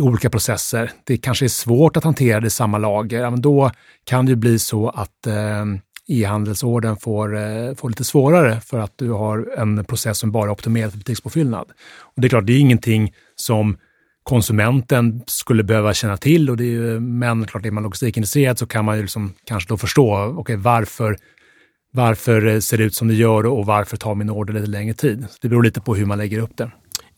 i 0.00 0.02
olika 0.02 0.30
processer, 0.30 0.90
det 1.04 1.16
kanske 1.16 1.46
är 1.46 1.48
svårt 1.48 1.96
att 1.96 2.04
hantera 2.04 2.40
det 2.40 2.46
i 2.46 2.50
samma 2.50 2.78
lager, 2.78 3.30
men 3.30 3.40
då 3.40 3.70
kan 4.04 4.26
det 4.26 4.36
bli 4.36 4.58
så 4.58 4.88
att 4.88 5.26
eh, 5.26 5.64
e-handelsorden 6.08 6.96
får, 6.96 7.36
eh, 7.36 7.74
får 7.74 7.88
lite 7.88 8.04
svårare 8.04 8.60
för 8.60 8.78
att 8.78 8.92
du 8.96 9.10
har 9.10 9.54
en 9.58 9.84
process 9.84 10.18
som 10.18 10.32
bara 10.32 10.44
är 10.44 10.52
optimerad 10.52 10.90
för 10.90 10.98
butikspåfyllnad. 10.98 11.66
Och 12.00 12.20
det 12.22 12.26
är 12.26 12.28
klart, 12.28 12.46
det 12.46 12.52
är 12.52 12.58
ingenting 12.58 13.12
som 13.36 13.76
konsumenten 14.22 15.22
skulle 15.26 15.62
behöva 15.62 15.94
känna 15.94 16.16
till. 16.16 16.50
Och 16.50 16.56
det 16.56 16.64
är 16.64 16.66
ju, 16.66 17.00
men 17.00 17.46
klart, 17.46 17.66
är 17.66 17.70
man 17.70 17.82
logistikintresserad 17.82 18.58
så 18.58 18.66
kan 18.66 18.84
man 18.84 18.96
ju 18.96 19.02
liksom 19.02 19.32
kanske 19.44 19.68
då 19.68 19.76
förstå 19.76 20.24
okay, 20.24 20.56
varför, 20.56 21.16
varför 21.92 22.46
eh, 22.46 22.58
ser 22.58 22.78
det 22.78 22.84
ut 22.84 22.94
som 22.94 23.08
det 23.08 23.14
gör 23.14 23.46
och 23.46 23.66
varför 23.66 23.96
tar 23.96 24.14
min 24.14 24.30
order 24.30 24.54
lite 24.54 24.66
längre 24.66 24.94
tid. 24.94 25.26
Det 25.40 25.48
beror 25.48 25.62
lite 25.62 25.80
på 25.80 25.94
hur 25.94 26.06
man 26.06 26.18
lägger 26.18 26.38
upp 26.38 26.56
det. 26.56 26.70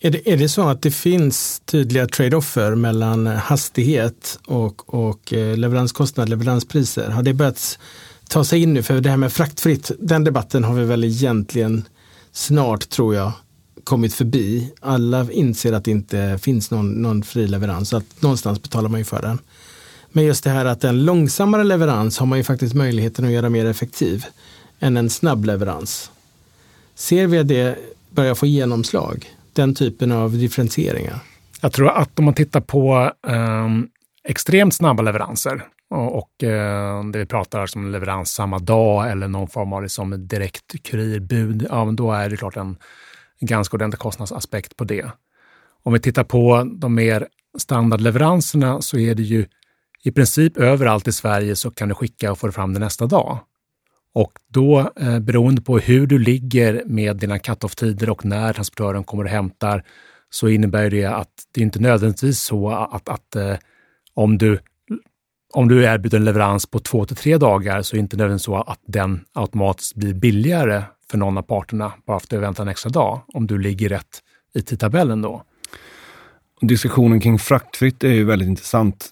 Är 0.05 0.11
det, 0.11 0.33
är 0.33 0.37
det 0.37 0.49
så 0.49 0.69
att 0.69 0.83
det 0.83 0.91
finns 0.91 1.63
tydliga 1.65 2.07
trade-offer 2.07 2.75
mellan 2.75 3.27
hastighet 3.27 4.39
och, 4.47 4.95
och 4.95 5.33
eh, 5.33 5.57
leveranskostnad, 5.57 6.29
leveranspriser? 6.29 7.11
Har 7.11 7.23
det 7.23 7.35
börjat 7.35 7.79
ta 8.29 8.45
sig 8.45 8.63
in 8.63 8.75
nu? 8.75 8.83
För 8.83 9.01
det 9.01 9.11
här 9.11 9.17
med 9.17 9.33
fraktfritt, 9.33 9.91
den 9.99 10.25
debatten 10.25 10.65
har 10.65 10.75
vi 10.75 10.85
väl 10.85 11.05
egentligen 11.05 11.85
snart, 12.33 12.89
tror 12.89 13.15
jag, 13.15 13.33
kommit 13.85 14.15
förbi. 14.15 14.73
Alla 14.81 15.31
inser 15.31 15.73
att 15.73 15.85
det 15.85 15.91
inte 15.91 16.39
finns 16.43 16.71
någon, 16.71 16.91
någon 16.91 17.23
fri 17.23 17.47
leverans, 17.47 17.93
att 17.93 18.23
någonstans 18.23 18.63
betalar 18.63 18.89
man 18.89 19.01
ju 19.01 19.05
för 19.05 19.23
den. 19.23 19.39
Men 20.13 20.25
just 20.25 20.45
det 20.45 20.51
här 20.51 20.65
att 20.65 20.85
en 20.85 21.05
långsammare 21.05 21.65
leverans 21.65 22.19
har 22.19 22.27
man 22.27 22.39
ju 22.39 22.45
faktiskt 22.45 22.75
möjligheten 22.75 23.25
att 23.25 23.33
göra 23.33 23.49
mer 23.49 23.67
effektiv 23.67 24.25
än 24.81 24.97
en 24.97 25.11
snabb 25.11 25.45
leverans. 25.45 26.11
Ser 26.95 27.27
vi 27.27 27.39
att 27.39 27.49
det 27.49 27.79
börjar 28.11 28.35
få 28.35 28.47
genomslag? 28.47 29.29
Den 29.55 29.75
typen 29.75 30.13
av 30.13 30.33
differentieringar? 30.39 31.19
Jag 31.61 31.73
tror 31.73 31.89
att 31.89 32.19
om 32.19 32.25
man 32.25 32.35
tittar 32.35 32.61
på 32.61 33.13
eh, 33.27 33.69
extremt 34.29 34.75
snabba 34.75 35.03
leveranser 35.03 35.65
och, 35.91 36.19
och 36.19 36.45
eh, 36.45 37.05
det 37.05 37.19
vi 37.19 37.27
pratar 37.27 37.77
om 37.77 37.93
leverans 37.93 38.33
samma 38.33 38.59
dag 38.59 39.11
eller 39.11 39.29
någon 39.29 39.49
form 39.49 39.73
av 39.73 39.83
liksom 39.83 40.29
direkt 40.29 40.83
kurirbud, 40.83 41.67
ja, 41.71 41.85
då 41.93 42.13
är 42.13 42.31
det 42.31 42.37
klart 42.37 42.57
en 42.57 42.77
ganska 43.41 43.77
ordentlig 43.77 43.99
kostnadsaspekt 43.99 44.77
på 44.77 44.85
det. 44.85 45.07
Om 45.83 45.93
vi 45.93 46.01
tittar 46.01 46.25
på 46.25 46.71
de 46.75 46.95
mer 46.95 47.29
standardleveranserna 47.59 48.83
så 48.83 48.99
är 48.99 49.15
det 49.15 49.23
ju 49.23 49.47
i 50.05 50.13
princip 50.13 50.57
överallt 50.57 51.09
i 51.09 51.13
Sverige 51.13 51.57
så 51.57 51.71
kan 51.71 51.89
du 51.89 51.95
skicka 51.95 52.33
och 52.33 52.39
få 52.39 52.47
det 52.47 52.53
fram 52.53 52.75
det 52.75 52.81
nästa 52.81 53.07
dag. 53.07 53.39
Och 54.15 54.33
då, 54.49 54.93
eh, 54.97 55.19
beroende 55.19 55.63
på 55.63 55.79
hur 55.79 56.07
du 56.07 56.19
ligger 56.19 56.83
med 56.87 57.17
dina 57.17 57.39
cut-off-tider 57.39 58.11
och 58.11 58.25
när 58.25 58.53
transportören 58.53 59.05
kommer 59.05 59.25
och 59.25 59.31
hämtar, 59.31 59.85
så 60.31 60.49
innebär 60.49 60.91
det 60.91 61.05
att 61.05 61.33
det 61.53 61.61
inte 61.61 61.81
nödvändigtvis 61.81 62.41
så 62.41 62.71
att, 62.71 63.09
att 63.09 63.37
eh, 63.37 63.57
om 64.15 64.39
du 64.39 64.59
om 65.55 65.69
du 65.69 65.85
erbjuder 65.85 66.19
en 66.19 66.25
leverans 66.25 66.67
på 66.67 66.79
två 66.79 67.05
till 67.05 67.17
tre 67.17 67.39
dagar 67.39 67.83
så 67.83 67.95
är 67.95 67.99
det 67.99 68.01
inte 68.01 68.17
nödvändigtvis 68.17 68.45
så 68.45 68.57
att 68.57 68.81
den 68.87 69.25
automatiskt 69.33 69.95
blir 69.95 70.15
billigare 70.15 70.83
för 71.11 71.19
någon 71.19 71.39
av 71.39 71.43
parterna 71.43 71.93
bara 72.07 72.21
för 72.21 72.27
att 72.27 72.31
du 72.31 72.39
väntar 72.39 72.63
en 72.63 72.69
extra 72.69 72.91
dag, 72.91 73.21
om 73.29 73.47
du 73.47 73.59
ligger 73.59 73.89
rätt 73.89 74.23
i 74.55 74.63
tidtabellen 74.63 75.23
då. 75.23 75.43
Diskussionen 76.61 77.21
kring 77.21 77.39
fraktfritt 77.39 78.05
är 78.05 78.13
ju 78.13 78.25
väldigt 78.25 78.49
intressant. 78.49 79.11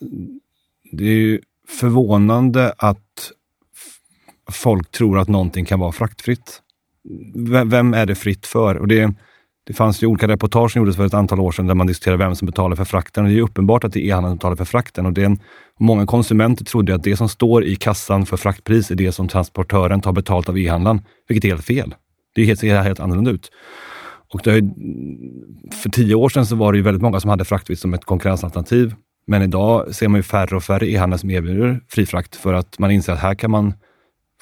Det 0.92 1.04
är 1.04 1.14
ju 1.14 1.40
förvånande 1.68 2.74
att 2.78 3.32
folk 4.50 4.90
tror 4.90 5.18
att 5.18 5.28
någonting 5.28 5.64
kan 5.64 5.80
vara 5.80 5.92
fraktfritt. 5.92 6.60
Vem 7.64 7.94
är 7.94 8.06
det 8.06 8.14
fritt 8.14 8.46
för? 8.46 8.74
Och 8.76 8.88
det, 8.88 9.14
det 9.66 9.72
fanns 9.72 10.02
ju 10.02 10.06
olika 10.06 10.28
reportage 10.28 10.72
som 10.72 10.80
gjordes 10.80 10.96
för 10.96 11.06
ett 11.06 11.14
antal 11.14 11.40
år 11.40 11.52
sedan 11.52 11.66
där 11.66 11.74
man 11.74 11.86
diskuterade 11.86 12.24
vem 12.24 12.34
som 12.34 12.46
betalar 12.46 12.76
för 12.76 12.84
frakten. 12.84 13.24
Och 13.24 13.30
det 13.30 13.38
är 13.38 13.42
uppenbart 13.42 13.84
att 13.84 13.92
det 13.92 14.00
är 14.00 14.08
e-handeln 14.08 14.30
som 14.30 14.36
betalar 14.36 14.56
för 14.56 14.64
frakten. 14.64 15.06
Och 15.06 15.12
det 15.12 15.22
är, 15.22 15.36
många 15.78 16.06
konsumenter 16.06 16.64
trodde 16.64 16.94
att 16.94 17.02
det 17.02 17.16
som 17.16 17.28
står 17.28 17.64
i 17.64 17.76
kassan 17.76 18.26
för 18.26 18.36
fraktpris 18.36 18.90
är 18.90 18.94
det 18.94 19.12
som 19.12 19.28
transportören 19.28 20.00
tar 20.00 20.12
betalt 20.12 20.48
av 20.48 20.58
e-handlaren, 20.58 21.02
vilket 21.28 21.44
är 21.44 21.48
helt 21.48 21.64
fel. 21.64 21.94
Det 22.34 22.44
helt, 22.44 22.60
ser 22.60 22.82
helt 22.82 23.00
annorlunda 23.00 23.30
ut. 23.30 23.50
Och 24.32 24.40
det, 24.44 24.62
för 25.82 25.90
tio 25.90 26.14
år 26.14 26.28
sedan 26.28 26.46
så 26.46 26.56
var 26.56 26.72
det 26.72 26.78
ju 26.78 26.82
väldigt 26.82 27.02
många 27.02 27.20
som 27.20 27.30
hade 27.30 27.44
fraktfritt 27.44 27.78
som 27.78 27.94
ett 27.94 28.04
konkurrensalternativ. 28.04 28.94
Men 29.26 29.42
idag 29.42 29.94
ser 29.94 30.08
man 30.08 30.18
ju 30.18 30.22
färre 30.22 30.56
och 30.56 30.62
färre 30.62 30.90
e-handlare 30.90 31.18
som 31.18 31.30
erbjuder 31.30 31.80
fri 31.88 32.06
frakt 32.06 32.36
för 32.36 32.54
att 32.54 32.78
man 32.78 32.90
inser 32.90 33.12
att 33.12 33.18
här 33.18 33.34
kan 33.34 33.50
man 33.50 33.74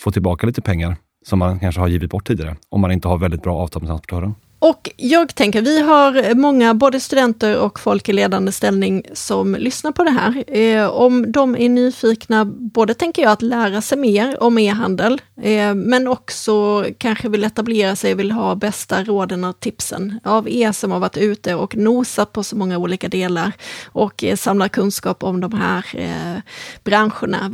få 0.01 0.11
tillbaka 0.11 0.46
lite 0.46 0.62
pengar 0.62 0.96
som 1.26 1.38
man 1.38 1.61
kanske 1.61 1.80
har 1.80 1.88
givit 1.88 2.11
bort 2.11 2.26
tidigare, 2.26 2.57
om 2.68 2.80
man 2.80 2.92
inte 2.92 3.09
har 3.09 3.18
väldigt 3.18 3.42
bra 3.42 3.57
avtal 3.57 3.82
med 3.82 3.88
transportören. 3.88 4.34
Och 4.61 4.90
jag 4.96 5.34
tänker, 5.34 5.62
vi 5.62 5.82
har 5.82 6.34
många, 6.34 6.74
både 6.74 7.01
studenter 7.01 7.59
och 7.59 7.80
folk 7.80 8.09
i 8.09 8.12
ledande 8.12 8.53
ställning 8.53 9.03
som 9.12 9.55
lyssnar 9.55 9.92
på 9.92 10.05
det 10.05 10.11
här. 10.11 10.44
Eh, 10.59 10.88
om 10.88 11.32
de 11.32 11.57
är 11.57 11.68
nyfikna, 11.68 12.44
både 12.44 12.94
tänker 12.94 13.22
jag 13.22 13.32
att 13.32 13.42
lära 13.42 13.80
sig 13.80 13.99
mer 13.99 14.42
om 14.42 14.59
e-handel, 14.59 15.20
eh, 15.42 15.74
men 15.74 16.09
också 16.09 16.84
kanske 16.99 17.28
vill 17.28 17.44
etablera 17.44 17.96
sig, 17.96 18.14
vill 18.14 18.32
ha 18.32 18.55
bästa 18.55 19.05
råden 19.05 19.44
och 19.44 19.61
tipsen 19.61 20.20
av 20.24 20.49
er 20.49 20.72
som 20.72 20.90
har 20.90 21.01
varit 21.01 21.16
ute 21.16 21.55
och 21.55 21.76
nosat 21.76 22.32
på 22.32 22.42
så 22.42 22.57
många 22.57 22.78
olika 22.78 23.09
delar 23.09 23.53
och 23.86 24.24
eh, 24.24 24.36
samlar 24.36 24.68
kunskap 24.68 25.24
om 25.24 25.40
de 25.40 25.53
här 25.53 25.84
eh, 25.94 26.42
branscherna. 26.84 27.46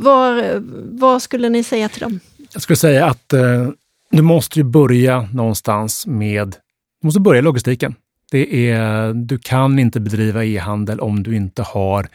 Eh, 0.43 0.61
vad 0.91 1.21
skulle 1.21 1.49
ni 1.49 1.63
säga 1.63 1.89
till 1.89 2.01
dem? 2.01 2.19
Jag 2.55 2.61
skulle 2.61 2.77
säga 2.77 3.05
att 3.05 3.33
eh, 3.33 3.69
du 4.11 4.21
måste 4.21 4.59
ju 4.59 4.63
börja 4.63 5.21
någonstans 5.33 6.07
med 6.07 6.55
du 7.01 7.07
måste 7.07 7.19
börja 7.19 7.39
i 7.39 7.41
logistiken. 7.41 7.95
Det 8.31 8.69
är, 8.69 9.13
du 9.13 9.37
kan 9.37 9.79
inte 9.79 9.99
bedriva 9.99 10.45
e-handel 10.45 10.99
om 10.99 11.23
du 11.23 11.35
inte 11.35 11.61
har 11.61 12.07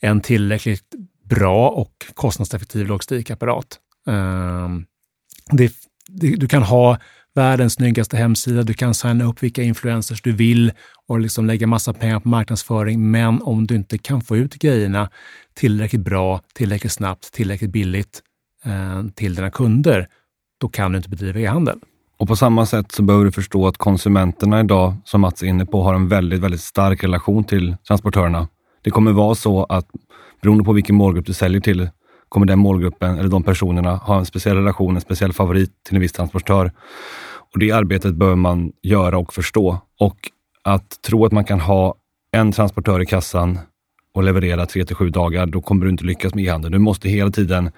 en 0.00 0.20
tillräckligt 0.20 0.94
bra 1.24 1.68
och 1.68 2.06
kostnadseffektiv 2.14 2.86
logistikapparat. 2.86 3.78
Eh, 4.08 4.68
det, 5.50 5.72
det, 6.08 6.36
du 6.36 6.48
kan 6.48 6.62
ha 6.62 6.98
världens 7.34 7.74
snyggaste 7.74 8.16
hemsida, 8.16 8.62
du 8.62 8.74
kan 8.74 8.94
signa 8.94 9.24
upp 9.24 9.42
vilka 9.42 9.62
influencers 9.62 10.22
du 10.22 10.32
vill 10.32 10.72
och 11.06 11.20
liksom 11.20 11.46
lägga 11.46 11.66
massa 11.66 11.92
pengar 11.92 12.20
på 12.20 12.28
marknadsföring. 12.28 13.10
Men 13.10 13.42
om 13.42 13.66
du 13.66 13.74
inte 13.74 13.98
kan 13.98 14.20
få 14.20 14.36
ut 14.36 14.54
grejerna 14.54 15.10
tillräckligt 15.54 16.04
bra, 16.04 16.40
tillräckligt 16.54 16.92
snabbt, 16.92 17.32
tillräckligt 17.32 17.70
billigt 17.70 18.22
Eh, 18.64 19.02
till 19.14 19.34
dina 19.34 19.50
kunder, 19.50 20.08
då 20.60 20.68
kan 20.68 20.92
du 20.92 20.96
inte 20.96 21.08
bedriva 21.08 21.40
e-handel. 21.40 21.78
Och 22.18 22.28
på 22.28 22.36
samma 22.36 22.66
sätt 22.66 22.92
så 22.92 23.02
behöver 23.02 23.24
du 23.24 23.32
förstå 23.32 23.66
att 23.66 23.76
konsumenterna 23.76 24.60
idag, 24.60 24.94
som 25.04 25.20
Mats 25.20 25.42
är 25.42 25.46
inne 25.46 25.66
på, 25.66 25.82
har 25.82 25.94
en 25.94 26.08
väldigt, 26.08 26.40
väldigt 26.40 26.60
stark 26.60 27.04
relation 27.04 27.44
till 27.44 27.76
transportörerna. 27.88 28.48
Det 28.82 28.90
kommer 28.90 29.12
vara 29.12 29.34
så 29.34 29.64
att 29.64 29.86
beroende 30.42 30.64
på 30.64 30.72
vilken 30.72 30.96
målgrupp 30.96 31.26
du 31.26 31.32
säljer 31.32 31.60
till, 31.60 31.88
kommer 32.28 32.46
den 32.46 32.58
målgruppen 32.58 33.18
eller 33.18 33.28
de 33.28 33.42
personerna 33.42 33.96
ha 33.96 34.18
en 34.18 34.26
speciell 34.26 34.56
relation, 34.56 34.94
en 34.94 35.00
speciell 35.00 35.32
favorit 35.32 35.70
till 35.86 35.94
en 35.94 36.00
viss 36.00 36.12
transportör. 36.12 36.72
Och 37.52 37.58
Det 37.58 37.70
arbetet 37.70 38.14
behöver 38.14 38.36
man 38.36 38.72
göra 38.82 39.18
och 39.18 39.34
förstå. 39.34 39.78
Och 40.00 40.16
att 40.62 41.02
tro 41.02 41.26
att 41.26 41.32
man 41.32 41.44
kan 41.44 41.60
ha 41.60 41.94
en 42.32 42.52
transportör 42.52 43.02
i 43.02 43.06
kassan 43.06 43.58
och 44.14 44.22
leverera 44.22 44.66
tre 44.66 44.84
till 44.84 44.96
sju 44.96 45.10
dagar, 45.10 45.46
då 45.46 45.62
kommer 45.62 45.84
du 45.84 45.90
inte 45.90 46.04
lyckas 46.04 46.34
med 46.34 46.44
e-handeln. 46.44 46.72
Du 46.72 46.78
måste 46.78 47.08
hela 47.08 47.30
tiden 47.30 47.70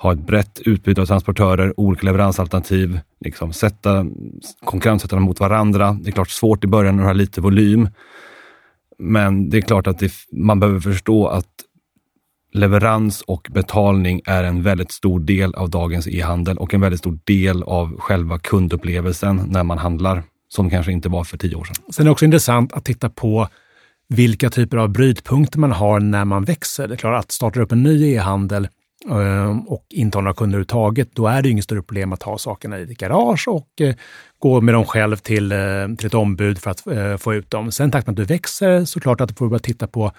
ha 0.00 0.12
ett 0.12 0.26
brett 0.26 0.60
utbud 0.64 0.98
av 0.98 1.06
transportörer, 1.06 1.80
olika 1.80 2.06
leveransalternativ, 2.06 3.00
liksom 3.20 3.52
sätta, 3.52 4.06
konkurrenssätta 4.64 5.16
dem 5.16 5.22
mot 5.22 5.40
varandra. 5.40 5.98
Det 6.02 6.10
är 6.10 6.12
klart 6.12 6.30
svårt 6.30 6.64
i 6.64 6.66
början 6.66 6.96
när 6.96 7.02
du 7.02 7.06
har 7.06 7.14
lite 7.14 7.40
volym. 7.40 7.88
Men 8.98 9.50
det 9.50 9.56
är 9.56 9.60
klart 9.60 9.86
att 9.86 9.98
det, 9.98 10.12
man 10.32 10.60
behöver 10.60 10.80
förstå 10.80 11.26
att 11.26 11.46
leverans 12.52 13.22
och 13.22 13.48
betalning 13.50 14.20
är 14.24 14.44
en 14.44 14.62
väldigt 14.62 14.92
stor 14.92 15.20
del 15.20 15.54
av 15.54 15.70
dagens 15.70 16.08
e-handel 16.08 16.58
och 16.58 16.74
en 16.74 16.80
väldigt 16.80 17.00
stor 17.00 17.18
del 17.24 17.62
av 17.62 17.98
själva 17.98 18.38
kundupplevelsen 18.38 19.42
när 19.46 19.62
man 19.62 19.78
handlar, 19.78 20.22
som 20.48 20.70
kanske 20.70 20.92
inte 20.92 21.08
var 21.08 21.24
för 21.24 21.38
tio 21.38 21.56
år 21.56 21.64
sedan. 21.64 21.76
Sen 21.90 22.02
är 22.02 22.04
det 22.04 22.12
också 22.12 22.24
intressant 22.24 22.72
att 22.72 22.84
titta 22.84 23.10
på 23.10 23.48
vilka 24.08 24.50
typer 24.50 24.76
av 24.76 24.88
brytpunkter 24.88 25.58
man 25.58 25.72
har 25.72 26.00
när 26.00 26.24
man 26.24 26.44
växer. 26.44 26.88
Det 26.88 26.94
är 26.94 26.96
klart 26.96 27.24
att 27.24 27.32
starta 27.32 27.60
upp 27.60 27.72
en 27.72 27.82
ny 27.82 28.14
e-handel 28.14 28.68
Ehm, 29.08 29.60
och 29.60 29.86
inte 29.90 30.18
har 30.18 30.22
några 30.22 30.34
kunder 30.34 30.56
överhuvudtaget, 30.56 31.08
då 31.12 31.26
är 31.26 31.42
det 31.42 31.48
inget 31.48 31.64
större 31.64 31.82
problem 31.82 32.12
att 32.12 32.22
ha 32.22 32.38
sakerna 32.38 32.78
i 32.78 32.84
ditt 32.84 32.98
garage 32.98 33.48
och 33.48 33.80
eh, 33.80 33.94
gå 34.38 34.60
med 34.60 34.74
dem 34.74 34.84
själv 34.84 35.16
till, 35.16 35.52
eh, 35.52 35.58
till 35.98 36.06
ett 36.06 36.14
ombud 36.14 36.58
för 36.58 36.70
att 36.70 36.86
eh, 36.86 37.16
få 37.16 37.34
ut 37.34 37.50
dem. 37.50 37.72
Sen 37.72 37.90
takt 37.90 38.06
med 38.06 38.12
att 38.12 38.28
du 38.28 38.34
växer 38.34 38.84
såklart 38.84 39.20
att 39.20 39.28
du 39.28 39.34
får 39.34 39.48
börja 39.48 39.60
titta 39.60 39.86
på 39.86 40.12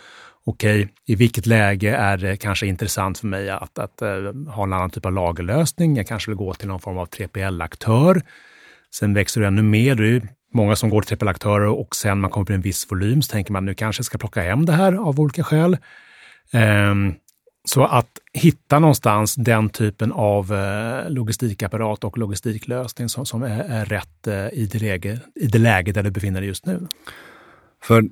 okej, 0.43 0.81
okay, 0.81 0.93
i 1.05 1.15
vilket 1.15 1.45
läge 1.45 1.95
är 1.95 2.17
det 2.17 2.37
kanske 2.37 2.67
intressant 2.67 3.19
för 3.19 3.27
mig 3.27 3.49
att, 3.49 3.79
att, 3.79 3.99
ha 4.47 4.63
en 4.63 4.73
annan 4.73 4.89
typ 4.89 5.05
av 5.05 5.13
lagerlösning? 5.13 5.95
Jag 5.95 6.07
kanske 6.07 6.31
vill 6.31 6.37
gå 6.37 6.53
till 6.53 6.67
någon 6.67 6.79
form 6.79 6.97
av 6.97 7.09
3PL-aktör. 7.09 8.21
Sen 8.95 9.13
växer 9.13 9.41
du 9.41 9.47
ännu 9.47 9.61
mer. 9.61 9.95
Det 9.95 10.07
är 10.07 10.27
många 10.53 10.75
som 10.75 10.89
går 10.89 11.01
till 11.01 11.17
3PL-aktörer 11.17 11.79
och 11.79 11.95
sen 11.95 12.19
man 12.19 12.31
kommer 12.31 12.45
till 12.45 12.55
en 12.55 12.61
viss 12.61 12.91
volym 12.91 13.21
så 13.21 13.31
tänker 13.31 13.53
man 13.53 13.65
nu 13.65 13.73
kanske 13.73 13.99
jag 13.99 14.05
ska 14.05 14.17
plocka 14.17 14.41
hem 14.41 14.65
det 14.65 14.73
här 14.73 14.93
av 14.93 15.19
olika 15.19 15.43
skäl. 15.43 15.77
Um, 16.53 17.15
så 17.63 17.83
att 17.83 18.09
hitta 18.33 18.79
någonstans 18.79 19.35
den 19.35 19.69
typen 19.69 20.11
av 20.11 20.53
eh, 20.53 21.09
logistikapparat 21.09 22.03
och 22.03 22.17
logistiklösning 22.17 23.09
som, 23.09 23.25
som 23.25 23.43
är, 23.43 23.63
är 23.63 23.85
rätt 23.85 24.27
eh, 24.27 24.33
i, 24.35 24.69
det 24.71 24.79
läge, 24.79 25.19
i 25.35 25.47
det 25.47 25.59
läge 25.59 25.91
där 25.91 26.03
du 26.03 26.11
befinner 26.11 26.41
dig 26.41 26.47
just 26.47 26.65
nu. 26.65 26.87
För 27.83 28.03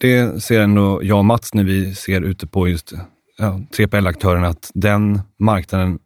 det 0.00 0.42
ser 0.42 0.60
ändå 0.60 1.00
jag 1.04 1.18
och 1.18 1.24
Mats 1.24 1.54
när 1.54 1.64
vi 1.64 1.94
ser 1.94 2.20
ute 2.20 2.46
på 2.46 2.68
just 2.68 2.92
ja, 3.38 3.60
3PL-aktörerna, 3.76 4.48
att 4.48 4.70
den 4.74 5.20
marknaden 5.38 5.98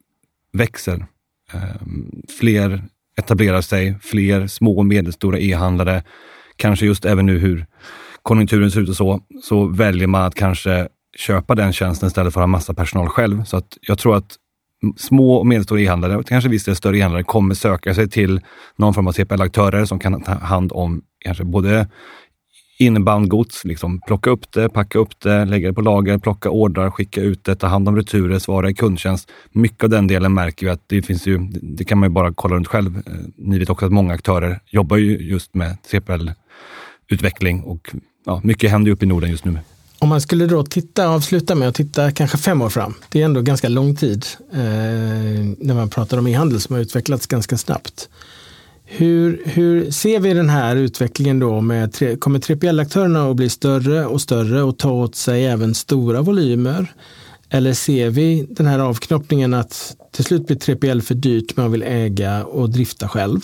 växer. 0.52 1.06
Ehm, 1.52 2.22
fler 2.38 2.82
etablerar 3.16 3.60
sig, 3.60 3.98
fler 4.02 4.46
små 4.46 4.78
och 4.78 4.86
medelstora 4.86 5.38
e-handlare. 5.38 6.02
Kanske 6.56 6.86
just 6.86 7.04
även 7.04 7.26
nu 7.26 7.38
hur 7.38 7.66
konjunkturen 8.22 8.70
ser 8.70 8.80
ut 8.80 8.88
och 8.88 8.96
så, 8.96 9.20
så 9.42 9.66
väljer 9.66 10.06
man 10.06 10.22
att 10.22 10.34
kanske 10.34 10.88
köpa 11.16 11.54
den 11.54 11.72
tjänsten 11.72 12.06
istället 12.06 12.32
för 12.32 12.40
att 12.40 12.42
ha 12.42 12.46
massa 12.46 12.74
personal 12.74 13.08
själv. 13.08 13.44
Så 13.44 13.56
att 13.56 13.78
jag 13.80 13.98
tror 13.98 14.16
att 14.16 14.36
små 14.96 15.34
och 15.34 15.46
medelstora 15.46 15.80
e-handlare, 15.80 16.16
och 16.16 16.26
kanske 16.26 16.50
vissa 16.50 16.74
större 16.74 16.98
e-handlare, 16.98 17.22
kommer 17.22 17.54
söka 17.54 17.94
sig 17.94 18.10
till 18.10 18.40
någon 18.76 18.94
form 18.94 19.06
av 19.06 19.12
typ 19.12 19.28
CPL-aktörer 19.28 19.84
som 19.84 19.98
kan 19.98 20.22
ta 20.22 20.32
hand 20.32 20.72
om 20.72 21.02
kanske 21.24 21.44
både 21.44 21.88
inbound-gods, 22.78 23.64
liksom 23.64 24.00
plocka 24.06 24.30
upp 24.30 24.52
det, 24.52 24.68
packa 24.68 24.98
upp 24.98 25.20
det, 25.20 25.44
lägga 25.44 25.68
det 25.68 25.74
på 25.74 25.80
lager, 25.80 26.18
plocka 26.18 26.50
ordrar, 26.50 26.90
skicka 26.90 27.20
ut 27.20 27.44
det, 27.44 27.56
ta 27.56 27.66
hand 27.66 27.88
om 27.88 27.96
returer, 27.96 28.38
svara 28.38 28.70
i 28.70 28.74
kundtjänst. 28.74 29.30
Mycket 29.52 29.84
av 29.84 29.90
den 29.90 30.06
delen 30.06 30.34
märker 30.34 30.66
vi 30.66 30.72
att 30.72 30.82
det 30.86 31.02
finns 31.02 31.26
ju, 31.26 31.38
det 31.62 31.84
kan 31.84 31.98
man 31.98 32.08
ju 32.08 32.12
bara 32.12 32.32
kolla 32.34 32.56
runt 32.56 32.68
själv. 32.68 32.96
Eh, 32.96 33.12
ni 33.36 33.58
vet 33.58 33.70
också 33.70 33.86
att 33.86 33.92
många 33.92 34.14
aktörer 34.14 34.60
jobbar 34.66 34.96
ju 34.96 35.18
just 35.18 35.54
med 35.54 35.76
CPL-utveckling 35.90 37.62
och 37.62 37.94
ja, 38.26 38.40
mycket 38.44 38.70
händer 38.70 38.88
ju 38.88 38.92
uppe 38.94 39.04
i 39.04 39.08
Norden 39.08 39.30
just 39.30 39.44
nu. 39.44 39.58
Om 40.05 40.09
man 40.09 40.20
skulle 40.20 40.46
då 40.46 40.64
titta, 40.64 41.09
avsluta 41.09 41.55
med 41.55 41.68
att 41.68 41.74
titta 41.74 42.11
kanske 42.11 42.38
fem 42.38 42.62
år 42.62 42.68
fram. 42.68 42.94
Det 43.09 43.20
är 43.20 43.24
ändå 43.24 43.40
ganska 43.40 43.68
lång 43.68 43.96
tid 43.96 44.26
eh, 44.52 44.59
när 45.59 45.74
man 45.74 45.90
pratar 45.90 46.18
om 46.18 46.26
e-handel 46.26 46.61
som 46.61 46.74
har 46.74 46.82
utvecklats 46.82 47.26
ganska 47.26 47.59
snabbt. 47.59 48.09
Hur, 48.84 49.42
hur 49.44 49.90
ser 49.90 50.20
vi 50.20 50.34
den 50.34 50.48
här 50.48 50.76
utvecklingen 50.76 51.38
då? 51.38 51.61
Med 51.61 51.92
tre, 51.92 52.16
kommer 52.16 52.38
3PL-aktörerna 52.38 53.30
att 53.30 53.36
bli 53.36 53.48
större 53.48 54.07
och 54.07 54.20
större 54.20 54.62
och 54.62 54.78
ta 54.78 54.90
åt 54.90 55.14
sig 55.14 55.46
även 55.46 55.74
stora 55.74 56.22
volymer? 56.22 56.92
Eller 57.48 57.72
ser 57.72 58.11
vi 58.11 58.46
den 58.50 58.66
här 58.66 58.78
avknoppningen 58.78 59.55
att 59.55 59.96
till 60.12 60.24
slut 60.24 60.46
blir 60.46 60.57
3PL 60.57 61.00
för 61.00 61.14
dyrt, 61.14 61.57
man 61.57 61.72
vill 61.72 61.82
äga 61.82 62.44
och 62.44 62.70
drifta 62.70 63.09
själv? 63.09 63.40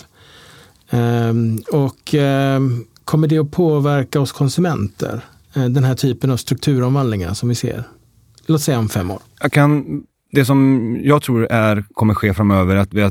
Eh, 0.89 1.33
och 1.71 2.15
eh, 2.15 2.59
kommer 3.05 3.27
det 3.27 3.37
att 3.37 3.51
påverka 3.51 4.19
oss 4.19 4.31
konsumenter? 4.31 5.25
Eh, 5.55 5.65
den 5.65 5.83
här 5.83 5.95
typen 5.95 6.31
av 6.31 6.37
strukturomvandlingar 6.37 7.33
som 7.33 7.49
vi 7.49 7.55
ser? 7.55 7.83
Låt 8.45 8.61
säga 8.61 8.79
om 8.79 8.89
fem 8.89 9.11
år. 9.11 9.19
Jag 9.41 9.51
kan, 9.51 10.03
det 10.31 10.45
som 10.45 10.97
jag 11.03 11.21
tror 11.21 11.47
är, 11.51 11.85
kommer 11.93 12.13
ske 12.13 12.33
framöver 12.33 12.75
är 12.75 12.79
att 12.79 12.93
vi 12.93 13.09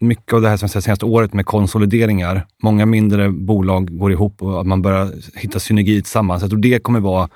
mycket 0.00 0.32
av 0.32 0.42
det 0.42 0.48
här 0.48 0.56
som 0.56 0.68
sett 0.68 0.84
senaste 0.84 1.04
året 1.04 1.32
med 1.32 1.46
konsolideringar. 1.46 2.46
Många 2.62 2.86
mindre 2.86 3.30
bolag 3.30 3.98
går 3.98 4.12
ihop 4.12 4.42
och 4.42 4.66
man 4.66 4.82
börjar 4.82 5.12
hitta 5.34 5.58
synergi 5.58 6.02
tillsammans. 6.02 6.42
Jag 6.42 6.50
tror 6.50 6.60
det 6.60 6.78
kommer 6.78 7.00
vara 7.00 7.28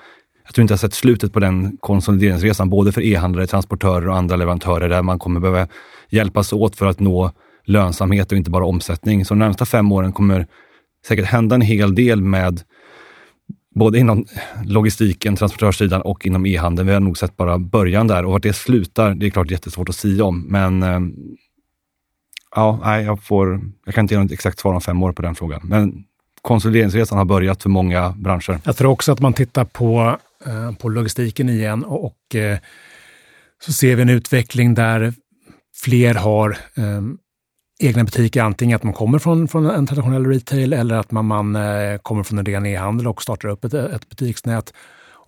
jag 0.45 0.53
tror 0.53 0.61
inte 0.61 0.71
jag 0.71 0.77
har 0.77 0.79
sett 0.79 0.93
slutet 0.93 1.33
på 1.33 1.39
den 1.39 1.77
konsolideringsresan, 1.77 2.69
både 2.69 2.91
för 2.91 3.01
e-handlare, 3.01 3.47
transportörer 3.47 4.07
och 4.07 4.17
andra 4.17 4.35
leverantörer, 4.35 4.89
där 4.89 5.01
man 5.01 5.19
kommer 5.19 5.39
behöva 5.39 5.67
hjälpas 6.09 6.53
åt 6.53 6.75
för 6.75 6.85
att 6.85 6.99
nå 6.99 7.31
lönsamhet 7.63 8.31
och 8.31 8.37
inte 8.37 8.49
bara 8.49 8.65
omsättning. 8.65 9.25
Så 9.25 9.33
de 9.33 9.39
närmsta 9.39 9.65
fem 9.65 9.91
åren 9.91 10.13
kommer 10.13 10.47
säkert 11.07 11.25
hända 11.25 11.55
en 11.55 11.61
hel 11.61 11.95
del 11.95 12.21
med 12.21 12.61
både 13.75 13.99
inom 13.99 14.25
logistiken, 14.65 15.35
transportörssidan 15.35 16.01
och 16.01 16.25
inom 16.25 16.45
e-handeln. 16.45 16.87
Vi 16.87 16.93
har 16.93 16.99
nog 16.99 17.17
sett 17.17 17.37
bara 17.37 17.59
början 17.59 18.07
där 18.07 18.25
och 18.25 18.31
vart 18.31 18.43
det 18.43 18.53
slutar, 18.53 19.15
det 19.15 19.25
är 19.25 19.29
klart 19.29 19.51
jättesvårt 19.51 19.89
att 19.89 19.95
säga 19.95 20.23
om, 20.23 20.41
men 20.41 20.83
eh, 20.83 20.99
ja, 22.55 22.79
nej, 22.83 23.05
jag, 23.05 23.23
får, 23.23 23.61
jag 23.85 23.95
kan 23.95 24.03
inte 24.03 24.13
ge 24.13 24.21
något 24.21 24.31
exakt 24.31 24.59
svar 24.59 24.73
om 24.73 24.81
fem 24.81 25.03
år 25.03 25.11
på 25.11 25.21
den 25.21 25.35
frågan. 25.35 25.61
Men 25.63 26.03
konsolideringsresan 26.41 27.17
har 27.17 27.25
börjat 27.25 27.63
för 27.63 27.69
många 27.69 28.09
branscher. 28.09 28.59
Jag 28.63 28.77
tror 28.77 28.91
också 28.91 29.11
att 29.11 29.19
man 29.19 29.33
tittar 29.33 29.65
på, 29.65 30.17
eh, 30.45 30.71
på 30.71 30.89
logistiken 30.89 31.49
igen 31.49 31.83
och, 31.83 32.05
och 32.05 32.35
eh, 32.35 32.57
så 33.63 33.73
ser 33.73 33.95
vi 33.95 34.01
en 34.01 34.09
utveckling 34.09 34.73
där 34.73 35.13
fler 35.83 36.13
har 36.13 36.49
eh, 36.49 37.01
egna 37.79 38.03
butiker, 38.03 38.41
antingen 38.41 38.75
att 38.75 38.83
man 38.83 38.93
kommer 38.93 39.19
från, 39.19 39.47
från 39.47 39.65
en 39.65 39.87
traditionell 39.87 40.25
retail 40.25 40.73
eller 40.73 40.95
att 40.95 41.11
man, 41.11 41.25
man 41.25 41.55
eh, 41.55 41.97
kommer 41.97 42.23
från 42.23 42.39
en 42.39 42.45
ren 42.45 42.65
e-handel 42.65 43.07
och 43.07 43.21
startar 43.21 43.49
upp 43.49 43.65
ett, 43.65 43.73
ett 43.73 44.09
butiksnät. 44.09 44.73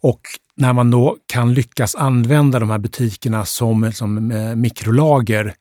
Och 0.02 0.22
när 0.56 0.74
man 0.74 0.92
då 0.92 1.18
kan 1.26 1.54
lyckas 1.54 1.96
använda 1.96 2.60
de 2.60 2.70
här 2.70 2.78
butikerna 2.78 3.46
som, 3.46 3.92
som 3.94 4.32
eh, 4.32 4.56
mikrolager 4.56 5.54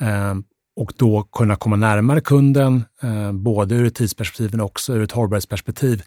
eh, 0.00 0.34
och 0.76 0.92
då 0.96 1.22
kunna 1.22 1.56
komma 1.56 1.76
närmare 1.76 2.20
kunden, 2.20 2.84
eh, 3.02 3.32
både 3.32 3.74
ur 3.74 3.86
ett 3.86 3.94
tidsperspektiv 3.94 4.50
men 4.50 4.60
också 4.60 4.92
ur 4.92 5.02
ett 5.02 5.12
hållbarhetsperspektiv. 5.12 6.02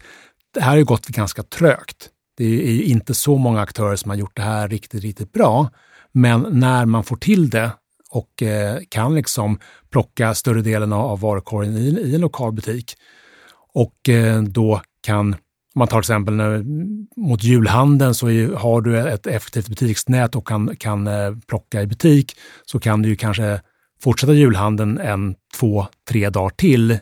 Det 0.54 0.60
här 0.60 0.70
har 0.70 0.76
ju 0.76 0.84
gått 0.84 1.06
ganska 1.06 1.42
trögt. 1.42 2.08
Det 2.36 2.44
är 2.44 2.82
inte 2.82 3.14
så 3.14 3.36
många 3.36 3.60
aktörer 3.60 3.96
som 3.96 4.10
har 4.10 4.16
gjort 4.16 4.36
det 4.36 4.42
här 4.42 4.68
riktigt, 4.68 5.02
riktigt 5.02 5.32
bra. 5.32 5.70
Men 6.12 6.46
när 6.50 6.86
man 6.86 7.04
får 7.04 7.16
till 7.16 7.50
det 7.50 7.70
och 8.10 8.42
eh, 8.42 8.78
kan 8.88 9.14
liksom 9.14 9.58
plocka 9.90 10.34
större 10.34 10.62
delen 10.62 10.92
av 10.92 11.20
varukorgen 11.20 11.76
i, 11.76 11.88
i 12.00 12.14
en 12.14 12.20
lokal 12.20 12.52
butik 12.52 12.94
och 13.74 14.08
eh, 14.08 14.42
då 14.42 14.80
kan 15.02 15.36
om 15.74 15.78
man 15.78 15.88
tar 15.88 16.02
till 16.02 16.12
exempel 16.12 16.34
när, 16.34 16.64
mot 17.16 17.44
julhandeln 17.44 18.14
så 18.14 18.30
är, 18.30 18.48
har 18.48 18.80
du 18.80 18.98
ett 18.98 19.26
effektivt 19.26 19.68
butiksnät 19.68 20.36
och 20.36 20.48
kan, 20.48 20.76
kan 20.76 21.06
eh, 21.06 21.32
plocka 21.46 21.82
i 21.82 21.86
butik 21.86 22.36
så 22.66 22.80
kan 22.80 23.02
du 23.02 23.08
ju 23.08 23.16
kanske 23.16 23.60
fortsätta 24.02 24.32
julhandeln 24.32 24.98
en, 24.98 25.34
två, 25.60 25.86
tre 26.08 26.30
dagar 26.30 26.50
till 26.50 26.90
äh, 26.90 26.98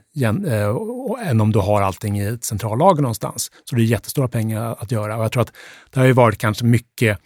än 1.29 1.41
om 1.41 1.53
du 1.53 1.59
har 1.59 1.83
allting 1.83 2.21
i 2.21 2.27
ett 2.27 2.45
centrallager 2.45 3.03
någonstans. 3.03 3.51
Så 3.65 3.77
det 3.77 3.83
är 3.83 3.85
jättestora 3.85 4.29
pengar 4.29 4.77
att 4.79 4.93
göra 4.93 5.17
och 5.17 5.25
jag 5.25 5.33
tror 5.33 5.43
att 5.43 5.53
det 5.91 6.01
har 6.01 6.07
ju 6.07 6.13
varit 6.13 6.39
kanske 6.39 6.65
mycket 6.65 7.19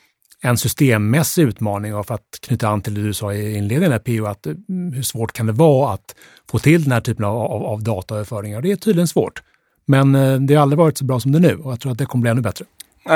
en 0.42 0.56
systemmässig 0.56 1.42
utmaning 1.42 1.94
och 1.94 2.06
för 2.06 2.14
att 2.14 2.38
knyta 2.40 2.68
an 2.68 2.80
till 2.80 2.94
det 2.94 3.02
du 3.02 3.14
sa 3.14 3.32
i 3.32 3.56
inledningen, 3.56 4.00
PO, 4.00 4.26
att 4.26 4.46
eh, 4.46 4.54
hur 4.94 5.02
svårt 5.02 5.32
kan 5.32 5.46
det 5.46 5.52
vara 5.52 5.92
att 5.92 6.14
få 6.50 6.58
till 6.58 6.82
den 6.82 6.92
här 6.92 7.00
typen 7.00 7.24
av, 7.24 7.36
av, 7.36 7.62
av 7.62 7.82
dataöverföringar? 7.82 8.62
Det 8.62 8.72
är 8.72 8.76
tydligen 8.76 9.08
svårt. 9.08 9.42
Men 9.86 10.14
eh, 10.14 10.40
det 10.40 10.54
har 10.54 10.62
aldrig 10.62 10.78
varit 10.78 10.98
så 10.98 11.04
bra 11.04 11.20
som 11.20 11.32
det 11.32 11.38
är 11.38 11.40
nu 11.40 11.56
och 11.56 11.72
jag 11.72 11.80
tror 11.80 11.92
att 11.92 11.98
det 11.98 12.06
kommer 12.06 12.22
bli 12.22 12.30
ännu 12.30 12.40
bättre. 12.40 12.64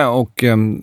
Och 0.08 0.42
um, 0.42 0.82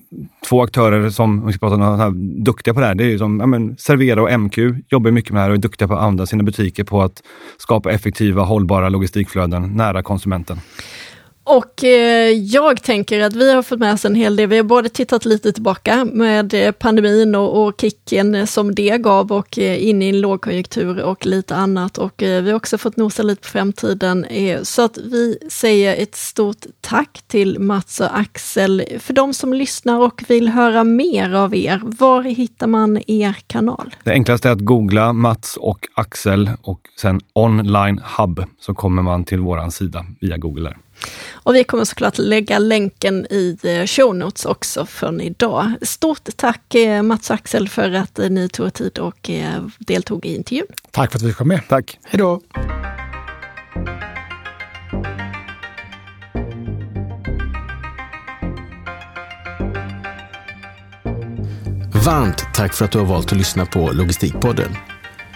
två 0.50 0.64
aktörer 0.64 1.10
som, 1.10 1.40
om 1.40 1.48
vi 1.48 1.54
ska 1.54 1.60
prata 1.60 1.76
om 1.76 2.00
här, 2.00 2.12
duktiga 2.44 2.74
på 2.74 2.80
det 2.80 2.86
här, 2.86 2.96
det 2.96 3.04
är 3.04 3.08
ju 3.08 3.18
som 3.18 3.40
ja, 3.40 3.46
men, 3.46 3.78
Servera 3.78 4.22
och 4.22 4.40
MQ, 4.40 4.58
jobbar 4.90 5.12
mycket 5.12 5.32
med 5.32 5.40
det 5.40 5.44
här 5.44 5.50
och 5.50 5.56
är 5.56 5.62
duktiga 5.62 5.88
på 5.88 5.94
att 5.94 6.00
använda 6.00 6.26
sina 6.26 6.44
butiker 6.44 6.84
på 6.84 7.02
att 7.02 7.24
skapa 7.58 7.92
effektiva, 7.92 8.44
hållbara 8.44 8.90
logistikflöden 8.90 9.76
nära 9.76 10.04
konsumenten. 10.04 10.58
Och 11.58 11.84
eh, 11.84 12.30
jag 12.30 12.84
tänker 12.84 13.22
att 13.22 13.34
vi 13.34 13.54
har 13.54 13.64
fått 13.64 13.80
med 13.80 13.94
oss 13.94 14.06
en 14.06 14.16
hel 14.16 14.36
del. 14.36 14.50
Vi 14.50 14.58
har 14.58 14.64
både 14.64 14.90
tittat 14.90 15.26
lite 15.26 15.52
tillbaka 15.52 16.06
med 16.06 16.54
eh, 16.54 16.72
pandemin 16.72 17.36
och, 17.36 17.64
och 17.64 17.82
kicken 17.82 18.48
som 18.48 18.76
det 18.76 18.98
gav 18.98 19.32
och 19.32 19.60
eh, 19.60 19.88
in 19.88 20.02
i 20.02 20.10
en 20.10 20.22
lågkonjunktur 20.22 21.02
och 21.02 21.26
lite 21.26 21.56
annat. 21.56 21.98
Och 21.98 22.24
eh, 22.24 22.44
vi 22.44 22.50
har 22.50 22.58
också 22.58 22.78
fått 22.78 22.98
nosa 22.98 23.24
lite 23.24 23.42
på 23.42 23.48
framtiden. 23.48 24.26
Eh, 24.26 24.62
så 24.62 24.82
att 24.82 24.98
vi 24.98 25.38
säger 25.50 26.04
ett 26.04 26.16
stort 26.16 26.66
tack 26.82 27.24
till 27.28 27.60
Mats 27.60 28.00
och 28.00 28.20
Axel. 28.20 28.84
För 29.00 29.14
de 29.14 29.34
som 29.34 29.54
lyssnar 29.54 30.00
och 30.00 30.24
vill 30.28 30.48
höra 30.48 30.84
mer 30.84 31.34
av 31.34 31.56
er, 31.56 31.82
var 31.84 32.24
hittar 32.24 32.68
man 32.68 33.02
er 33.08 33.36
kanal? 33.48 33.96
Det 34.04 34.12
enklaste 34.12 34.50
är 34.50 34.54
att 34.54 34.66
googla 34.66 35.14
Mats 35.14 35.58
och 35.58 35.88
Axel 35.94 36.50
och 36.62 36.82
sen 37.02 37.22
online 37.34 38.02
hub 38.18 38.44
så 38.60 38.74
kommer 38.74 39.02
man 39.02 39.24
till 39.24 39.40
våran 39.40 39.72
sida 39.72 40.06
via 40.20 40.38
Google. 40.38 40.70
Där. 40.70 40.78
Och 41.34 41.56
vi 41.56 41.64
kommer 41.64 41.86
såklart 41.86 42.18
lägga 42.18 42.60
länken 42.60 43.26
i 43.30 43.58
eh, 43.64 43.86
show 43.86 44.16
notes 44.16 44.46
också 44.46 44.86
från 44.86 45.22
idag. 45.22 45.72
Stort 45.82 46.30
tack 46.36 46.76
eh, 46.76 47.02
Mats 47.02 47.30
och 47.30 47.36
Axel 47.36 47.70
för 47.70 47.92
att 47.92 48.20
eh, 48.20 48.30
ni 48.30 48.50
tog 48.50 48.74
tid 48.74 49.00
och 49.00 49.30
deltog 49.80 50.26
i 50.26 50.36
intervjun. 50.36 50.66
Tack 50.92 51.12
för 51.12 51.20
att 51.20 51.24
vi 51.24 51.34
kom 51.34 51.48
med. 51.48 51.62
Tack. 51.70 52.00
Hej 52.04 52.18
då. 52.18 52.42
Varmt 62.06 62.54
tack 62.54 62.74
för 62.74 62.86
att 62.86 62.92
du 62.92 63.00
har 63.00 63.06
valt 63.06 63.32
att 63.32 63.38
lyssna 63.38 63.66
på 63.66 63.92
Logistikpodden. 63.92 64.76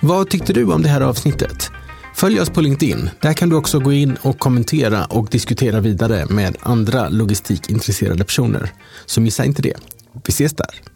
Vad 0.01 0.29
tyckte 0.29 0.53
du 0.53 0.73
om 0.73 0.81
det 0.81 0.89
här 0.89 1.01
avsnittet? 1.01 1.71
Följ 2.15 2.39
oss 2.39 2.49
på 2.49 2.61
LinkedIn. 2.61 3.09
Där 3.21 3.33
kan 3.33 3.49
du 3.49 3.55
också 3.55 3.79
gå 3.79 3.93
in 3.93 4.17
och 4.21 4.39
kommentera 4.39 5.05
och 5.05 5.27
diskutera 5.29 5.79
vidare 5.79 6.25
med 6.29 6.57
andra 6.59 7.09
logistikintresserade 7.09 8.23
personer. 8.23 8.71
Så 9.05 9.21
missa 9.21 9.45
inte 9.45 9.61
det. 9.61 9.73
Vi 10.13 10.29
ses 10.29 10.53
där. 10.53 10.94